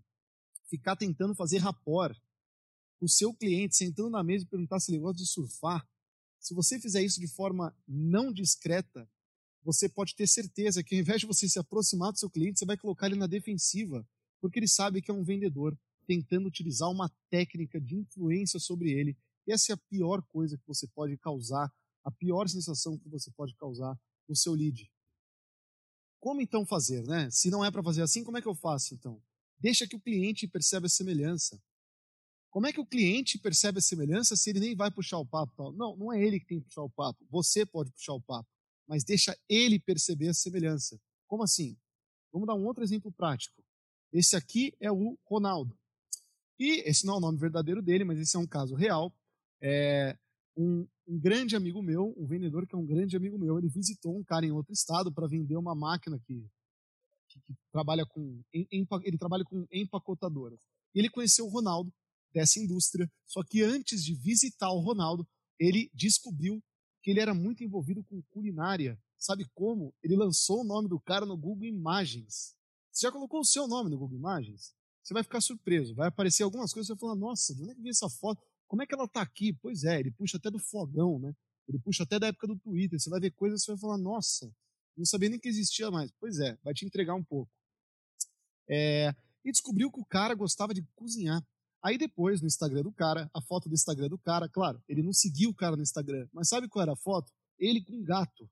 ficar 0.70 0.96
tentando 0.96 1.34
fazer 1.34 1.58
rapport 1.58 2.16
o 3.00 3.10
seu 3.10 3.34
cliente 3.34 3.76
sentando 3.76 4.10
na 4.10 4.24
mesa 4.24 4.46
e 4.46 4.48
perguntar 4.48 4.80
se 4.80 4.92
ele 4.92 5.00
gosta 5.00 5.22
de 5.22 5.28
surfar, 5.28 5.88
se 6.40 6.54
você 6.54 6.80
fizer 6.80 7.04
isso 7.04 7.20
de 7.20 7.28
forma 7.28 7.76
não 7.88 8.32
discreta, 8.32 9.10
você 9.64 9.90
pode 9.90 10.16
ter 10.16 10.28
certeza 10.28 10.84
que 10.84 10.96
ao 10.96 11.02
invés 11.02 11.22
de 11.22 11.28
você 11.28 11.50
se 11.50 11.58
aproximar 11.58 12.12
do 12.12 12.20
seu 12.20 12.30
cliente, 12.30 12.60
você 12.60 12.66
vai 12.66 12.78
colocar 12.78 13.08
ele 13.08 13.16
na 13.16 13.28
defensiva, 13.28 14.08
porque 14.40 14.60
ele 14.60 14.68
sabe 14.68 15.02
que 15.02 15.10
é 15.10 15.14
um 15.14 15.24
vendedor 15.24 15.78
tentando 16.06 16.48
utilizar 16.48 16.90
uma 16.90 17.12
técnica 17.32 17.82
de 17.82 17.96
influência 17.96 18.60
sobre 18.60 18.92
ele. 18.92 19.18
Essa 19.48 19.72
é 19.72 19.76
a 19.76 19.78
pior 19.78 20.22
coisa 20.24 20.58
que 20.58 20.68
você 20.68 20.88
pode 20.88 21.18
causar, 21.18 21.72
a 22.04 22.12
pior 22.12 22.48
sensação 22.48 22.98
que 22.98 23.10
você 23.10 23.32
pode 23.32 23.56
causar 23.56 24.00
no 24.28 24.36
seu 24.36 24.54
lead. 24.54 24.92
Como 26.20 26.42
então 26.42 26.66
fazer, 26.66 27.06
né? 27.06 27.30
Se 27.30 27.50
não 27.50 27.64
é 27.64 27.70
para 27.70 27.84
fazer 27.84 28.02
assim, 28.02 28.24
como 28.24 28.38
é 28.38 28.42
que 28.42 28.48
eu 28.48 28.56
faço 28.56 28.96
então? 28.96 29.22
Deixa 29.60 29.88
que 29.88 29.96
o 29.96 30.00
cliente 30.00 30.48
perceba 30.48 30.88
a 30.88 30.90
semelhança. 30.90 31.62
Como 32.50 32.68
é 32.68 32.74
que 32.74 32.80
o 32.80 32.86
cliente 32.86 33.38
percebe 33.38 33.80
a 33.80 33.82
semelhança 33.82 34.36
se 34.36 34.50
ele 34.50 34.60
nem 34.60 34.76
vai 34.76 34.90
puxar 34.90 35.20
o 35.20 35.26
papo? 35.26 35.54
Tal? 35.56 35.74
Não, 35.74 35.96
não 35.98 36.14
é 36.14 36.24
ele 36.24 36.40
que 36.40 36.46
tem 36.46 36.60
que 36.60 36.66
puxar 36.66 36.84
o 36.84 36.90
papo. 36.90 37.26
Você 37.30 37.66
pode 37.66 37.92
puxar 37.92 38.14
o 38.14 38.22
papo, 38.22 38.50
mas 38.88 39.04
deixa 39.04 39.38
ele 39.50 39.78
perceber 39.78 40.30
a 40.30 40.34
semelhança. 40.34 41.00
Como 41.28 41.44
assim? 41.44 41.78
Vamos 42.32 42.48
dar 42.48 42.56
um 42.56 42.66
outro 42.66 42.84
exemplo 42.84 43.12
prático. 43.12 43.64
Esse 44.12 44.36
aqui 44.36 44.74
é 44.80 44.92
o 44.92 45.18
Ronaldo. 45.26 45.78
E 46.58 46.80
esse 46.90 47.06
não 47.06 47.16
é 47.16 47.18
o 47.18 47.20
nome 47.20 47.38
verdadeiro 47.38 47.82
dele, 47.82 48.06
mas 48.06 48.20
esse 48.20 48.36
é 48.36 48.40
um 48.40 48.48
caso 48.48 48.74
real. 48.74 49.14
É 49.68 50.16
um, 50.56 50.88
um 51.08 51.20
grande 51.20 51.56
amigo 51.56 51.82
meu, 51.82 52.14
um 52.16 52.28
vendedor 52.28 52.68
que 52.68 52.76
é 52.76 52.78
um 52.78 52.86
grande 52.86 53.18
amigo 53.18 53.38
meu, 53.40 53.58
ele 53.58 53.68
visitou 53.68 54.16
um 54.16 54.24
cara 54.24 54.46
em 54.46 54.52
outro 54.52 54.72
estado 54.72 55.12
para 55.12 55.28
vender 55.28 55.58
uma 55.58 55.74
máquina 55.74 56.20
que, 56.20 56.48
que, 57.28 57.40
que 57.42 57.54
trabalha 57.72 58.06
com 58.06 58.44
ele 58.54 59.18
trabalha 59.18 59.44
com 59.44 59.66
empacotadoras. 59.72 60.60
Ele 60.94 61.10
conheceu 61.10 61.46
o 61.46 61.50
Ronaldo 61.50 61.92
dessa 62.32 62.60
indústria. 62.60 63.10
Só 63.26 63.42
que 63.44 63.64
antes 63.64 64.04
de 64.04 64.14
visitar 64.14 64.70
o 64.70 64.82
Ronaldo, 64.82 65.28
ele 65.58 65.90
descobriu 65.94 66.62
que 67.02 67.12
ele 67.12 67.22
era 67.22 67.34
muito 67.34 67.64
envolvido 67.64 68.04
com 68.04 68.22
culinária. 68.30 69.00
Sabe 69.18 69.46
como? 69.56 69.96
Ele 70.04 70.16
lançou 70.16 70.62
o 70.62 70.64
nome 70.64 70.90
do 70.90 71.00
cara 71.00 71.26
no 71.26 71.38
Google 71.38 71.66
Imagens. 71.66 72.56
Você 72.92 73.08
já 73.08 73.12
colocou 73.12 73.40
o 73.40 73.46
seu 73.46 73.68
nome 73.68 73.90
no 73.90 73.98
Google 73.98 74.18
Imagens? 74.18 74.76
Você 75.02 75.14
vai 75.14 75.24
ficar 75.24 75.42
surpreso. 75.42 75.96
Vai 75.96 76.10
aparecer 76.10 76.44
algumas 76.44 76.74
coisas 76.74 76.88
e 76.88 76.94
você 76.94 76.94
vai 76.94 77.00
falar: 77.00 77.16
nossa, 77.16 77.56
de 77.56 77.62
onde 77.62 77.72
é 77.72 77.76
que 77.76 77.82
veio 77.82 77.92
essa 77.92 78.10
foto? 78.10 78.46
Como 78.68 78.82
é 78.82 78.86
que 78.86 78.94
ela 78.94 79.06
está 79.06 79.22
aqui? 79.22 79.54
Pois 79.54 79.84
é, 79.84 80.00
ele 80.00 80.12
puxa 80.12 80.38
até 80.38 80.50
do 80.50 80.60
fogão, 80.60 81.20
né? 81.20 81.34
Ele 81.68 81.80
puxa 81.80 82.04
até 82.04 82.20
da 82.20 82.28
época 82.28 82.48
do 82.48 82.58
Twitter. 82.58 83.00
Você 83.00 83.10
vai 83.10 83.20
ver 83.20 83.32
coisas 83.32 83.62
e 83.62 83.66
você 83.66 83.72
vai 83.72 83.80
falar: 83.80 83.98
nossa, 83.98 84.52
não 84.98 85.06
sabia 85.06 85.30
nem 85.30 85.40
que 85.40 85.48
existia 85.48 85.90
mais. 85.92 86.12
Pois 86.20 86.40
é, 86.40 86.58
vai 86.64 86.74
te 86.74 86.86
entregar 86.86 87.16
um 87.16 87.24
pouco. 87.24 87.52
É, 88.68 89.14
e 89.44 89.52
descobriu 89.52 89.92
que 89.92 90.00
o 90.00 90.06
cara 90.06 90.34
gostava 90.34 90.74
de 90.74 90.82
cozinhar. 90.96 91.46
Aí 91.84 91.98
depois, 91.98 92.42
no 92.42 92.48
Instagram 92.48 92.82
do 92.82 92.92
cara, 92.92 93.30
a 93.32 93.42
foto 93.42 93.70
do 93.70 93.76
Instagram 93.76 94.10
do 94.10 94.18
cara, 94.18 94.50
claro, 94.50 94.82
ele 94.90 95.04
não 95.04 95.14
seguiu 95.14 95.52
o 95.52 95.54
cara 95.54 95.76
no 95.76 95.84
Instagram, 95.84 96.28
mas 96.34 96.50
sabe 96.50 96.68
qual 96.68 96.82
era 96.82 96.94
a 96.94 96.98
foto? 96.98 97.32
Ele 97.60 97.80
com 97.80 97.94
um 97.94 98.04
gato. 98.04 98.50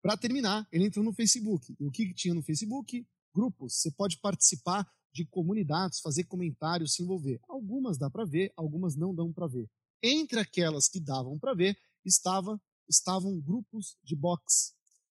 Para 0.00 0.16
terminar, 0.16 0.66
ele 0.72 0.86
entrou 0.86 1.04
no 1.04 1.12
Facebook. 1.12 1.76
E 1.78 1.84
o 1.84 1.90
que, 1.90 2.06
que 2.06 2.14
tinha 2.14 2.32
no 2.32 2.42
Facebook? 2.42 3.06
Grupos. 3.34 3.74
Você 3.74 3.90
pode 3.90 4.18
participar 4.18 4.90
de 5.16 5.24
comunidades, 5.24 6.00
fazer 6.00 6.24
comentários, 6.24 6.92
se 6.92 7.02
envolver. 7.02 7.40
Algumas 7.48 7.96
dá 7.96 8.10
para 8.10 8.24
ver, 8.24 8.52
algumas 8.54 8.94
não 8.94 9.14
dão 9.14 9.32
para 9.32 9.46
ver. 9.46 9.68
Entre 10.02 10.38
aquelas 10.38 10.88
que 10.88 11.00
davam 11.00 11.38
para 11.38 11.54
ver, 11.54 11.78
estava, 12.04 12.60
estavam 12.86 13.40
grupos 13.40 13.96
de 14.04 14.14
boxe. 14.14 14.74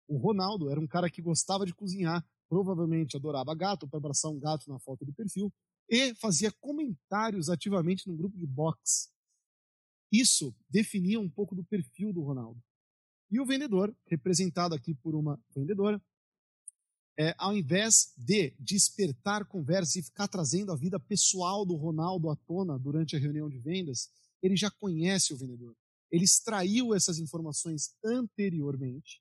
O 0.07 0.17
Ronaldo 0.17 0.71
era 0.71 0.81
um 0.81 0.87
cara 0.87 1.11
que 1.11 1.21
gostava 1.21 1.67
de 1.67 1.75
cozinhar, 1.75 2.25
provavelmente 2.49 3.17
adorava 3.17 3.55
gato, 3.55 3.89
para 3.89 3.99
abraçar 3.99 4.31
um 4.31 4.39
gato 4.39 4.71
na 4.71 4.79
foto 4.79 5.05
do 5.05 5.13
perfil, 5.13 5.53
e 5.91 6.15
fazia 6.15 6.53
comentários 6.61 7.51
ativamente 7.51 8.07
no 8.07 8.17
grupo 8.17 8.39
de 8.39 8.47
boxe. 8.47 9.09
Isso 10.13 10.55
definia 10.71 11.21
um 11.21 11.29
pouco 11.29 11.55
do 11.55 11.65
perfil 11.65 12.13
do 12.13 12.23
Ronaldo. 12.23 12.63
E 13.31 13.41
o 13.41 13.45
vendedor, 13.45 13.95
representado 14.07 14.75
aqui 14.75 14.95
por 14.95 15.15
uma 15.15 15.39
vendedora, 15.55 16.01
é, 17.19 17.35
ao 17.37 17.57
invés 17.57 18.13
de 18.17 18.55
despertar 18.61 19.45
conversa 19.45 19.99
e 19.99 20.03
ficar 20.03 20.29
trazendo 20.29 20.71
a 20.71 20.77
vida 20.77 21.01
pessoal 21.01 21.67
do 21.67 21.75
Ronaldo 21.75 22.31
à 22.31 22.37
tona 22.37 22.79
durante 22.79 23.17
a 23.17 23.19
reunião 23.19 23.51
de 23.51 23.59
vendas, 23.59 24.09
ele 24.41 24.57
já 24.57 24.71
conhece 24.71 25.35
o 25.35 25.37
vendedor. 25.37 25.77
Ele 26.13 26.25
extraiu 26.25 26.95
essas 26.95 27.19
informações 27.19 27.93
anteriormente 28.05 29.21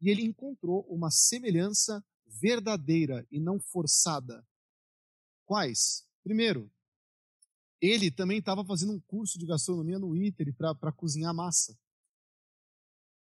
e 0.00 0.10
ele 0.10 0.24
encontrou 0.24 0.84
uma 0.88 1.08
semelhança 1.08 2.04
verdadeira 2.26 3.24
e 3.30 3.38
não 3.38 3.60
forçada. 3.60 4.44
Quais? 5.44 6.04
Primeiro, 6.24 6.68
ele 7.80 8.10
também 8.10 8.38
estava 8.38 8.64
fazendo 8.64 8.92
um 8.92 9.00
curso 9.00 9.38
de 9.38 9.46
gastronomia 9.46 10.00
no 10.00 10.16
ITER 10.16 10.52
para 10.52 10.90
cozinhar 10.90 11.32
massa. 11.32 11.78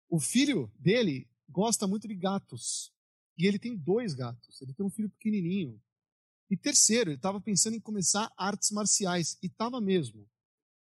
O 0.06 0.20
filho 0.20 0.70
dele 0.78 1.26
gosta 1.48 1.86
muito 1.86 2.06
de 2.06 2.14
gatos. 2.14 2.91
E 3.36 3.46
ele 3.46 3.58
tem 3.58 3.76
dois 3.76 4.14
gatos. 4.14 4.60
Ele 4.60 4.72
tem 4.72 4.84
um 4.84 4.90
filho 4.90 5.10
pequenininho. 5.10 5.80
E 6.50 6.56
terceiro, 6.56 7.10
ele 7.10 7.16
estava 7.16 7.40
pensando 7.40 7.76
em 7.76 7.80
começar 7.80 8.30
artes 8.36 8.70
marciais. 8.70 9.38
E 9.42 9.46
estava 9.46 9.80
mesmo. 9.80 10.28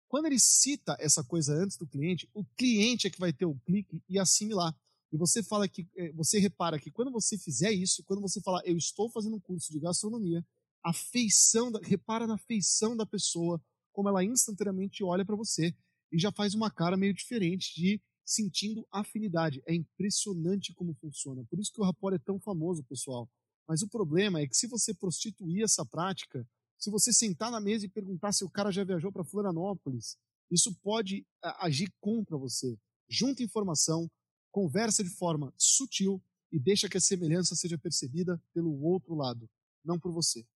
Quando 0.09 0.27
ele 0.27 0.39
cita 0.39 0.97
essa 1.01 1.25
coisa 1.25 1.55
antes 1.55 1.77
do 1.77 1.87
cliente, 1.87 2.29
o 2.35 2.45
cliente 2.57 3.07
é 3.07 3.11
que 3.11 3.19
vai 3.19 3.33
ter 3.33 3.47
o 3.47 3.59
clique 3.67 4.03
e 4.09 4.19
assimilar. 4.19 4.77
E 5.13 5.17
você 5.17 5.43
fala 5.43 5.69
que 5.69 5.89
eh, 5.97 6.13
você 6.13 6.39
repara 6.39 6.79
que 6.79 6.91
quando 6.91 7.11
você 7.11 7.39
fizer 7.39 7.73
isso, 7.73 8.03
quando 8.05 8.21
você 8.21 8.41
falar 8.41 8.63
eu 8.65 8.77
estou 8.77 9.09
fazendo 9.09 9.37
um 9.37 9.41
curso 9.41 9.73
de 9.73 9.81
gastronomia, 9.81 10.45
a 10.85 10.93
feição, 10.93 11.71
da, 11.73 11.81
repara 11.83 12.27
na 12.27 12.37
feição 12.37 12.97
da 12.97 13.07
pessoa, 13.07 13.61
como 13.93 14.09
ela 14.09 14.25
instantaneamente 14.25 15.03
olha 15.03 15.25
para 15.25 15.37
você 15.37 15.75
e 16.13 16.19
já 16.19 16.31
faz 16.31 16.55
uma 16.55 16.71
cara 16.71 16.97
meio 16.97 17.15
diferente 17.15 17.75
de 17.75 18.01
sentindo 18.25 18.87
afinidade. 18.91 19.63
É 19.67 19.75
impressionante 19.75 20.73
como 20.73 20.95
funciona. 20.95 21.45
Por 21.45 21.59
isso 21.59 21.73
que 21.73 21.81
o 21.81 21.85
rapport 21.85 22.15
é 22.15 22.19
tão 22.19 22.39
famoso, 22.39 22.83
pessoal. 22.85 23.29
Mas 23.67 23.83
o 23.83 23.89
problema 23.89 24.41
é 24.41 24.47
que 24.47 24.57
se 24.57 24.67
você 24.67 24.95
prostituir 24.95 25.63
essa 25.63 25.85
prática, 25.85 26.47
se 26.79 26.91
você 26.91 27.13
sentar 27.13 27.51
na 27.51 27.61
mesa 27.61 27.87
e 27.87 27.89
perguntar 27.89 28.33
se 28.33 28.45
o 28.45 28.51
cara 28.51 28.71
já 28.71 28.85
viajou 28.85 29.11
para 29.11 29.25
Florianópolis, 29.25 30.17
isso 30.51 30.75
pode 30.83 31.27
agir 31.61 31.93
contra 32.01 32.37
você. 32.37 32.79
Junta 33.09 33.43
informação, 33.43 34.11
conversa 34.51 35.03
de 35.03 35.11
forma 35.11 35.53
sutil 35.57 36.23
e 36.53 36.59
deixa 36.59 36.89
que 36.89 36.97
a 36.97 37.01
semelhança 37.01 37.55
seja 37.55 37.79
percebida 37.79 38.41
pelo 38.53 38.83
outro 38.83 39.15
lado, 39.15 39.49
não 39.85 39.99
por 39.99 40.13
você 40.13 40.47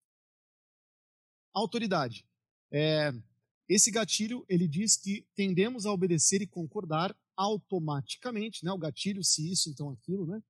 autoridade. 1.52 2.24
É, 2.70 3.12
esse 3.68 3.90
gatilho 3.90 4.44
ele 4.48 4.68
diz 4.68 4.96
que 4.96 5.26
tendemos 5.34 5.86
a 5.86 5.92
obedecer 5.92 6.42
e 6.42 6.46
concordar 6.46 7.16
automaticamente, 7.38 8.64
né? 8.64 8.72
O 8.72 8.78
gatilho, 8.78 9.22
se 9.22 9.48
isso, 9.50 9.70
então 9.70 9.90
aquilo, 9.90 10.26
né? 10.26 10.42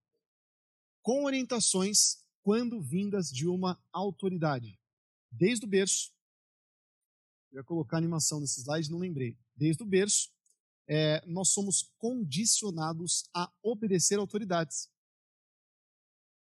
Com 1.03 1.25
orientações 1.25 2.25
quando 2.43 2.81
vindas 2.81 3.29
de 3.29 3.47
uma 3.47 3.79
autoridade. 3.93 4.81
Desde 5.31 5.67
o 5.67 5.69
berço, 5.69 6.11
eu 7.53 7.59
ia 7.59 7.65
colocar 7.65 7.99
animação 7.99 8.41
nesse 8.41 8.61
slide, 8.61 8.91
não 8.91 8.99
lembrei. 8.99 9.37
Desde 9.55 9.83
o 9.83 9.87
berço, 9.87 10.31
é, 10.89 11.23
nós 11.27 11.51
somos 11.51 11.93
condicionados 11.99 13.29
a 13.35 13.53
obedecer 13.63 14.19
autoridades. 14.19 14.91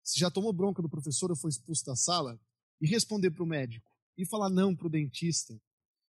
Se 0.02 0.18
já 0.18 0.30
tomou 0.30 0.52
bronca 0.52 0.82
do 0.82 0.90
professor 0.90 1.30
ou 1.30 1.36
foi 1.36 1.50
expulso 1.50 1.84
da 1.84 1.94
sala, 1.94 2.40
e 2.80 2.86
responder 2.86 3.30
para 3.30 3.44
o 3.44 3.46
médico, 3.46 3.90
e 4.18 4.26
falar 4.26 4.50
não 4.50 4.74
para 4.74 4.88
o 4.88 4.90
dentista 4.90 5.58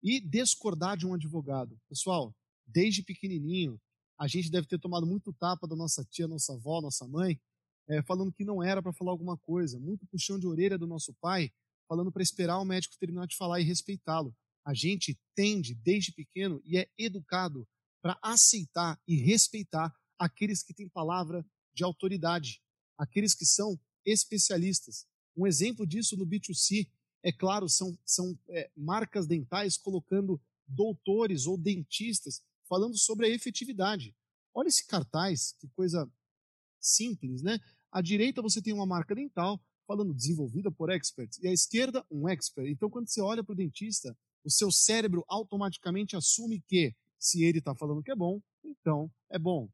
e 0.02 0.20
discordar 0.20 0.96
de 0.96 1.06
um 1.06 1.14
advogado. 1.14 1.80
Pessoal, 1.90 2.36
desde 2.66 3.02
pequenininho, 3.02 3.82
a 4.18 4.28
gente 4.28 4.50
deve 4.50 4.68
ter 4.68 4.80
tomado 4.80 5.06
muito 5.06 5.34
tapa 5.34 5.68
da 5.68 5.76
nossa 5.76 6.04
tia, 6.04 6.28
nossa 6.28 6.54
avó, 6.54 6.82
nossa 6.82 7.08
mãe, 7.08 7.40
é, 7.88 8.02
falando 8.02 8.32
que 8.32 8.46
não 8.46 8.64
era 8.64 8.82
para 8.82 8.94
falar 8.94 9.12
alguma 9.12 9.38
coisa, 9.38 9.80
muito 9.80 10.08
puxão 10.08 10.40
de 10.40 10.48
orelha 10.48 10.78
do 10.78 10.88
nosso 10.88 11.14
pai, 11.16 11.52
falando 11.88 12.12
para 12.12 12.24
esperar 12.24 12.60
o 12.60 12.66
médico 12.66 12.98
terminar 12.98 13.28
de 13.28 13.36
falar 13.36 13.60
e 13.60 13.64
respeitá-lo. 13.64 14.36
A 14.66 14.74
gente 14.74 15.20
tende, 15.36 15.76
desde 15.76 16.12
pequeno, 16.12 16.62
e 16.66 16.78
é 16.78 16.90
educado 16.98 17.68
para 18.02 18.18
aceitar 18.22 19.00
e 19.08 19.16
respeitar 19.16 19.94
aqueles 20.18 20.64
que 20.64 20.74
têm 20.74 20.90
palavra 20.90 21.46
de 21.74 21.84
autoridade, 21.84 22.62
aqueles 22.98 23.36
que 23.36 23.46
são 23.46 23.80
especialistas. 24.06 25.06
Um 25.36 25.46
exemplo 25.46 25.86
disso 25.86 26.16
no 26.16 26.26
B2C 26.26 26.88
é 27.22 27.32
claro, 27.32 27.68
são, 27.68 27.98
são 28.06 28.38
é, 28.50 28.70
marcas 28.76 29.28
dentais 29.28 29.78
colocando 29.78 30.42
doutores 30.68 31.46
ou 31.46 31.58
dentistas 31.58 32.42
falando 32.68 32.98
sobre 32.98 33.28
a 33.28 33.30
efetividade. 33.30 34.16
Olha 34.54 34.68
esse 34.68 34.86
cartaz, 34.86 35.54
que 35.60 35.68
coisa 35.70 36.10
simples, 36.80 37.42
né? 37.42 37.60
À 37.92 38.02
direita 38.02 38.42
você 38.42 38.62
tem 38.62 38.74
uma 38.74 38.86
marca 38.86 39.16
dental 39.16 39.62
falando 39.88 40.14
desenvolvida 40.14 40.72
por 40.72 40.90
experts, 40.90 41.38
e 41.40 41.48
à 41.48 41.54
esquerda 41.54 42.06
um 42.10 42.28
expert. 42.28 42.68
Então, 42.68 42.90
quando 42.90 43.08
você 43.08 43.22
olha 43.22 43.44
para 43.44 43.54
o 43.54 43.56
dentista, 43.56 44.18
O 44.46 44.52
seu 44.52 44.72
cérebro 44.72 45.26
automaticamente 45.28 46.16
assume 46.16 46.62
que, 46.62 46.96
se 47.18 47.44
ele 47.44 47.58
está 47.58 47.74
falando 47.74 48.04
que 48.04 48.12
é 48.12 48.16
bom, 48.16 48.40
então 48.64 49.12
é 49.28 49.40
bom. 49.40 49.68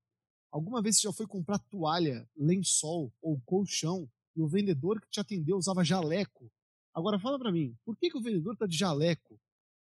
Alguma 0.50 0.82
vez 0.82 0.96
você 0.96 1.02
já 1.04 1.14
foi 1.14 1.28
comprar 1.28 1.60
toalha, 1.60 2.26
lençol 2.38 3.14
ou 3.22 3.42
colchão 3.42 4.10
e 4.34 4.42
o 4.42 4.48
vendedor 4.48 5.02
que 5.02 5.10
te 5.10 5.20
atendeu 5.20 5.58
usava 5.58 5.84
jaleco? 5.84 6.50
Agora 6.94 7.20
fala 7.20 7.38
para 7.38 7.52
mim, 7.52 7.76
por 7.84 7.98
que, 7.98 8.10
que 8.10 8.18
o 8.18 8.22
vendedor 8.22 8.54
está 8.54 8.66
de 8.66 8.78
jaleco? 8.78 9.38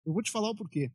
Eu 0.03 0.11
vou 0.11 0.23
te 0.23 0.31
falar 0.31 0.49
o 0.49 0.55
porquê. 0.55 0.91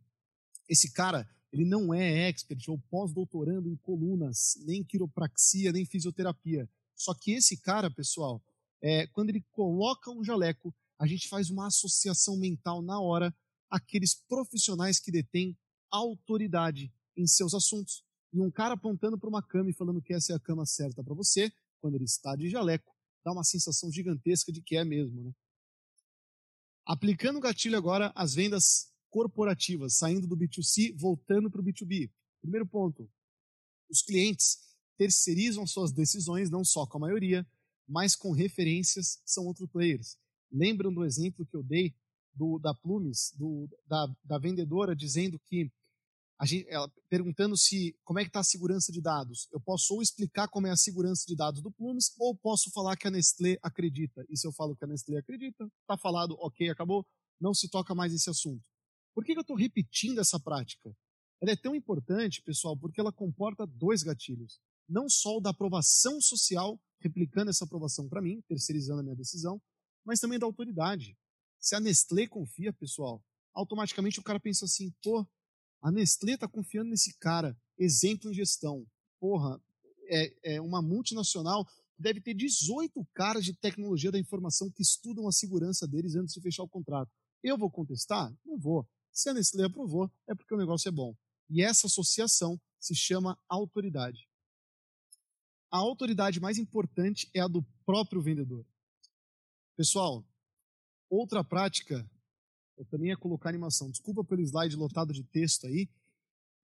Esse 0.68 0.92
cara, 0.92 1.28
ele 1.53 1.64
não 1.64 1.94
é 1.94 2.28
expert 2.28 2.68
ou 2.68 2.78
pós-doutorando 2.90 3.68
em 3.68 3.76
colunas, 3.76 4.59
nem 4.64 4.84
quiropraxia, 4.84 5.72
nem 5.72 5.86
fisioterapia. 5.86 6.68
Só 6.94 7.14
que 7.14 7.32
esse 7.32 7.57
cara, 7.57 7.90
pessoal, 7.90 8.42
é, 8.82 9.07
quando 9.09 9.30
ele 9.30 9.44
coloca 9.53 10.11
um 10.11 10.22
jaleco, 10.22 10.74
a 10.99 11.07
gente 11.07 11.28
faz 11.28 11.49
uma 11.49 11.68
associação 11.68 12.36
mental 12.36 12.82
na 12.82 13.01
hora 13.01 13.34
aqueles 13.70 14.14
profissionais 14.14 14.99
que 14.99 15.11
detêm 15.11 15.57
autoridade 15.90 16.92
em 17.16 17.26
seus 17.26 17.55
assuntos. 17.55 18.05
E 18.32 18.40
um 18.40 18.51
cara 18.51 18.74
apontando 18.74 19.18
para 19.18 19.28
uma 19.28 19.42
cama 19.42 19.70
e 19.70 19.74
falando 19.74 20.03
que 20.03 20.12
essa 20.12 20.32
é 20.32 20.36
a 20.36 20.40
cama 20.40 20.66
certa 20.66 21.03
para 21.03 21.14
você, 21.14 21.53
quando 21.80 21.94
ele 21.94 22.05
está 22.05 22.36
de 22.36 22.49
jaleco, 22.49 22.94
dá 23.24 23.32
uma 23.32 23.44
sensação 23.44 23.90
gigantesca 23.90 24.53
de 24.53 24.61
que 24.61 24.76
é 24.76 24.84
mesmo. 24.84 25.22
Né? 25.22 25.32
Aplicando 26.84 27.36
o 27.36 27.40
gatilho 27.40 27.76
agora 27.76 28.12
às 28.14 28.34
vendas 28.34 28.92
corporativas, 29.11 29.96
saindo 29.96 30.26
do 30.26 30.36
B2C, 30.36 30.94
voltando 30.96 31.50
para 31.50 31.61
o 31.61 31.64
B2B. 31.64 32.11
Primeiro 32.40 32.66
ponto: 32.66 33.11
os 33.90 34.02
clientes 34.02 34.59
terceirizam 34.96 35.66
suas 35.66 35.92
decisões, 35.92 36.50
não 36.50 36.64
só 36.64 36.86
com 36.86 36.98
a 36.98 37.02
maioria, 37.02 37.46
mas 37.86 38.14
com 38.14 38.32
referências, 38.32 39.20
são 39.24 39.46
outros 39.46 39.70
players. 39.70 40.16
Lembram 40.50 40.92
do 40.92 41.04
exemplo 41.04 41.46
que 41.46 41.56
eu 41.56 41.62
dei 41.62 41.94
do, 42.34 42.59
da 42.59 42.74
Plumes, 42.74 43.32
do, 43.36 43.68
da, 43.86 44.06
da 44.24 44.38
vendedora, 44.38 44.94
dizendo 44.94 45.38
que 45.38 45.70
Gente, 46.46 46.68
ela, 46.68 46.88
perguntando 47.11 47.56
se 47.56 47.98
como 48.04 48.20
é 48.20 48.22
que 48.22 48.28
está 48.28 48.40
a 48.40 48.44
segurança 48.44 48.92
de 48.92 49.00
dados. 49.00 49.48
Eu 49.52 49.61
posso 49.61 49.94
ou 49.94 50.00
explicar 50.00 50.46
como 50.46 50.68
é 50.68 50.70
a 50.70 50.76
segurança 50.76 51.24
de 51.26 51.34
dados 51.34 51.61
do 51.61 51.72
Plumes, 51.72 52.14
ou 52.16 52.36
posso 52.36 52.70
falar 52.70 52.96
que 52.96 53.09
a 53.09 53.11
Nestlé 53.11 53.59
acredita. 53.61 54.24
E 54.30 54.36
se 54.36 54.46
eu 54.46 54.52
falo 54.52 54.76
que 54.76 54.84
a 54.84 54.86
Nestlé 54.86 55.18
acredita, 55.18 55.68
está 55.80 55.96
falado, 55.96 56.36
ok, 56.38 56.70
acabou, 56.70 57.04
não 57.40 57.52
se 57.52 57.68
toca 57.68 57.92
mais 57.92 58.12
esse 58.12 58.30
assunto. 58.30 58.62
Por 59.18 59.24
que, 59.24 59.32
que 59.32 59.38
eu 59.40 59.42
estou 59.42 59.56
repetindo 59.56 60.20
essa 60.20 60.38
prática? 60.38 60.96
Ela 61.42 61.50
é 61.50 61.56
tão 61.56 61.74
importante, 61.74 62.40
pessoal, 62.40 62.76
porque 62.76 63.00
ela 63.00 63.10
comporta 63.10 63.66
dois 63.66 64.04
gatilhos. 64.04 64.60
Não 64.88 65.08
só 65.08 65.38
o 65.38 65.40
da 65.40 65.50
aprovação 65.50 66.20
social, 66.20 66.80
replicando 67.00 67.50
essa 67.50 67.64
aprovação 67.64 68.08
para 68.08 68.22
mim, 68.22 68.40
terceirizando 68.46 69.00
a 69.00 69.02
minha 69.02 69.16
decisão, 69.16 69.60
mas 70.04 70.20
também 70.20 70.38
da 70.38 70.46
autoridade. 70.46 71.18
Se 71.58 71.74
a 71.74 71.80
Nestlé 71.80 72.28
confia, 72.28 72.72
pessoal, 72.72 73.20
automaticamente 73.52 74.20
o 74.20 74.22
cara 74.22 74.38
pensa 74.38 74.66
assim, 74.66 74.94
pô, 75.02 75.26
a 75.82 75.90
Nestlé 75.90 76.34
está 76.34 76.46
confiando 76.46 76.90
nesse 76.90 77.18
cara, 77.18 77.58
exemplo 77.76 78.30
em 78.30 78.34
gestão. 78.34 78.86
Porra, 79.18 79.60
é, 80.06 80.54
é 80.54 80.60
uma 80.60 80.80
multinacional 80.80 81.66
deve 81.98 82.20
ter 82.20 82.34
18 82.34 83.04
caras 83.12 83.44
de 83.44 83.52
tecnologia 83.52 84.12
da 84.12 84.18
informação 84.20 84.70
que 84.70 84.80
estudam 84.80 85.26
a 85.26 85.32
segurança 85.32 85.88
deles 85.88 86.14
antes 86.14 86.34
de 86.34 86.40
fechar 86.40 86.62
o 86.62 86.68
contrato. 86.68 87.10
Eu 87.42 87.58
vou 87.58 87.68
contestar? 87.68 88.32
Não 88.46 88.56
vou. 88.56 88.88
Se 89.18 89.28
a 89.28 89.34
Nestlé 89.34 89.64
aprovou, 89.64 90.08
é 90.28 90.34
porque 90.34 90.54
o 90.54 90.56
negócio 90.56 90.88
é 90.88 90.92
bom. 90.92 91.12
E 91.50 91.60
essa 91.60 91.88
associação 91.88 92.56
se 92.78 92.94
chama 92.94 93.36
autoridade. 93.48 94.28
A 95.72 95.78
autoridade 95.78 96.38
mais 96.38 96.56
importante 96.56 97.28
é 97.34 97.40
a 97.40 97.48
do 97.48 97.64
próprio 97.84 98.22
vendedor. 98.22 98.64
Pessoal, 99.76 100.24
outra 101.10 101.42
prática 101.42 102.08
também 102.88 103.08
ia 103.08 103.16
colocar 103.16 103.48
animação. 103.48 103.90
Desculpa 103.90 104.22
pelo 104.22 104.40
slide 104.40 104.76
lotado 104.76 105.12
de 105.12 105.24
texto 105.24 105.66
aí. 105.66 105.88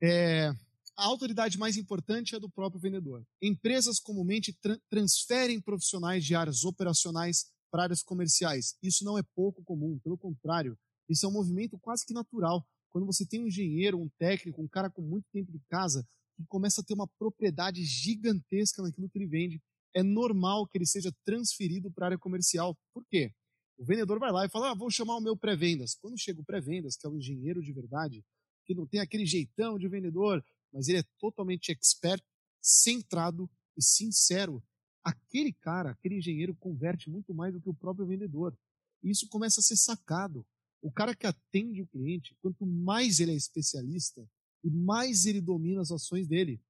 É, 0.01 0.51
a 0.97 1.07
autoridade 1.07 1.59
mais 1.59 1.77
importante 1.77 2.37
é 2.37 2.39
do 2.39 2.49
próprio 2.49 2.81
vendedor. 2.81 3.27
Empresas 3.43 3.99
comumente 3.99 4.53
tra 4.53 4.79
transferem 4.89 5.61
profissionais 5.61 6.25
de 6.25 6.37
áreas 6.37 6.65
operacionais 6.65 7.51
para 7.69 7.83
áreas 7.83 8.01
comerciais. 8.01 8.77
Isso 8.81 9.05
não 9.05 9.19
é 9.19 9.25
pouco 9.35 9.61
comum, 9.65 9.99
pelo 9.99 10.17
contrário, 10.17 10.79
isso 11.09 11.27
é 11.27 11.29
um 11.29 11.33
movimento 11.33 11.79
quase 11.79 12.05
que 12.07 12.15
natural. 12.15 12.67
Quando 12.91 13.07
você 13.07 13.27
tem 13.27 13.43
um 13.43 13.47
engenheiro, 13.47 14.01
um 14.01 14.09
técnico, 14.19 14.63
um 14.63 14.69
cara 14.69 14.89
com 14.89 15.03
muito 15.03 15.27
tempo 15.33 15.51
de 15.51 15.61
casa, 15.69 16.07
que 16.37 16.45
começa 16.47 16.81
a 16.81 16.85
ter 16.85 16.95
uma 16.95 17.09
propriedade 17.19 17.83
gigantesca 17.85 18.83
naquilo 18.83 19.09
que 19.09 19.19
ele 19.19 19.27
vende, 19.27 19.63
é 19.95 20.03
normal 20.03 20.67
que 20.67 20.79
ele 20.79 20.87
seja 20.87 21.13
transferido 21.25 21.91
para 21.91 22.07
a 22.07 22.09
área 22.09 22.19
comercial. 22.19 22.77
Por 22.93 23.05
quê? 23.07 23.33
O 23.77 23.85
vendedor 23.85 24.19
vai 24.19 24.33
lá 24.33 24.45
e 24.45 24.49
fala: 24.49 24.71
ah, 24.71 24.75
vou 24.75 24.91
chamar 24.91 25.17
o 25.17 25.21
meu 25.21 25.37
pré-vendas. 25.37 25.95
Quando 25.95 26.19
chega 26.19 26.41
o 26.41 26.45
pré-vendas, 26.45 26.97
que 26.97 27.07
é 27.07 27.11
um 27.11 27.17
engenheiro 27.17 27.63
de 27.63 27.73
verdade, 27.73 28.25
que 28.65 28.75
não 28.75 28.87
tem 28.87 29.01
aquele 29.01 29.27
jeitão 29.27 29.79
de 29.79 29.89
vendedor, 29.89 30.45
mas 30.73 30.89
ele 30.89 30.99
é 30.99 31.05
totalmente 31.19 31.71
expert, 31.71 32.23
centrado 32.61 33.49
e 33.77 33.83
sincero, 33.83 34.63
aquele 35.03 35.53
cara, 35.53 35.91
aquele 35.91 36.17
engenheiro 36.17 36.55
converte 36.57 37.11
muito 37.11 37.35
mais 37.35 37.53
do 37.53 37.61
que 37.61 37.69
o 37.69 37.75
próprio 37.75 38.07
vendedor. 38.07 38.57
E 39.03 39.11
isso 39.11 39.29
começa 39.29 39.61
a 39.61 39.63
ser 39.63 39.77
sacado. 39.77 40.47
O 40.85 40.93
cara 40.93 41.15
que 41.17 41.27
atende 41.27 41.81
o 41.81 41.87
cliente, 41.87 42.37
quanto 42.43 42.67
mais 42.67 43.19
ele 43.19 43.33
é 43.33 43.35
especialista 43.35 44.29
e 44.63 44.69
mais 44.69 45.25
ele 45.25 45.41
domina 45.41 45.81
as 45.81 45.91
ações 45.91 46.27
dele, 46.27 46.61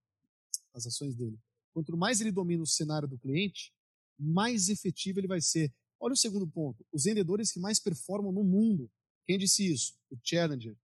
as 0.73 0.87
ações 0.87 1.17
dele. 1.17 1.37
Quanto 1.73 1.97
mais 1.97 2.21
ele 2.21 2.31
domina 2.31 2.63
o 2.63 2.67
cenário 2.67 3.09
do 3.09 3.19
cliente, 3.19 3.75
mais 4.17 4.69
efetivo 4.69 5.19
ele 5.19 5.27
vai 5.27 5.41
ser. 5.41 5.75
Olha 5.99 6.13
o 6.13 6.17
segundo 6.17 6.47
ponto. 6.47 6.87
Os 6.93 7.03
vendedores 7.03 7.51
que 7.51 7.59
mais 7.59 7.81
performam 7.81 8.31
no 8.31 8.45
mundo. 8.45 8.89
Quem 9.27 9.37
disse 9.37 9.67
isso? 9.67 9.95
O 10.09 10.17
Challenger. 10.23 10.77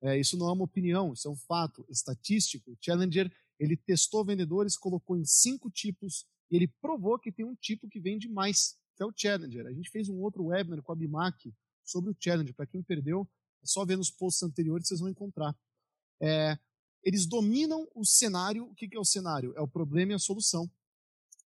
É, 0.00 0.18
isso 0.18 0.38
não 0.38 0.48
é 0.48 0.52
uma 0.52 0.64
opinião, 0.64 1.12
isso 1.12 1.28
é 1.28 1.30
um 1.30 1.36
fato 1.36 1.84
estatístico. 1.90 2.70
O 2.70 2.78
Challenger 2.80 3.30
ele 3.58 3.76
testou 3.76 4.24
vendedores, 4.24 4.78
colocou 4.78 5.18
em 5.18 5.24
cinco 5.26 5.70
tipos 5.70 6.24
e 6.50 6.56
ele 6.56 6.66
provou 6.80 7.18
que 7.18 7.30
tem 7.30 7.44
um 7.44 7.54
tipo 7.54 7.90
que 7.90 8.00
vende 8.00 8.26
mais, 8.26 8.78
que 8.96 9.02
é 9.02 9.06
o 9.06 9.12
Challenger. 9.14 9.66
A 9.66 9.72
gente 9.74 9.90
fez 9.90 10.08
um 10.08 10.16
outro 10.16 10.46
webinar 10.46 10.82
com 10.82 10.92
a 10.92 10.96
Bimac 10.96 11.52
sobre 11.90 12.10
o 12.10 12.16
Challenger. 12.18 12.54
Para 12.54 12.66
quem 12.66 12.82
perdeu, 12.82 13.28
é 13.62 13.66
só 13.66 13.84
ver 13.84 13.96
nos 13.96 14.10
posts 14.10 14.42
anteriores 14.42 14.86
vocês 14.86 15.00
vão 15.00 15.08
encontrar. 15.08 15.54
É, 16.22 16.58
eles 17.02 17.26
dominam 17.26 17.88
o 17.94 18.04
cenário. 18.04 18.64
O 18.64 18.74
que, 18.74 18.88
que 18.88 18.96
é 18.96 19.00
o 19.00 19.04
cenário? 19.04 19.52
É 19.56 19.60
o 19.60 19.68
problema 19.68 20.12
e 20.12 20.14
a 20.14 20.18
solução. 20.18 20.70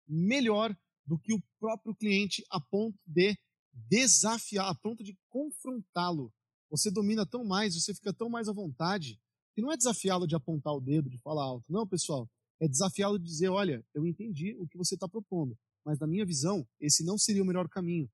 Melhor 0.07 0.75
do 1.05 1.17
que 1.19 1.33
o 1.33 1.43
próprio 1.59 1.95
cliente 1.95 2.43
a 2.49 2.59
ponto 2.59 2.97
de 3.05 3.37
desafiar, 3.73 4.69
a 4.69 4.75
ponto 4.75 5.03
de 5.03 5.17
confrontá-lo. 5.29 6.33
Você 6.69 6.89
domina 6.89 7.25
tão 7.25 7.43
mais, 7.43 7.75
você 7.75 7.93
fica 7.93 8.13
tão 8.13 8.29
mais 8.29 8.47
à 8.47 8.53
vontade, 8.53 9.19
que 9.53 9.61
não 9.61 9.71
é 9.71 9.77
desafiá-lo 9.77 10.27
de 10.27 10.35
apontar 10.35 10.73
o 10.73 10.81
dedo, 10.81 11.09
de 11.09 11.17
falar 11.17 11.43
alto. 11.43 11.65
Não, 11.69 11.85
pessoal, 11.85 12.29
é 12.59 12.67
desafiá-lo 12.67 13.19
de 13.19 13.25
dizer, 13.25 13.49
olha, 13.49 13.85
eu 13.93 14.05
entendi 14.05 14.55
o 14.57 14.67
que 14.67 14.77
você 14.77 14.95
está 14.95 15.07
propondo, 15.07 15.57
mas 15.83 15.99
na 15.99 16.07
minha 16.07 16.25
visão, 16.25 16.65
esse 16.79 17.03
não 17.03 17.17
seria 17.17 17.43
o 17.43 17.45
melhor 17.45 17.67
caminho. 17.67 18.09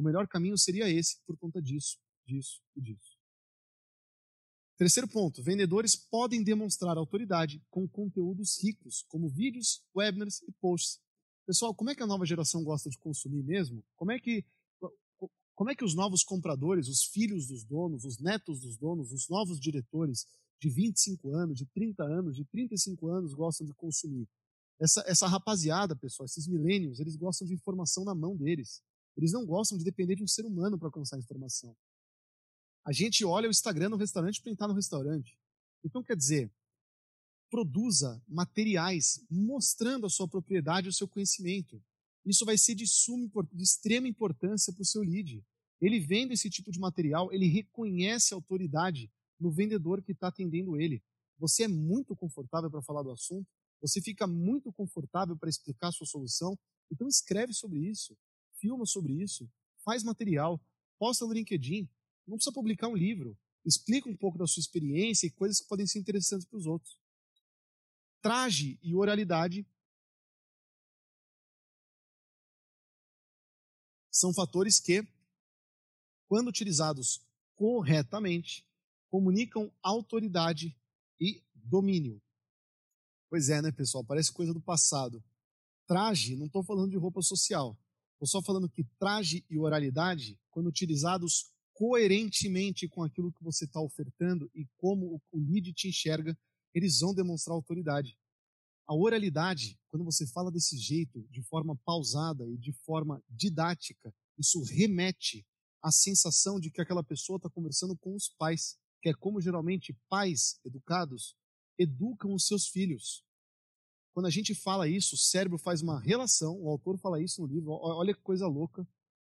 O 0.00 0.02
melhor 0.02 0.26
caminho 0.26 0.58
seria 0.58 0.88
esse 0.88 1.20
por 1.26 1.36
conta 1.36 1.60
disso, 1.60 1.98
disso 2.26 2.60
e 2.74 2.80
disso. 2.80 3.18
Terceiro 4.76 5.06
ponto: 5.06 5.42
vendedores 5.42 5.94
podem 5.94 6.42
demonstrar 6.42 6.96
autoridade 6.96 7.62
com 7.70 7.86
conteúdos 7.86 8.62
ricos, 8.62 9.04
como 9.08 9.28
vídeos, 9.28 9.84
webinars 9.94 10.42
e 10.42 10.52
posts 10.60 11.00
Pessoal, 11.50 11.74
como 11.74 11.90
é 11.90 11.96
que 11.96 12.02
a 12.04 12.06
nova 12.06 12.24
geração 12.24 12.62
gosta 12.62 12.88
de 12.88 12.96
consumir 12.96 13.42
mesmo? 13.42 13.82
Como 13.96 14.12
é 14.12 14.20
que 14.20 14.44
como 15.56 15.68
é 15.68 15.74
que 15.74 15.84
os 15.84 15.94
novos 15.96 16.22
compradores, 16.22 16.88
os 16.88 17.02
filhos 17.02 17.48
dos 17.48 17.64
donos, 17.64 18.04
os 18.04 18.18
netos 18.20 18.60
dos 18.60 18.78
donos, 18.78 19.12
os 19.12 19.28
novos 19.28 19.58
diretores 19.60 20.24
de 20.60 20.70
25 20.70 21.34
anos, 21.34 21.58
de 21.58 21.66
30 21.66 22.04
anos, 22.04 22.36
de 22.36 22.44
35 22.44 23.08
anos 23.08 23.34
gostam 23.34 23.66
de 23.66 23.74
consumir? 23.74 24.28
Essa, 24.80 25.04
essa 25.08 25.26
rapaziada, 25.26 25.96
pessoal, 25.96 26.24
esses 26.24 26.46
milênios, 26.46 27.00
eles 27.00 27.16
gostam 27.16 27.48
de 27.48 27.52
informação 27.52 28.04
na 28.04 28.14
mão 28.14 28.36
deles. 28.36 28.80
Eles 29.16 29.32
não 29.32 29.44
gostam 29.44 29.76
de 29.76 29.84
depender 29.84 30.16
de 30.16 30.22
um 30.22 30.28
ser 30.28 30.44
humano 30.44 30.78
para 30.78 30.88
alcançar 30.88 31.18
informação. 31.18 31.76
A 32.84 32.92
gente 32.92 33.24
olha 33.24 33.48
o 33.48 33.50
Instagram 33.50 33.90
no 33.90 33.96
restaurante 33.96 34.40
para 34.40 34.50
entrar 34.50 34.68
no 34.68 34.74
restaurante. 34.74 35.38
Então, 35.84 36.02
quer 36.02 36.16
dizer, 36.16 36.50
produza 37.50 38.22
materiais 38.28 39.24
mostrando 39.30 40.06
a 40.06 40.10
sua 40.10 40.28
propriedade 40.28 40.86
e 40.86 40.90
o 40.90 40.92
seu 40.92 41.08
conhecimento. 41.08 41.82
Isso 42.24 42.44
vai 42.44 42.56
ser 42.56 42.74
de, 42.74 42.86
suma, 42.86 43.28
de 43.52 43.62
extrema 43.62 44.06
importância 44.06 44.72
para 44.72 44.82
o 44.82 44.86
seu 44.86 45.02
lead. 45.02 45.44
Ele 45.80 45.98
vendo 45.98 46.32
esse 46.32 46.48
tipo 46.50 46.70
de 46.70 46.78
material, 46.78 47.32
ele 47.32 47.46
reconhece 47.46 48.32
a 48.32 48.36
autoridade 48.36 49.10
no 49.38 49.50
vendedor 49.50 50.02
que 50.02 50.12
está 50.12 50.28
atendendo 50.28 50.80
ele. 50.80 51.02
Você 51.38 51.64
é 51.64 51.68
muito 51.68 52.14
confortável 52.14 52.70
para 52.70 52.82
falar 52.82 53.02
do 53.02 53.10
assunto, 53.10 53.48
você 53.80 54.00
fica 54.00 54.26
muito 54.26 54.70
confortável 54.72 55.36
para 55.36 55.48
explicar 55.48 55.88
a 55.88 55.92
sua 55.92 56.06
solução, 56.06 56.58
então 56.92 57.08
escreve 57.08 57.54
sobre 57.54 57.78
isso, 57.78 58.14
filma 58.60 58.86
sobre 58.86 59.14
isso, 59.14 59.50
faz 59.84 60.02
material, 60.04 60.60
posta 60.98 61.26
no 61.26 61.32
LinkedIn, 61.32 61.88
não 62.26 62.36
precisa 62.36 62.54
publicar 62.54 62.88
um 62.88 62.96
livro, 62.96 63.36
explica 63.64 64.08
um 64.08 64.16
pouco 64.16 64.38
da 64.38 64.46
sua 64.46 64.60
experiência 64.60 65.26
e 65.26 65.30
coisas 65.30 65.60
que 65.60 65.68
podem 65.68 65.86
ser 65.86 65.98
interessantes 65.98 66.46
para 66.46 66.58
os 66.58 66.66
outros 66.66 67.00
traje 68.20 68.78
e 68.82 68.94
oralidade 68.94 69.66
são 74.10 74.32
fatores 74.34 74.78
que, 74.78 75.06
quando 76.28 76.48
utilizados 76.48 77.22
corretamente, 77.54 78.66
comunicam 79.10 79.72
autoridade 79.82 80.76
e 81.18 81.42
domínio. 81.54 82.20
Pois 83.28 83.48
é, 83.48 83.62
né, 83.62 83.72
pessoal? 83.72 84.04
Parece 84.04 84.32
coisa 84.32 84.52
do 84.52 84.60
passado. 84.60 85.22
Traje, 85.86 86.36
não 86.36 86.46
estou 86.46 86.62
falando 86.62 86.90
de 86.90 86.96
roupa 86.96 87.22
social. 87.22 87.78
Estou 88.22 88.42
só 88.42 88.42
falando 88.42 88.68
que 88.68 88.84
traje 88.98 89.42
e 89.48 89.58
oralidade, 89.58 90.38
quando 90.50 90.66
utilizados 90.66 91.50
coerentemente 91.72 92.86
com 92.86 93.02
aquilo 93.02 93.32
que 93.32 93.42
você 93.42 93.64
está 93.64 93.80
ofertando 93.80 94.50
e 94.54 94.66
como 94.76 95.22
o 95.32 95.38
lead 95.38 95.72
te 95.72 95.88
enxerga, 95.88 96.38
eles 96.74 97.00
vão 97.00 97.14
demonstrar 97.14 97.54
autoridade. 97.54 98.18
A 98.86 98.94
oralidade, 98.94 99.80
quando 99.88 100.04
você 100.04 100.26
fala 100.26 100.52
desse 100.52 100.76
jeito, 100.76 101.26
de 101.30 101.42
forma 101.44 101.74
pausada 101.82 102.46
e 102.46 102.58
de 102.58 102.74
forma 102.84 103.24
didática, 103.26 104.14
isso 104.36 104.62
remete 104.64 105.46
à 105.82 105.90
sensação 105.90 106.60
de 106.60 106.70
que 106.70 106.82
aquela 106.82 107.02
pessoa 107.02 107.38
está 107.38 107.48
conversando 107.48 107.96
com 107.96 108.14
os 108.14 108.28
pais, 108.28 108.76
que 109.00 109.08
é 109.08 109.14
como 109.14 109.40
geralmente 109.40 109.96
pais 110.10 110.60
educados 110.62 111.34
educam 111.78 112.34
os 112.34 112.46
seus 112.46 112.68
filhos. 112.68 113.24
Quando 114.12 114.26
a 114.26 114.30
gente 114.30 114.54
fala 114.54 114.88
isso, 114.88 115.14
o 115.14 115.18
cérebro 115.18 115.58
faz 115.58 115.82
uma 115.82 116.00
relação, 116.00 116.60
o 116.60 116.68
autor 116.68 116.98
fala 116.98 117.22
isso 117.22 117.40
no 117.42 117.46
livro, 117.46 117.70
olha 117.70 118.14
que 118.14 118.20
coisa 118.20 118.46
louca. 118.46 118.86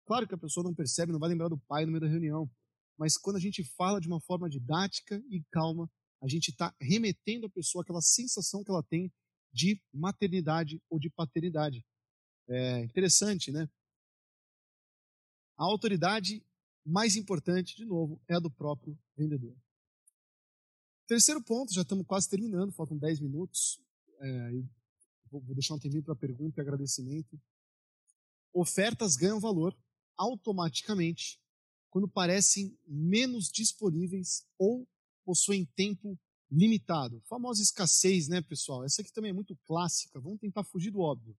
Claro 0.05 0.27
que 0.27 0.35
a 0.35 0.37
pessoa 0.37 0.63
não 0.63 0.73
percebe, 0.73 1.11
não 1.11 1.19
vai 1.19 1.29
lembrar 1.29 1.49
do 1.49 1.57
pai 1.57 1.85
no 1.85 1.91
meio 1.91 2.01
da 2.01 2.07
reunião, 2.07 2.49
mas 2.97 3.17
quando 3.17 3.35
a 3.35 3.39
gente 3.39 3.63
fala 3.63 3.99
de 3.99 4.07
uma 4.07 4.21
forma 4.21 4.49
didática 4.49 5.21
e 5.29 5.43
calma, 5.51 5.89
a 6.21 6.27
gente 6.27 6.49
está 6.49 6.73
remetendo 6.79 7.45
a 7.45 7.49
pessoa 7.49 7.81
aquela 7.81 8.01
sensação 8.01 8.63
que 8.63 8.71
ela 8.71 8.83
tem 8.83 9.11
de 9.51 9.81
maternidade 9.93 10.81
ou 10.89 10.99
de 10.99 11.09
paternidade. 11.09 11.85
É 12.47 12.79
interessante, 12.83 13.51
né? 13.51 13.69
A 15.57 15.63
autoridade 15.63 16.43
mais 16.85 17.15
importante, 17.15 17.75
de 17.75 17.85
novo, 17.85 18.21
é 18.27 18.35
a 18.35 18.39
do 18.39 18.49
próprio 18.49 18.97
vendedor. 19.15 19.55
Terceiro 21.07 21.41
ponto, 21.43 21.73
já 21.73 21.81
estamos 21.81 22.05
quase 22.05 22.29
terminando, 22.29 22.71
faltam 22.71 22.97
10 22.97 23.19
minutos. 23.19 23.81
É, 24.19 24.51
vou 25.29 25.41
deixar 25.53 25.75
um 25.75 25.79
tempinho 25.79 26.03
para 26.03 26.15
pergunta 26.15 26.59
e 26.59 26.61
agradecimento. 26.61 27.39
Ofertas 28.53 29.15
ganham 29.15 29.39
valor 29.39 29.77
automaticamente 30.15 31.39
quando 31.89 32.07
parecem 32.07 32.77
menos 32.85 33.49
disponíveis 33.49 34.45
ou 34.57 34.87
possuem 35.23 35.65
tempo 35.75 36.19
limitado. 36.49 37.21
Famosa 37.27 37.61
escassez, 37.61 38.27
né, 38.27 38.41
pessoal? 38.41 38.83
Essa 38.83 39.01
aqui 39.01 39.11
também 39.11 39.31
é 39.31 39.33
muito 39.33 39.55
clássica. 39.65 40.19
Vamos 40.19 40.39
tentar 40.39 40.63
fugir 40.63 40.91
do 40.91 40.99
óbvio. 40.99 41.37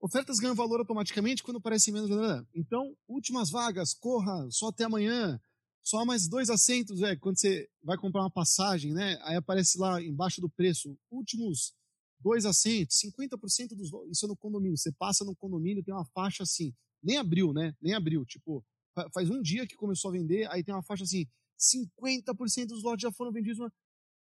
Ofertas 0.00 0.38
ganham 0.38 0.54
valor 0.54 0.80
automaticamente 0.80 1.42
quando 1.42 1.60
parecem 1.60 1.94
menos. 1.94 2.10
Então, 2.54 2.96
últimas 3.06 3.50
vagas, 3.50 3.94
corra, 3.94 4.50
só 4.50 4.68
até 4.68 4.84
amanhã 4.84 5.40
só 5.82 6.04
mais 6.04 6.28
dois 6.28 6.48
assentos, 6.48 7.02
é, 7.02 7.16
quando 7.16 7.38
você 7.38 7.68
vai 7.82 7.98
comprar 7.98 8.22
uma 8.22 8.30
passagem, 8.30 8.92
né? 8.92 9.18
Aí 9.22 9.36
aparece 9.36 9.78
lá 9.78 10.00
embaixo 10.00 10.40
do 10.40 10.48
preço, 10.48 10.96
últimos 11.10 11.74
dois 12.20 12.46
assentos, 12.46 13.00
50% 13.00 13.74
dos 13.74 13.90
isso 14.10 14.24
é 14.24 14.28
no 14.28 14.36
condomínio. 14.36 14.78
Você 14.78 14.92
passa 14.92 15.24
no 15.24 15.34
condomínio, 15.34 15.82
tem 15.82 15.92
uma 15.92 16.04
faixa 16.04 16.44
assim, 16.44 16.72
nem 17.02 17.18
abriu, 17.18 17.52
né? 17.52 17.74
Nem 17.80 17.94
abriu, 17.94 18.24
tipo, 18.24 18.64
faz 19.12 19.28
um 19.28 19.42
dia 19.42 19.66
que 19.66 19.74
começou 19.74 20.10
a 20.10 20.12
vender, 20.12 20.48
aí 20.50 20.62
tem 20.62 20.74
uma 20.74 20.84
faixa 20.84 21.02
assim, 21.02 21.26
50% 21.58 22.66
dos 22.66 22.82
lotes 22.82 23.02
já 23.02 23.12
foram 23.12 23.32
vendidos, 23.32 23.58
mas 23.58 23.72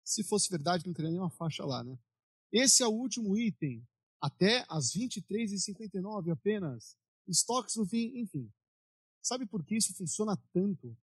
se 0.03 0.23
fosse 0.23 0.49
verdade, 0.49 0.85
não 0.85 0.93
teria 0.93 1.11
nenhuma 1.11 1.29
faixa 1.29 1.63
lá, 1.63 1.83
né? 1.83 1.97
Esse 2.51 2.83
é 2.83 2.87
o 2.87 2.91
último 2.91 3.37
item, 3.37 3.85
até 4.21 4.65
as 4.69 4.91
23h59 4.93 6.31
apenas. 6.31 6.95
Estoques 7.27 7.75
no 7.75 7.85
fim, 7.85 8.19
enfim. 8.19 8.51
Sabe 9.21 9.45
por 9.45 9.63
que 9.63 9.75
isso 9.75 9.93
funciona 9.95 10.37
tanto? 10.51 10.95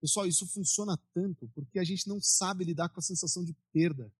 Pessoal, 0.00 0.26
isso 0.26 0.46
funciona 0.46 0.96
tanto 1.12 1.48
porque 1.54 1.78
a 1.78 1.84
gente 1.84 2.08
não 2.08 2.20
sabe 2.20 2.64
lidar 2.64 2.88
com 2.88 3.00
a 3.00 3.02
sensação 3.02 3.44
de 3.44 3.54
perda. 3.72 4.12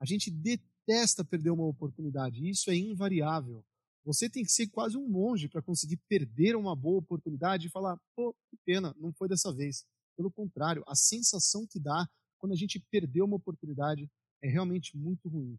A 0.00 0.04
gente 0.04 0.30
detesta 0.30 1.24
perder 1.24 1.50
uma 1.50 1.64
oportunidade, 1.64 2.44
e 2.44 2.50
isso 2.50 2.70
é 2.70 2.76
invariável. 2.76 3.64
Você 4.04 4.28
tem 4.28 4.42
que 4.42 4.50
ser 4.50 4.66
quase 4.66 4.96
um 4.96 5.08
monge 5.08 5.48
para 5.48 5.62
conseguir 5.62 5.96
perder 6.08 6.56
uma 6.56 6.74
boa 6.74 6.98
oportunidade 6.98 7.68
e 7.68 7.70
falar, 7.70 7.96
pô, 8.16 8.34
que 8.50 8.56
pena, 8.64 8.94
não 8.98 9.12
foi 9.12 9.28
dessa 9.28 9.52
vez. 9.52 9.86
Pelo 10.16 10.30
contrário, 10.30 10.82
a 10.88 10.96
sensação 10.96 11.66
que 11.66 11.78
dá 11.78 12.08
quando 12.36 12.52
a 12.52 12.56
gente 12.56 12.80
perdeu 12.90 13.24
uma 13.24 13.36
oportunidade 13.36 14.10
é 14.42 14.48
realmente 14.48 14.96
muito 14.96 15.28
ruim. 15.28 15.56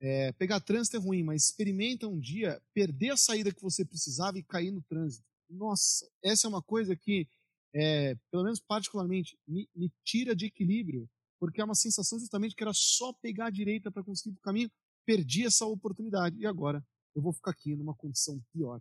É, 0.00 0.32
pegar 0.32 0.60
trânsito 0.60 0.96
é 0.96 1.00
ruim, 1.00 1.22
mas 1.22 1.44
experimenta 1.44 2.08
um 2.08 2.18
dia 2.18 2.60
perder 2.72 3.10
a 3.10 3.16
saída 3.18 3.52
que 3.52 3.60
você 3.60 3.84
precisava 3.84 4.38
e 4.38 4.42
cair 4.42 4.70
no 4.70 4.80
trânsito. 4.80 5.26
Nossa, 5.50 6.10
essa 6.22 6.46
é 6.46 6.48
uma 6.48 6.62
coisa 6.62 6.96
que 6.96 7.28
é, 7.74 8.14
pelo 8.30 8.44
menos 8.44 8.60
particularmente, 8.60 9.38
me, 9.46 9.68
me, 9.74 9.92
tira 10.04 10.34
de 10.34 10.46
equilíbrio, 10.46 11.08
porque 11.38 11.60
é 11.60 11.64
uma 11.64 11.74
sensação 11.74 12.18
justamente 12.18 12.54
que 12.54 12.62
era 12.62 12.72
só 12.72 13.12
pegar 13.12 13.46
a 13.46 13.50
direita 13.50 13.90
para 13.90 14.02
conseguir 14.02 14.36
o 14.36 14.40
caminho, 14.40 14.70
perdi 15.04 15.44
essa 15.44 15.64
oportunidade 15.66 16.36
e 16.38 16.46
agora 16.46 16.84
eu 17.14 17.22
vou 17.22 17.32
ficar 17.32 17.52
aqui 17.52 17.74
numa 17.74 17.94
condição 17.94 18.40
pior. 18.52 18.80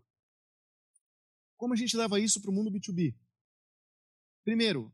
Como 1.57 1.73
a 1.73 1.77
gente 1.77 1.97
leva 1.97 2.19
isso 2.19 2.41
para 2.41 2.51
o 2.51 2.53
mundo 2.53 2.71
B2B? 2.71 3.15
Primeiro, 4.43 4.91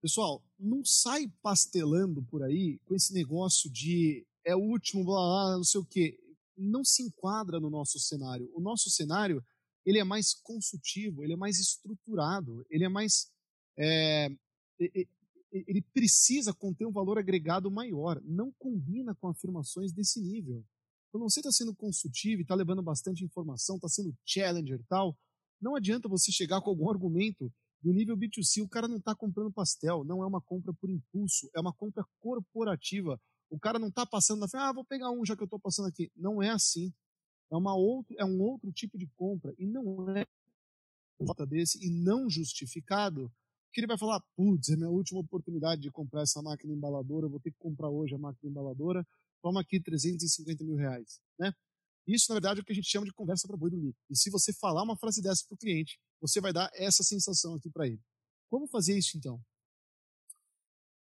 pessoal, 0.00 0.44
não 0.58 0.84
sai 0.84 1.28
pastelando 1.42 2.22
por 2.24 2.42
aí 2.42 2.78
com 2.84 2.94
esse 2.94 3.12
negócio 3.12 3.70
de 3.70 4.26
é 4.44 4.54
o 4.54 4.60
último, 4.60 5.04
blá 5.04 5.18
blá, 5.18 5.56
não 5.56 5.64
sei 5.64 5.80
o 5.80 5.84
quê. 5.84 6.18
Não 6.56 6.84
se 6.84 7.02
enquadra 7.02 7.60
no 7.60 7.70
nosso 7.70 7.98
cenário. 7.98 8.50
O 8.54 8.60
nosso 8.60 8.90
cenário 8.90 9.44
ele 9.84 9.98
é 9.98 10.04
mais 10.04 10.34
consultivo, 10.34 11.24
ele 11.24 11.32
é 11.32 11.36
mais 11.36 11.58
estruturado, 11.58 12.64
ele 12.70 12.84
é 12.84 12.88
mais. 12.88 13.30
É, 13.78 14.28
ele 15.50 15.82
precisa 15.94 16.52
conter 16.52 16.86
um 16.86 16.92
valor 16.92 17.18
agregado 17.18 17.70
maior, 17.70 18.20
não 18.22 18.52
combina 18.58 19.14
com 19.14 19.28
afirmações 19.28 19.92
desse 19.92 20.20
nível. 20.20 20.64
Quando 21.10 21.24
você 21.24 21.40
está 21.40 21.50
sendo 21.50 21.74
consultivo 21.74 22.42
está 22.42 22.54
levando 22.54 22.82
bastante 22.82 23.24
informação, 23.24 23.76
está 23.76 23.88
sendo 23.88 24.14
challenger 24.26 24.78
e 24.78 24.84
tal, 24.84 25.16
não 25.60 25.74
adianta 25.74 26.08
você 26.08 26.30
chegar 26.30 26.60
com 26.60 26.70
algum 26.70 26.90
argumento 26.90 27.50
do 27.82 27.92
nível 27.92 28.16
B2C, 28.16 28.62
o 28.62 28.68
cara 28.68 28.88
não 28.88 28.98
está 28.98 29.14
comprando 29.14 29.52
pastel, 29.52 30.04
não 30.04 30.22
é 30.22 30.26
uma 30.26 30.40
compra 30.40 30.72
por 30.74 30.90
impulso, 30.90 31.48
é 31.54 31.60
uma 31.60 31.72
compra 31.72 32.04
corporativa. 32.18 33.20
O 33.50 33.58
cara 33.58 33.78
não 33.78 33.88
está 33.88 34.04
passando 34.04 34.40
na 34.40 34.48
frente, 34.48 34.62
ah, 34.62 34.72
vou 34.72 34.84
pegar 34.84 35.10
um 35.10 35.24
já 35.24 35.34
que 35.36 35.42
eu 35.42 35.46
estou 35.46 35.60
passando 35.60 35.88
aqui. 35.88 36.10
Não 36.14 36.42
é 36.42 36.50
assim. 36.50 36.92
É, 37.50 37.56
uma 37.56 37.74
outro, 37.74 38.14
é 38.18 38.24
um 38.24 38.40
outro 38.40 38.72
tipo 38.72 38.98
de 38.98 39.06
compra 39.16 39.54
e 39.58 39.66
não 39.66 40.10
é 40.10 40.26
nota 41.20 41.46
desse 41.46 41.84
e 41.84 41.90
não 41.90 42.28
justificado, 42.28 43.32
que 43.72 43.80
ele 43.80 43.86
vai 43.86 43.98
falar, 43.98 44.20
putz, 44.36 44.68
é 44.70 44.76
minha 44.76 44.88
última 44.88 45.20
oportunidade 45.20 45.82
de 45.82 45.90
comprar 45.90 46.22
essa 46.22 46.40
máquina 46.42 46.72
embaladora, 46.72 47.28
vou 47.28 47.40
ter 47.40 47.50
que 47.50 47.58
comprar 47.58 47.88
hoje 47.88 48.14
a 48.14 48.18
máquina 48.18 48.50
embaladora, 48.50 49.06
toma 49.42 49.60
aqui 49.60 49.80
350 49.80 50.64
mil 50.64 50.76
reais, 50.76 51.20
né? 51.38 51.52
Isso, 52.06 52.26
na 52.30 52.36
verdade, 52.36 52.60
é 52.60 52.62
o 52.62 52.64
que 52.64 52.72
a 52.72 52.74
gente 52.74 52.88
chama 52.88 53.04
de 53.04 53.12
conversa 53.12 53.46
para 53.46 53.56
boi 53.56 53.70
dormir. 53.70 53.94
E 54.08 54.16
se 54.16 54.30
você 54.30 54.50
falar 54.52 54.82
uma 54.82 54.96
frase 54.96 55.20
dessa 55.20 55.44
para 55.46 55.54
o 55.54 55.58
cliente, 55.58 56.00
você 56.20 56.40
vai 56.40 56.54
dar 56.54 56.70
essa 56.72 57.02
sensação 57.02 57.54
aqui 57.54 57.68
para 57.68 57.86
ele. 57.86 58.00
Como 58.48 58.66
fazer 58.66 58.96
isso, 58.96 59.18
então? 59.18 59.38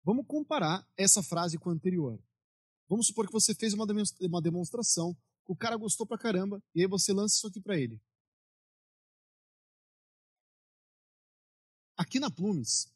Vamos 0.03 0.25
comparar 0.27 0.85
essa 0.97 1.23
frase 1.23 1.57
com 1.57 1.69
a 1.69 1.73
anterior. 1.73 2.21
Vamos 2.89 3.07
supor 3.07 3.25
que 3.25 3.31
você 3.31 3.55
fez 3.55 3.73
uma 3.73 4.41
demonstração 4.41 5.15
o 5.47 5.55
cara 5.55 5.77
gostou 5.77 6.05
pra 6.05 6.17
caramba, 6.17 6.61
e 6.75 6.81
aí 6.81 6.87
você 6.87 7.13
lança 7.13 7.35
isso 7.35 7.47
aqui 7.47 7.61
para 7.61 7.79
ele. 7.79 7.99
Aqui 11.95 12.19
na 12.19 12.29
Plumes, 12.29 12.91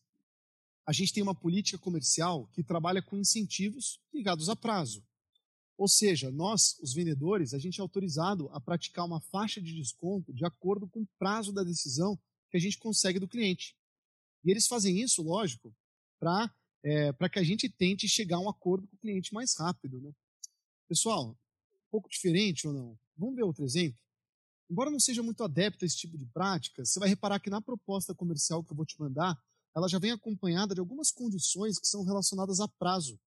a 0.86 0.92
gente 0.92 1.14
tem 1.14 1.24
uma 1.24 1.34
política 1.34 1.78
comercial 1.78 2.48
que 2.54 2.64
trabalha 2.64 3.02
com 3.02 3.18
incentivos 3.18 4.00
ligados 4.14 4.50
a 4.50 4.56
prazo. 4.56 5.04
Ou 5.78 5.88
seja, 5.88 6.30
nós, 6.30 6.78
os 6.80 6.94
vendedores, 6.94 7.54
a 7.54 7.58
gente 7.58 7.80
é 7.80 7.82
autorizado 7.82 8.48
a 8.50 8.62
praticar 8.62 9.06
uma 9.06 9.20
faixa 9.20 9.60
de 9.60 9.74
desconto 9.74 10.32
de 10.32 10.46
acordo 10.46 10.88
com 10.88 11.02
o 11.02 11.08
prazo 11.18 11.52
da 11.52 11.64
decisão 11.64 12.20
que 12.52 12.58
a 12.58 12.60
gente 12.60 12.78
consegue 12.78 13.20
do 13.20 13.28
cliente. 13.28 13.76
E 14.44 14.52
eles 14.52 14.68
fazem 14.68 15.00
isso, 15.00 15.24
lógico, 15.24 15.74
para 16.20 16.54
é, 16.84 17.12
que 17.30 17.40
a 17.40 17.44
gente 17.44 17.70
tente 17.70 18.08
chegar 18.08 18.38
a 18.38 18.42
um 18.42 18.50
acordo 18.50 18.88
com 18.88 18.96
o 18.96 19.00
cliente 19.00 19.34
mais 19.34 19.58
rápido. 19.58 20.00
Né? 20.00 20.12
Pessoal, 20.88 21.36
pouco 21.92 22.10
diferente 22.10 22.68
ou 22.68 22.74
não? 22.74 23.00
Vamos 23.18 23.36
ver 23.36 23.44
outro 23.44 23.64
exemplo? 23.64 24.00
Embora 24.70 24.90
não 24.90 25.00
seja 25.00 25.22
muito 25.22 25.44
adepto 25.44 25.84
a 25.84 25.86
esse 25.86 25.98
tipo 25.98 26.18
de 26.18 26.26
prática, 26.26 26.86
você 26.86 26.98
vai 26.98 27.10
reparar 27.10 27.40
que 27.40 27.50
na 27.50 27.62
proposta 27.62 28.16
comercial 28.16 28.64
que 28.64 28.72
eu 28.72 28.76
vou 28.76 28.86
te 28.86 28.98
mandar, 28.98 29.38
ela 29.76 29.88
já 29.88 30.00
vem 30.00 30.12
acompanhada 30.12 30.74
de 30.74 30.80
algumas 30.80 31.12
condições 31.12 31.78
que 31.78 31.88
são 31.88 32.04
relacionadas 32.04 32.62
a 32.62 32.68
prazo. 32.68 33.20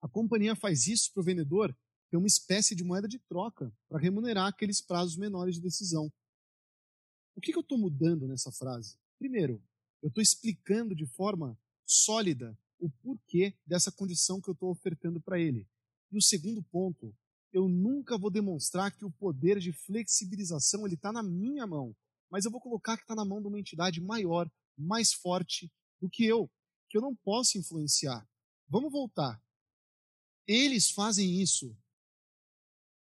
A 0.00 0.08
companhia 0.08 0.54
faz 0.54 0.86
isso 0.86 1.12
para 1.12 1.20
o 1.20 1.24
vendedor 1.24 1.76
ter 2.10 2.16
uma 2.16 2.28
espécie 2.28 2.76
de 2.76 2.84
moeda 2.84 3.08
de 3.08 3.18
troca 3.18 3.72
para 3.88 3.98
remunerar 3.98 4.46
aqueles 4.46 4.80
prazos 4.80 5.16
menores 5.16 5.56
de 5.56 5.60
decisão. 5.60 6.12
O 7.34 7.40
que, 7.40 7.50
que 7.50 7.58
eu 7.58 7.62
estou 7.62 7.76
mudando 7.76 8.28
nessa 8.28 8.52
frase? 8.52 8.96
Primeiro, 9.18 9.60
eu 10.00 10.08
estou 10.08 10.22
explicando 10.22 10.94
de 10.94 11.06
forma 11.06 11.58
sólida 11.84 12.56
o 12.78 12.88
porquê 12.88 13.56
dessa 13.66 13.90
condição 13.90 14.40
que 14.40 14.48
eu 14.48 14.52
estou 14.52 14.70
ofertando 14.70 15.20
para 15.20 15.40
ele. 15.40 15.66
E 16.12 16.18
o 16.18 16.22
segundo 16.22 16.62
ponto, 16.62 17.16
eu 17.54 17.68
nunca 17.68 18.18
vou 18.18 18.30
demonstrar 18.30 18.90
que 18.90 19.04
o 19.04 19.12
poder 19.12 19.60
de 19.60 19.72
flexibilização 19.72 20.84
ele 20.84 20.96
está 20.96 21.12
na 21.12 21.22
minha 21.22 21.64
mão, 21.68 21.96
mas 22.28 22.44
eu 22.44 22.50
vou 22.50 22.60
colocar 22.60 22.96
que 22.96 23.04
está 23.04 23.14
na 23.14 23.24
mão 23.24 23.40
de 23.40 23.46
uma 23.46 23.60
entidade 23.60 24.00
maior 24.00 24.50
mais 24.76 25.12
forte 25.12 25.72
do 26.00 26.10
que 26.10 26.24
eu, 26.24 26.50
que 26.90 26.98
eu 26.98 27.00
não 27.00 27.14
posso 27.14 27.56
influenciar. 27.56 28.28
Vamos 28.68 28.90
voltar. 28.90 29.40
Eles 30.48 30.90
fazem 30.90 31.40
isso. 31.40 31.76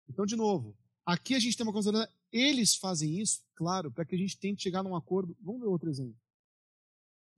Então, 0.09 0.27
de 0.27 0.35
novo, 0.35 0.77
aqui 1.07 1.37
a 1.37 1.39
gente 1.39 1.57
tem 1.57 1.65
uma 1.65 1.73
coisa. 1.73 2.13
Eles 2.33 2.75
fazem 2.75 3.21
isso, 3.21 3.45
claro, 3.55 3.93
para 3.93 4.05
que 4.05 4.17
a 4.17 4.19
gente 4.19 4.37
tente 4.37 4.65
chegar 4.65 4.83
num 4.83 4.97
acordo. 4.97 5.37
Vamos 5.41 5.61
ver 5.61 5.69
outro 5.69 5.89
exemplo. 5.89 6.21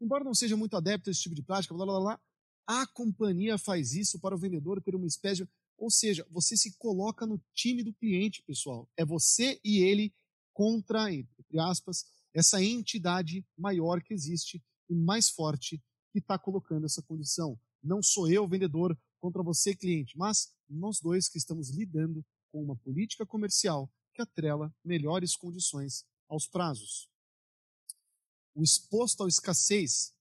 Embora 0.01 0.25
não 0.25 0.35
seja 0.35 0.57
muito 0.57 0.75
adepto 0.75 1.11
a 1.11 1.13
esse 1.13 1.21
tipo 1.21 1.35
de 1.35 1.43
prática, 1.43 1.75
blá, 1.75 1.85
blá, 1.85 2.01
blá, 2.01 2.21
a 2.67 2.87
companhia 2.87 3.59
faz 3.59 3.93
isso 3.93 4.19
para 4.19 4.35
o 4.35 4.39
vendedor 4.39 4.83
ter 4.83 4.95
uma 4.95 5.07
espécie 5.07 5.45
de. 5.45 5.51
Ou 5.77 5.91
seja, 5.91 6.27
você 6.31 6.57
se 6.57 6.77
coloca 6.77 7.27
no 7.27 7.41
time 7.53 7.83
do 7.83 7.93
cliente, 7.93 8.43
pessoal. 8.43 8.89
É 8.97 9.05
você 9.05 9.61
e 9.65 9.79
ele 9.79 10.15
contra, 10.53 11.13
entre 11.13 11.59
aspas, 11.59 12.05
essa 12.33 12.63
entidade 12.63 13.47
maior 13.57 14.03
que 14.03 14.15
existe 14.15 14.63
e 14.89 14.95
mais 14.95 15.29
forte 15.31 15.83
que 16.13 16.19
está 16.19 16.39
colocando 16.39 16.87
essa 16.87 17.03
condição. 17.03 17.59
Não 17.83 18.03
sou 18.03 18.31
eu, 18.31 18.47
vendedor, 18.49 18.97
contra 19.21 19.43
você, 19.43 19.75
cliente, 19.75 20.17
mas 20.17 20.55
nós 20.69 21.01
dois 21.01 21.29
que 21.29 21.39
estamos 21.39 21.71
lidando 21.71 22.25
com 22.53 22.63
uma 22.63 22.77
política 22.77 23.27
comercial 23.27 23.91
que 24.15 24.23
atrela 24.23 24.73
melhores 24.85 25.35
condições 25.35 26.05
aos 26.29 26.47
prazos. 26.47 27.09
O 28.55 28.63
exposto 28.63 29.25
à 29.25 29.29
escassez, 29.29 30.15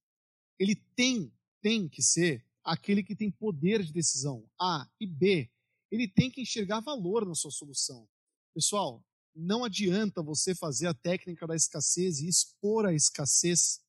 ele 0.57 0.75
tem, 0.95 1.31
tem 1.61 1.87
que 1.87 2.01
ser 2.01 2.45
aquele 2.63 3.03
que 3.03 3.15
tem 3.15 3.31
poder 3.31 3.83
de 3.83 3.91
decisão, 3.91 4.49
A, 4.59 4.87
e 4.99 5.05
B, 5.05 5.49
ele 5.91 6.07
tem 6.07 6.31
que 6.31 6.41
enxergar 6.41 6.79
valor 6.79 7.25
na 7.25 7.35
sua 7.35 7.51
solução. 7.51 8.07
Pessoal, 8.53 9.03
não 9.35 9.63
adianta 9.63 10.21
você 10.21 10.55
fazer 10.55 10.87
a 10.87 10.93
técnica 10.93 11.45
da 11.45 11.55
escassez 11.55 12.19
e 12.19 12.27
expor 12.27 12.85
a 12.85 12.93
escassez 12.93 13.81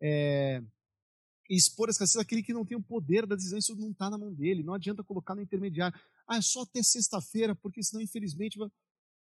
é, 0.00 0.62
expor 1.48 1.88
a 1.88 1.90
escassez 1.90 2.16
àquele 2.16 2.42
que 2.42 2.52
não 2.52 2.64
tem 2.64 2.76
o 2.76 2.82
poder 2.82 3.26
da 3.26 3.36
decisão, 3.36 3.58
isso 3.58 3.76
não 3.76 3.90
está 3.90 4.08
na 4.08 4.18
mão 4.18 4.32
dele. 4.32 4.62
Não 4.62 4.74
adianta 4.74 5.04
colocar 5.04 5.34
no 5.34 5.42
intermediário. 5.42 5.98
Ah, 6.26 6.36
é 6.36 6.42
só 6.42 6.62
até 6.62 6.82
sexta-feira, 6.82 7.54
porque 7.54 7.82
senão, 7.82 8.02
infelizmente, 8.02 8.58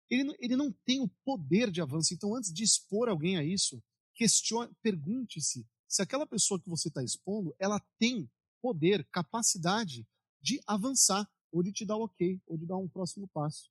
ele, 0.10 0.36
ele 0.39 0.56
não 0.56 0.72
tem 0.86 1.02
o 1.02 1.10
poder 1.26 1.72
de 1.72 1.82
avanço. 1.82 2.14
Então, 2.14 2.36
antes 2.36 2.54
de 2.54 2.64
expor 2.64 3.10
alguém 3.10 3.38
a 3.38 3.44
isso, 3.44 3.84
questione, 4.16 4.72
pergunte-se 4.82 5.66
se 5.88 6.02
aquela 6.02 6.26
pessoa 6.26 6.60
que 6.60 6.70
você 6.70 6.88
está 6.88 7.04
expondo, 7.04 7.56
ela 7.60 7.80
tem 8.00 8.30
poder, 8.64 9.05
capacidade 9.11 10.07
de 10.41 10.61
avançar, 10.66 11.30
ou 11.51 11.61
de 11.61 11.74
te 11.74 11.86
dar 11.86 11.97
o 11.97 12.05
ok, 12.05 12.41
ou 12.47 12.57
de 12.57 12.66
dar 12.66 12.78
um 12.78 12.88
próximo 12.88 13.28
passo. 13.28 13.70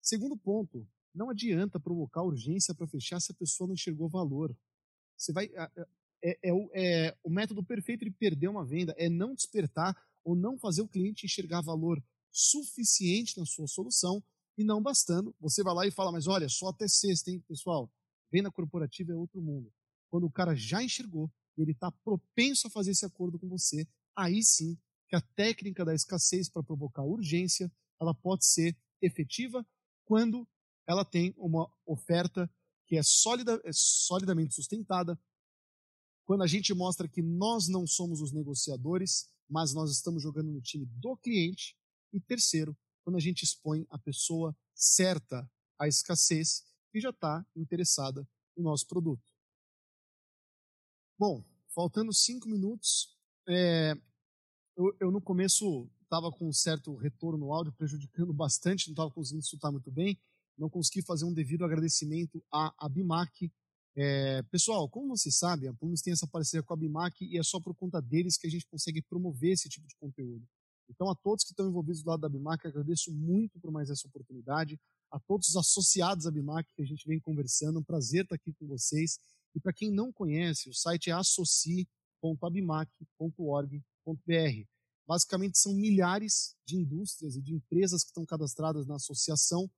Segundo 0.00 0.36
ponto, 0.36 0.86
não 1.12 1.30
adianta 1.30 1.80
provocar 1.80 2.22
urgência 2.22 2.72
para 2.72 2.86
fechar 2.86 3.18
se 3.18 3.32
a 3.32 3.34
pessoa 3.34 3.66
não 3.66 3.74
enxergou 3.74 4.08
valor. 4.08 4.56
Você 5.16 5.32
vai, 5.32 5.46
é, 6.22 6.38
é, 6.44 6.50
é 6.74 7.18
o 7.24 7.28
método 7.28 7.64
perfeito 7.64 8.04
de 8.04 8.10
perder 8.12 8.46
uma 8.46 8.64
venda, 8.64 8.94
é 8.96 9.08
não 9.08 9.34
despertar 9.34 10.00
ou 10.24 10.36
não 10.36 10.56
fazer 10.56 10.82
o 10.82 10.88
cliente 10.88 11.26
enxergar 11.26 11.60
valor 11.60 12.00
suficiente 12.30 13.36
na 13.36 13.44
sua 13.44 13.66
solução 13.66 14.22
e 14.56 14.62
não 14.62 14.80
bastando, 14.80 15.34
você 15.40 15.64
vai 15.64 15.74
lá 15.74 15.86
e 15.86 15.90
fala, 15.90 16.12
mas 16.12 16.28
olha, 16.28 16.48
só 16.48 16.68
até 16.68 16.86
sexta, 16.86 17.30
hein, 17.30 17.42
pessoal? 17.48 17.90
Venda 18.30 18.50
corporativa 18.50 19.10
é 19.10 19.16
outro 19.16 19.42
mundo. 19.42 19.72
Quando 20.08 20.24
o 20.24 20.30
cara 20.30 20.54
já 20.54 20.82
enxergou, 20.82 21.28
ele 21.56 21.72
está 21.72 21.90
propenso 21.90 22.68
a 22.68 22.70
fazer 22.70 22.92
esse 22.92 23.04
acordo 23.04 23.38
com 23.38 23.48
você, 23.48 23.86
aí 24.20 24.42
sim 24.42 24.78
que 25.08 25.16
a 25.16 25.20
técnica 25.20 25.84
da 25.84 25.94
escassez 25.94 26.48
para 26.48 26.62
provocar 26.62 27.02
urgência, 27.02 27.70
ela 28.00 28.14
pode 28.14 28.46
ser 28.46 28.76
efetiva 29.02 29.66
quando 30.04 30.46
ela 30.86 31.04
tem 31.04 31.34
uma 31.36 31.72
oferta 31.86 32.50
que 32.86 32.96
é, 32.96 33.02
sólida, 33.02 33.60
é 33.64 33.70
solidamente 33.72 34.54
sustentada, 34.54 35.18
quando 36.24 36.42
a 36.42 36.46
gente 36.46 36.72
mostra 36.74 37.08
que 37.08 37.22
nós 37.22 37.68
não 37.68 37.86
somos 37.86 38.20
os 38.20 38.32
negociadores, 38.32 39.28
mas 39.48 39.74
nós 39.74 39.90
estamos 39.90 40.22
jogando 40.22 40.50
no 40.50 40.60
time 40.60 40.86
do 40.86 41.16
cliente. 41.16 41.76
E 42.12 42.20
terceiro, 42.20 42.76
quando 43.02 43.16
a 43.16 43.20
gente 43.20 43.42
expõe 43.42 43.86
a 43.90 43.98
pessoa 43.98 44.56
certa 44.74 45.48
à 45.78 45.88
escassez 45.88 46.64
e 46.94 47.00
já 47.00 47.10
está 47.10 47.44
interessada 47.56 48.28
no 48.56 48.64
nosso 48.64 48.86
produto. 48.86 49.22
Bom, 51.18 51.44
faltando 51.74 52.12
cinco 52.12 52.48
minutos, 52.48 53.16
é, 53.48 53.96
eu, 54.80 54.96
eu, 55.00 55.10
no 55.10 55.20
começo 55.20 55.88
estava 56.02 56.30
com 56.32 56.48
um 56.48 56.52
certo 56.52 56.94
retorno 56.96 57.38
no 57.38 57.52
áudio, 57.52 57.72
prejudicando 57.72 58.32
bastante, 58.32 58.88
não 58.88 58.94
estava 58.94 59.10
conseguindo 59.10 59.44
escutar 59.44 59.70
muito 59.70 59.90
bem, 59.90 60.18
não 60.58 60.68
consegui 60.68 61.02
fazer 61.02 61.24
um 61.24 61.32
devido 61.32 61.64
agradecimento 61.64 62.42
à 62.52 62.74
Abimac, 62.78 63.50
é, 63.96 64.42
pessoal, 64.44 64.88
como 64.88 65.08
vocês 65.16 65.36
sabem, 65.36 65.68
a 65.68 65.74
Plumes 65.74 66.00
tem 66.00 66.12
essa 66.12 66.26
parceria 66.26 66.62
com 66.62 66.72
a 66.72 66.76
Bimac 66.76 67.24
e 67.24 67.36
é 67.36 67.42
só 67.42 67.60
por 67.60 67.74
conta 67.74 68.00
deles 68.00 68.36
que 68.36 68.46
a 68.46 68.50
gente 68.50 68.64
consegue 68.66 69.02
promover 69.02 69.52
esse 69.52 69.68
tipo 69.68 69.86
de 69.86 69.96
conteúdo. 69.96 70.46
Então, 70.88 71.10
a 71.10 71.14
todos 71.14 71.44
que 71.44 71.50
estão 71.50 71.68
envolvidos 71.68 72.02
do 72.02 72.08
lado 72.08 72.20
da 72.20 72.28
Bimac, 72.28 72.66
agradeço 72.66 73.12
muito 73.12 73.60
por 73.60 73.70
mais 73.70 73.90
essa 73.90 74.06
oportunidade. 74.08 74.78
A 75.10 75.18
todos 75.20 75.48
os 75.48 75.56
associados 75.56 76.26
à 76.26 76.30
Bimac 76.30 76.72
que 76.74 76.82
a 76.82 76.86
gente 76.86 77.06
vem 77.06 77.20
conversando, 77.20 77.78
é 77.78 77.80
um 77.80 77.84
prazer 77.84 78.24
estar 78.24 78.36
aqui 78.36 78.52
com 78.52 78.66
vocês. 78.66 79.18
E 79.54 79.60
para 79.60 79.72
quem 79.72 79.90
não 79.90 80.12
conhece, 80.12 80.68
o 80.68 80.74
site 80.74 81.10
é 81.10 81.12
associe.abimac.org.br. 84.06 84.68
Basicamente, 85.06 85.58
são 85.58 85.74
milhares 85.74 86.54
de 86.64 86.76
indústrias 86.76 87.36
e 87.36 87.42
de 87.42 87.54
empresas 87.54 88.02
que 88.02 88.10
estão 88.10 88.24
cadastradas 88.24 88.86
na 88.86 88.96
associação 88.96 89.68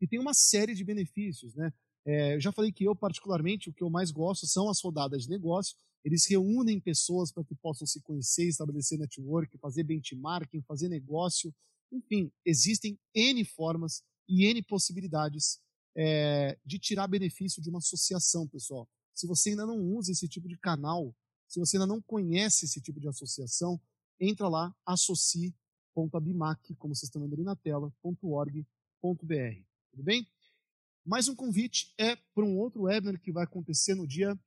e 0.00 0.06
tem 0.06 0.18
uma 0.18 0.34
série 0.34 0.74
de 0.74 0.84
benefícios, 0.84 1.54
né? 1.54 1.72
É, 2.04 2.34
eu 2.34 2.40
já 2.40 2.50
falei 2.50 2.72
que 2.72 2.84
eu, 2.84 2.96
particularmente, 2.96 3.68
o 3.68 3.72
que 3.72 3.84
eu 3.84 3.90
mais 3.90 4.10
gosto 4.10 4.46
são 4.46 4.68
as 4.70 4.80
rodadas 4.80 5.24
de 5.24 5.28
negócio. 5.28 5.76
Eles 6.02 6.26
reúnem 6.26 6.80
pessoas 6.80 7.30
para 7.30 7.44
que 7.44 7.54
possam 7.54 7.86
se 7.86 8.00
conhecer, 8.00 8.48
estabelecer 8.48 8.98
network, 8.98 9.56
fazer 9.58 9.84
benchmarking, 9.84 10.62
fazer 10.62 10.88
negócio. 10.88 11.54
Enfim, 11.92 12.32
existem 12.44 12.98
N 13.14 13.44
formas 13.44 14.02
e 14.26 14.46
N 14.46 14.62
possibilidades 14.62 15.60
é, 15.94 16.58
de 16.64 16.78
tirar 16.78 17.06
benefício 17.06 17.62
de 17.62 17.68
uma 17.68 17.78
associação, 17.78 18.48
pessoal. 18.48 18.88
Se 19.14 19.26
você 19.26 19.50
ainda 19.50 19.66
não 19.66 19.78
usa 19.78 20.10
esse 20.10 20.26
tipo 20.26 20.48
de 20.48 20.56
canal, 20.56 21.14
se 21.50 21.58
você 21.58 21.76
ainda 21.76 21.86
não 21.86 22.00
conhece 22.00 22.64
esse 22.64 22.80
tipo 22.80 23.00
de 23.00 23.08
associação, 23.08 23.80
entra 24.20 24.48
lá, 24.48 24.72
associe.abimac, 24.86 26.76
como 26.76 26.94
vocês 26.94 27.08
estão 27.08 27.20
vendo 27.20 27.34
ali 27.34 27.42
na 27.42 27.56
tela, 27.56 27.92
.org.br. 28.04 28.64
Tudo 29.90 30.02
bem? 30.04 30.30
Mais 31.04 31.26
um 31.26 31.34
convite 31.34 31.92
é 31.98 32.14
para 32.14 32.44
um 32.44 32.56
outro 32.56 32.82
webinar 32.82 33.20
que 33.20 33.32
vai 33.32 33.42
acontecer 33.42 33.96
no 33.96 34.06
dia 34.06 34.38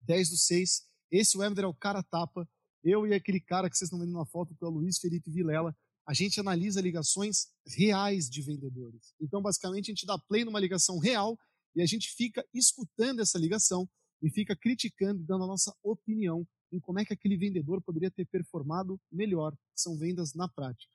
10 0.00 0.30
do 0.30 0.36
6. 0.38 0.88
Esse 1.10 1.36
webinar 1.36 1.64
é 1.64 1.68
o 1.68 1.74
cara 1.74 2.02
tapa. 2.02 2.48
Eu 2.82 3.06
e 3.06 3.12
aquele 3.12 3.40
cara 3.40 3.68
que 3.68 3.76
vocês 3.76 3.88
estão 3.88 4.00
vendo 4.00 4.16
na 4.16 4.24
foto, 4.24 4.54
que 4.54 4.64
é 4.64 4.66
o 4.66 4.70
Luiz 4.70 4.98
Felipe 4.98 5.30
Vilela, 5.30 5.76
a 6.06 6.14
gente 6.14 6.40
analisa 6.40 6.80
ligações 6.80 7.48
reais 7.66 8.30
de 8.30 8.40
vendedores. 8.40 9.14
Então, 9.20 9.42
basicamente, 9.42 9.90
a 9.90 9.94
gente 9.94 10.06
dá 10.06 10.18
play 10.18 10.46
numa 10.46 10.58
ligação 10.58 10.98
real 10.98 11.38
e 11.76 11.82
a 11.82 11.86
gente 11.86 12.08
fica 12.14 12.42
escutando 12.54 13.20
essa 13.20 13.38
ligação 13.38 13.86
e 14.22 14.30
fica 14.30 14.54
criticando 14.56 15.22
e 15.22 15.24
dando 15.24 15.44
a 15.44 15.46
nossa 15.46 15.74
opinião 15.82 16.46
em 16.72 16.78
como 16.78 17.00
é 17.00 17.04
que 17.04 17.12
aquele 17.12 17.36
vendedor 17.36 17.82
poderia 17.82 18.10
ter 18.10 18.26
performado 18.26 19.00
melhor. 19.10 19.56
São 19.74 19.96
vendas 19.96 20.34
na 20.34 20.48
prática. 20.48 20.92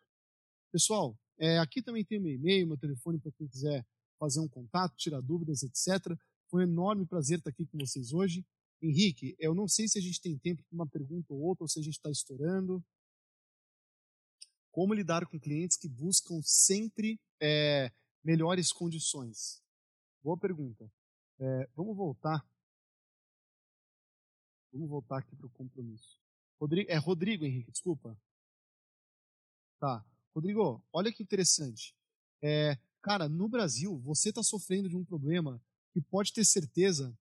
Pessoal, 0.71 1.17
é, 1.37 1.57
aqui 1.59 1.81
também 1.81 2.05
tem 2.05 2.19
meu 2.19 2.33
e-mail, 2.33 2.67
meu 2.67 2.77
telefone 2.77 3.19
para 3.19 3.31
quem 3.31 3.47
quiser 3.47 3.85
fazer 4.17 4.39
um 4.39 4.47
contato, 4.47 4.95
tirar 4.95 5.21
dúvidas, 5.21 5.63
etc. 5.63 6.17
Foi 6.49 6.61
um 6.65 6.69
enorme 6.69 7.05
prazer 7.05 7.39
estar 7.39 7.49
aqui 7.49 7.65
com 7.65 7.77
vocês 7.77 8.13
hoje. 8.13 8.45
Henrique, 8.81 9.35
eu 9.39 9.53
não 9.53 9.67
sei 9.67 9.87
se 9.87 9.97
a 9.97 10.01
gente 10.01 10.21
tem 10.21 10.37
tempo 10.37 10.63
para 10.63 10.75
uma 10.75 10.87
pergunta 10.87 11.33
ou 11.33 11.41
outra, 11.41 11.63
ou 11.63 11.67
se 11.67 11.79
a 11.79 11.81
gente 11.81 11.95
está 11.95 12.09
estourando. 12.09 12.83
Como 14.71 14.93
lidar 14.93 15.25
com 15.25 15.39
clientes 15.39 15.77
que 15.77 15.87
buscam 15.87 16.41
sempre 16.43 17.19
é, 17.41 17.91
melhores 18.23 18.71
condições? 18.71 19.61
Boa 20.21 20.37
pergunta. 20.37 20.89
É, 21.39 21.69
vamos 21.75 21.95
voltar. 21.95 22.45
Vamos 24.75 24.89
voltar 24.89 25.19
aqui 25.19 25.35
para 25.35 25.47
o 25.47 25.51
compromisso. 25.51 26.19
Rodrigo, 26.59 26.91
é 26.91 26.97
Rodrigo, 26.97 27.45
Henrique, 27.45 27.71
desculpa. 27.71 28.15
Tá. 29.79 30.05
Rodrigo, 30.35 30.83
olha 30.91 31.11
que 31.11 31.23
interessante. 31.23 31.95
É, 32.43 32.77
Cara, 33.05 33.29
no 33.29 33.47
Brasil, 33.47 33.99
você 33.99 34.29
está 34.29 34.41
sofrendo 34.41 34.89
de 34.89 34.97
um 34.97 35.05
problema 35.05 35.61
que 35.93 36.01
pode 36.01 36.33
ter 36.33 36.43
certeza 36.43 37.15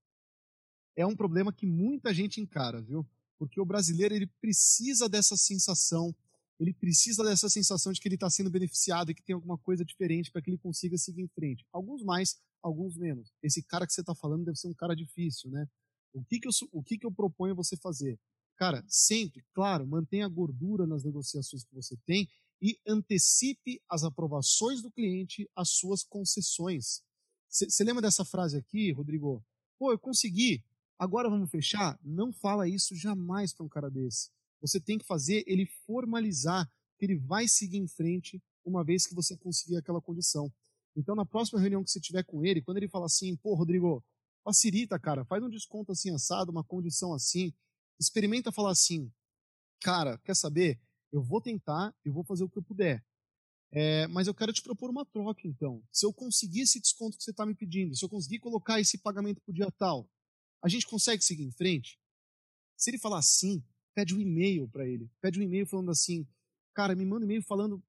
é 0.96 1.04
um 1.04 1.14
problema 1.14 1.52
que 1.52 1.66
muita 1.66 2.14
gente 2.14 2.40
encara, 2.40 2.80
viu? 2.80 3.06
Porque 3.38 3.60
o 3.60 3.66
brasileiro 3.66 4.14
ele 4.14 4.26
precisa 4.40 5.10
dessa 5.10 5.36
sensação, 5.36 6.16
ele 6.58 6.72
precisa 6.72 7.22
dessa 7.22 7.50
sensação 7.50 7.92
de 7.92 8.00
que 8.00 8.08
ele 8.08 8.14
está 8.14 8.30
sendo 8.30 8.48
beneficiado 8.48 9.10
e 9.10 9.14
que 9.14 9.22
tem 9.22 9.34
alguma 9.34 9.58
coisa 9.58 9.84
diferente 9.84 10.32
para 10.32 10.40
que 10.40 10.48
ele 10.48 10.56
consiga 10.56 10.96
seguir 10.96 11.20
em 11.20 11.28
frente. 11.28 11.66
Alguns 11.70 12.02
mais, 12.02 12.40
alguns 12.62 12.96
menos. 12.96 13.30
Esse 13.42 13.62
cara 13.62 13.86
que 13.86 13.92
você 13.92 14.00
está 14.00 14.14
falando 14.14 14.46
deve 14.46 14.56
ser 14.56 14.68
um 14.68 14.74
cara 14.74 14.96
difícil, 14.96 15.50
né? 15.50 15.68
O 16.14 16.24
que 16.24 16.40
que 16.40 16.48
eu, 16.48 16.52
o 16.72 16.82
que 16.82 16.96
que 16.96 17.06
eu 17.06 17.12
proponho 17.12 17.54
você 17.54 17.76
fazer? 17.76 18.18
Cara, 18.56 18.84
sempre, 18.88 19.44
claro, 19.52 19.86
mantenha 19.86 20.26
a 20.26 20.28
gordura 20.28 20.86
nas 20.86 21.04
negociações 21.04 21.64
que 21.64 21.74
você 21.74 21.96
tem 22.06 22.28
e 22.62 22.78
antecipe 22.86 23.82
as 23.88 24.04
aprovações 24.04 24.80
do 24.80 24.90
cliente 24.90 25.50
às 25.54 25.70
suas 25.70 26.04
concessões. 26.04 27.02
Você 27.48 27.84
lembra 27.84 28.02
dessa 28.02 28.24
frase 28.24 28.56
aqui, 28.56 28.92
Rodrigo? 28.92 29.44
Pô, 29.76 29.90
eu 29.92 29.98
consegui 29.98 30.64
agora 30.98 31.28
vamos 31.28 31.50
fechar? 31.50 31.98
Não 32.02 32.32
fala 32.32 32.68
isso 32.68 32.94
jamais 32.94 33.52
para 33.52 33.66
um 33.66 33.68
cara 33.68 33.90
desse. 33.90 34.30
Você 34.60 34.80
tem 34.80 34.98
que 34.98 35.04
fazer 35.04 35.44
ele 35.46 35.66
formalizar 35.86 36.70
que 36.98 37.04
ele 37.04 37.16
vai 37.16 37.46
seguir 37.46 37.78
em 37.78 37.88
frente 37.88 38.42
uma 38.64 38.82
vez 38.82 39.06
que 39.06 39.14
você 39.14 39.36
conseguir 39.36 39.76
aquela 39.76 40.00
condição. 40.00 40.50
Então, 40.96 41.14
na 41.14 41.26
próxima 41.26 41.60
reunião 41.60 41.82
que 41.82 41.90
você 41.90 42.00
tiver 42.00 42.22
com 42.22 42.44
ele, 42.44 42.62
quando 42.62 42.78
ele 42.78 42.88
fala 42.88 43.06
assim, 43.06 43.36
pô, 43.36 43.54
Rodrigo, 43.54 44.02
facilita, 44.44 44.98
cara, 44.98 45.24
faz 45.24 45.42
um 45.42 45.48
desconto 45.48 45.90
assim 45.90 46.14
assado, 46.14 46.52
uma 46.52 46.62
condição 46.62 47.14
assim, 47.14 47.52
experimenta 47.98 48.52
falar 48.52 48.70
assim, 48.70 49.10
cara, 49.80 50.18
quer 50.18 50.36
saber? 50.36 50.78
Eu 51.10 51.22
vou 51.22 51.40
tentar, 51.40 51.94
eu 52.04 52.12
vou 52.12 52.24
fazer 52.24 52.44
o 52.44 52.48
que 52.48 52.58
eu 52.58 52.62
puder. 52.62 53.04
É, 53.72 54.06
mas 54.08 54.28
eu 54.28 54.34
quero 54.34 54.52
te 54.52 54.62
propor 54.62 54.90
uma 54.90 55.04
troca, 55.04 55.48
então. 55.48 55.82
Se 55.90 56.06
eu 56.06 56.12
conseguir 56.12 56.60
esse 56.60 56.80
desconto 56.80 57.16
que 57.16 57.24
você 57.24 57.30
está 57.30 57.44
me 57.44 57.54
pedindo, 57.54 57.96
se 57.96 58.04
eu 58.04 58.08
conseguir 58.08 58.38
colocar 58.38 58.80
esse 58.80 58.98
pagamento 58.98 59.40
para 59.40 59.54
dia 59.54 59.70
tal, 59.72 60.08
a 60.62 60.68
gente 60.68 60.86
consegue 60.86 61.24
seguir 61.24 61.44
em 61.44 61.50
frente? 61.50 61.98
Se 62.76 62.90
ele 62.90 62.98
falar 62.98 63.22
sim, 63.22 63.64
pede 63.94 64.14
um 64.14 64.20
e-mail 64.20 64.68
para 64.68 64.86
ele. 64.86 65.10
Pede 65.20 65.40
um 65.40 65.42
e-mail 65.42 65.66
falando 65.66 65.90
assim, 65.90 66.26
cara, 66.72 66.94
me 66.94 67.04
manda 67.04 67.24
um 67.24 67.28
e-mail 67.28 67.42
falando 67.42 67.82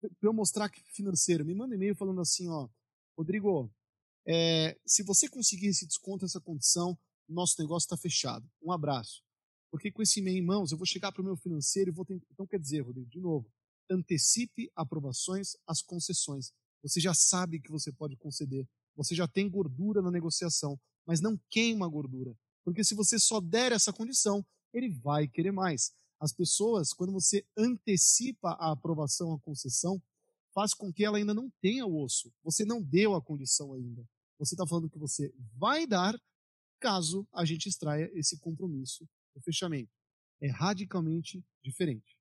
para 0.00 0.28
eu 0.28 0.32
mostrar 0.32 0.68
que 0.68 0.82
financeiro. 0.92 1.44
Me 1.44 1.54
manda 1.54 1.72
um 1.72 1.76
e-mail 1.76 1.94
falando 1.94 2.20
assim, 2.20 2.48
ó, 2.48 2.68
Rodrigo, 3.16 3.70
é, 4.28 4.78
se 4.84 5.02
você 5.02 5.26
conseguir 5.26 5.68
esse 5.68 5.86
desconto, 5.86 6.26
essa 6.26 6.38
condição, 6.38 6.98
nosso 7.26 7.54
negócio 7.58 7.86
está 7.86 7.96
fechado. 7.96 8.46
Um 8.62 8.70
abraço. 8.70 9.22
Porque 9.70 9.90
com 9.90 10.02
esse 10.02 10.20
e-mail 10.20 10.36
em 10.36 10.46
mãos, 10.46 10.70
eu 10.70 10.76
vou 10.76 10.86
chegar 10.86 11.12
para 11.12 11.22
o 11.22 11.24
meu 11.24 11.36
financeiro 11.36 11.90
e 11.90 11.94
vou 11.94 12.04
ter... 12.04 12.20
Então, 12.30 12.46
quer 12.46 12.58
dizer, 12.58 12.80
Rodrigo, 12.80 13.08
de 13.08 13.20
novo, 13.20 13.50
antecipe 13.90 14.70
aprovações 14.76 15.56
às 15.66 15.80
concessões. 15.80 16.52
Você 16.82 17.00
já 17.00 17.14
sabe 17.14 17.58
que 17.58 17.70
você 17.70 17.90
pode 17.90 18.16
conceder. 18.16 18.68
Você 18.96 19.14
já 19.14 19.26
tem 19.26 19.48
gordura 19.48 20.02
na 20.02 20.10
negociação, 20.10 20.78
mas 21.06 21.20
não 21.22 21.40
queima 21.48 21.86
a 21.86 21.88
gordura. 21.88 22.36
Porque 22.64 22.84
se 22.84 22.94
você 22.94 23.18
só 23.18 23.40
der 23.40 23.72
essa 23.72 23.94
condição, 23.94 24.44
ele 24.74 24.90
vai 24.90 25.26
querer 25.26 25.52
mais. 25.52 25.92
As 26.20 26.34
pessoas, 26.34 26.92
quando 26.92 27.12
você 27.12 27.46
antecipa 27.56 28.50
a 28.60 28.72
aprovação 28.72 29.32
à 29.32 29.40
concessão, 29.40 30.02
faz 30.52 30.74
com 30.74 30.92
que 30.92 31.04
ela 31.04 31.16
ainda 31.16 31.32
não 31.32 31.50
tenha 31.62 31.86
o 31.86 32.02
osso. 32.02 32.30
Você 32.44 32.64
não 32.64 32.82
deu 32.82 33.14
a 33.14 33.22
condição 33.22 33.72
ainda. 33.72 34.06
Você 34.38 34.54
está 34.54 34.66
falando 34.66 34.88
que 34.88 34.98
você 34.98 35.34
vai 35.56 35.86
dar 35.86 36.18
caso 36.80 37.26
a 37.32 37.44
gente 37.44 37.68
extraia 37.68 38.10
esse 38.14 38.38
compromisso 38.38 39.08
do 39.34 39.40
fechamento. 39.42 39.90
É 40.40 40.48
radicalmente 40.48 41.44
diferente. 41.62 42.16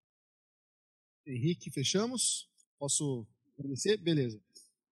Henrique, 1.26 1.70
fechamos? 1.70 2.50
Posso 2.80 3.28
agradecer? 3.58 3.98
Beleza. 3.98 4.42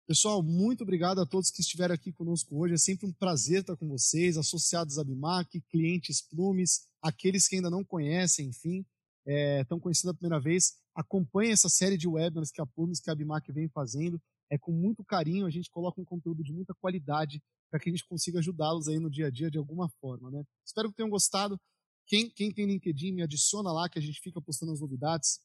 Pessoal, 0.07 0.43
muito 0.43 0.83
obrigado 0.83 1.19
a 1.21 1.25
todos 1.25 1.51
que 1.51 1.63
estiveram 1.63 1.95
aqui 1.95 2.13
conosco 2.13 2.59
hoje. 2.59 2.75
É 2.75 2.77
sempre 2.77 3.07
um 3.07 3.13
prazer 3.13 3.63
estar 3.63 3.75
com 3.75 3.89
vocês, 3.89 4.37
associados 4.37 4.99
à 4.99 5.05
Bimac, 5.05 5.59
clientes 5.71 6.21
Plumes, 6.21 6.87
aqueles 7.01 7.49
que 7.49 7.57
ainda 7.57 7.71
não 7.71 7.83
conhecem, 7.83 8.49
enfim, 8.49 8.85
é, 9.25 9.63
estão 9.63 9.81
conhecendo 9.81 10.11
a 10.11 10.15
primeira 10.15 10.39
vez. 10.39 10.77
Acompanhe 10.95 11.53
essa 11.53 11.71
série 11.71 11.97
de 11.97 12.07
webinars 12.07 12.51
que 12.51 12.61
a 12.61 12.67
Plumes, 12.67 13.01
que 13.01 13.11
a 13.11 13.15
Bimac 13.15 13.51
vem 13.51 13.67
fazendo. 13.69 14.21
É 14.55 14.59
com 14.59 14.71
muito 14.71 15.05
carinho, 15.05 15.47
a 15.47 15.51
gente 15.51 15.69
coloca 15.69 16.01
um 16.01 16.05
conteúdo 16.05 16.45
de 16.45 16.53
muita 16.53 16.73
qualidade 16.75 17.43
para 17.69 17.81
que 17.81 17.89
a 17.89 17.93
gente 17.93 18.07
consiga 18.07 18.39
ajudá-los 18.39 18.87
aí 18.87 19.01
no 19.01 19.11
dia 19.11 19.27
a 19.27 19.31
dia 19.31 19.51
de 19.51 19.59
alguma 19.59 19.89
forma. 20.01 20.31
Né? 20.31 20.45
Espero 20.65 20.91
que 20.91 20.95
tenham 20.95 21.11
gostado. 21.11 21.61
Quem, 22.07 22.31
quem 22.31 22.55
tem 22.55 22.65
LinkedIn, 22.65 23.11
me 23.11 23.23
adiciona 23.23 23.73
lá 23.73 23.89
que 23.89 23.99
a 23.99 24.03
gente 24.03 24.21
fica 24.21 24.41
postando 24.41 24.71
as 24.71 24.81
novidades. 24.81 25.41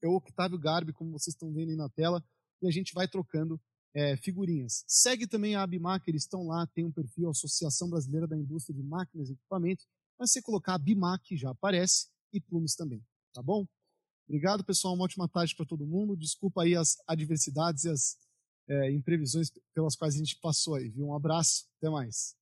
É 0.00 0.06
o 0.06 0.14
Octávio 0.14 0.60
Garbi, 0.60 0.92
como 0.92 1.10
vocês 1.10 1.34
estão 1.34 1.52
vendo 1.52 1.70
aí 1.70 1.76
na 1.76 1.88
tela, 1.88 2.24
e 2.62 2.68
a 2.68 2.70
gente 2.70 2.94
vai 2.94 3.08
trocando 3.08 3.60
é, 3.92 4.16
figurinhas. 4.16 4.84
Segue 4.86 5.26
também 5.26 5.56
a 5.56 5.62
Abimac, 5.62 6.08
eles 6.08 6.22
estão 6.22 6.46
lá, 6.46 6.68
tem 6.68 6.84
um 6.84 6.92
perfil 6.92 7.28
Associação 7.28 7.90
Brasileira 7.90 8.28
da 8.28 8.36
Indústria 8.36 8.76
de 8.76 8.84
Máquinas 8.84 9.28
e 9.28 9.32
Equipamentos. 9.32 9.88
Mas 10.16 10.30
se 10.30 10.40
colocar 10.40 10.74
Abimac 10.74 11.36
já 11.36 11.50
aparece 11.50 12.06
e 12.32 12.40
Plumes 12.40 12.76
também, 12.76 13.02
tá 13.32 13.42
bom? 13.42 13.66
Obrigado, 14.28 14.64
pessoal. 14.64 14.94
Uma 14.94 15.04
ótima 15.04 15.28
tarde 15.28 15.56
para 15.56 15.66
todo 15.66 15.86
mundo. 15.86 16.16
Desculpa 16.16 16.62
aí 16.62 16.76
as 16.76 16.96
adversidades 17.08 17.84
e 17.84 17.90
as 17.90 18.16
é, 18.68 18.90
imprevisões 18.90 19.50
pelas 19.74 19.96
quais 19.96 20.14
a 20.14 20.18
gente 20.18 20.36
passou 20.36 20.74
aí, 20.74 20.88
viu? 20.88 21.06
Um 21.06 21.14
abraço, 21.14 21.66
até 21.78 21.88
mais. 21.88 22.36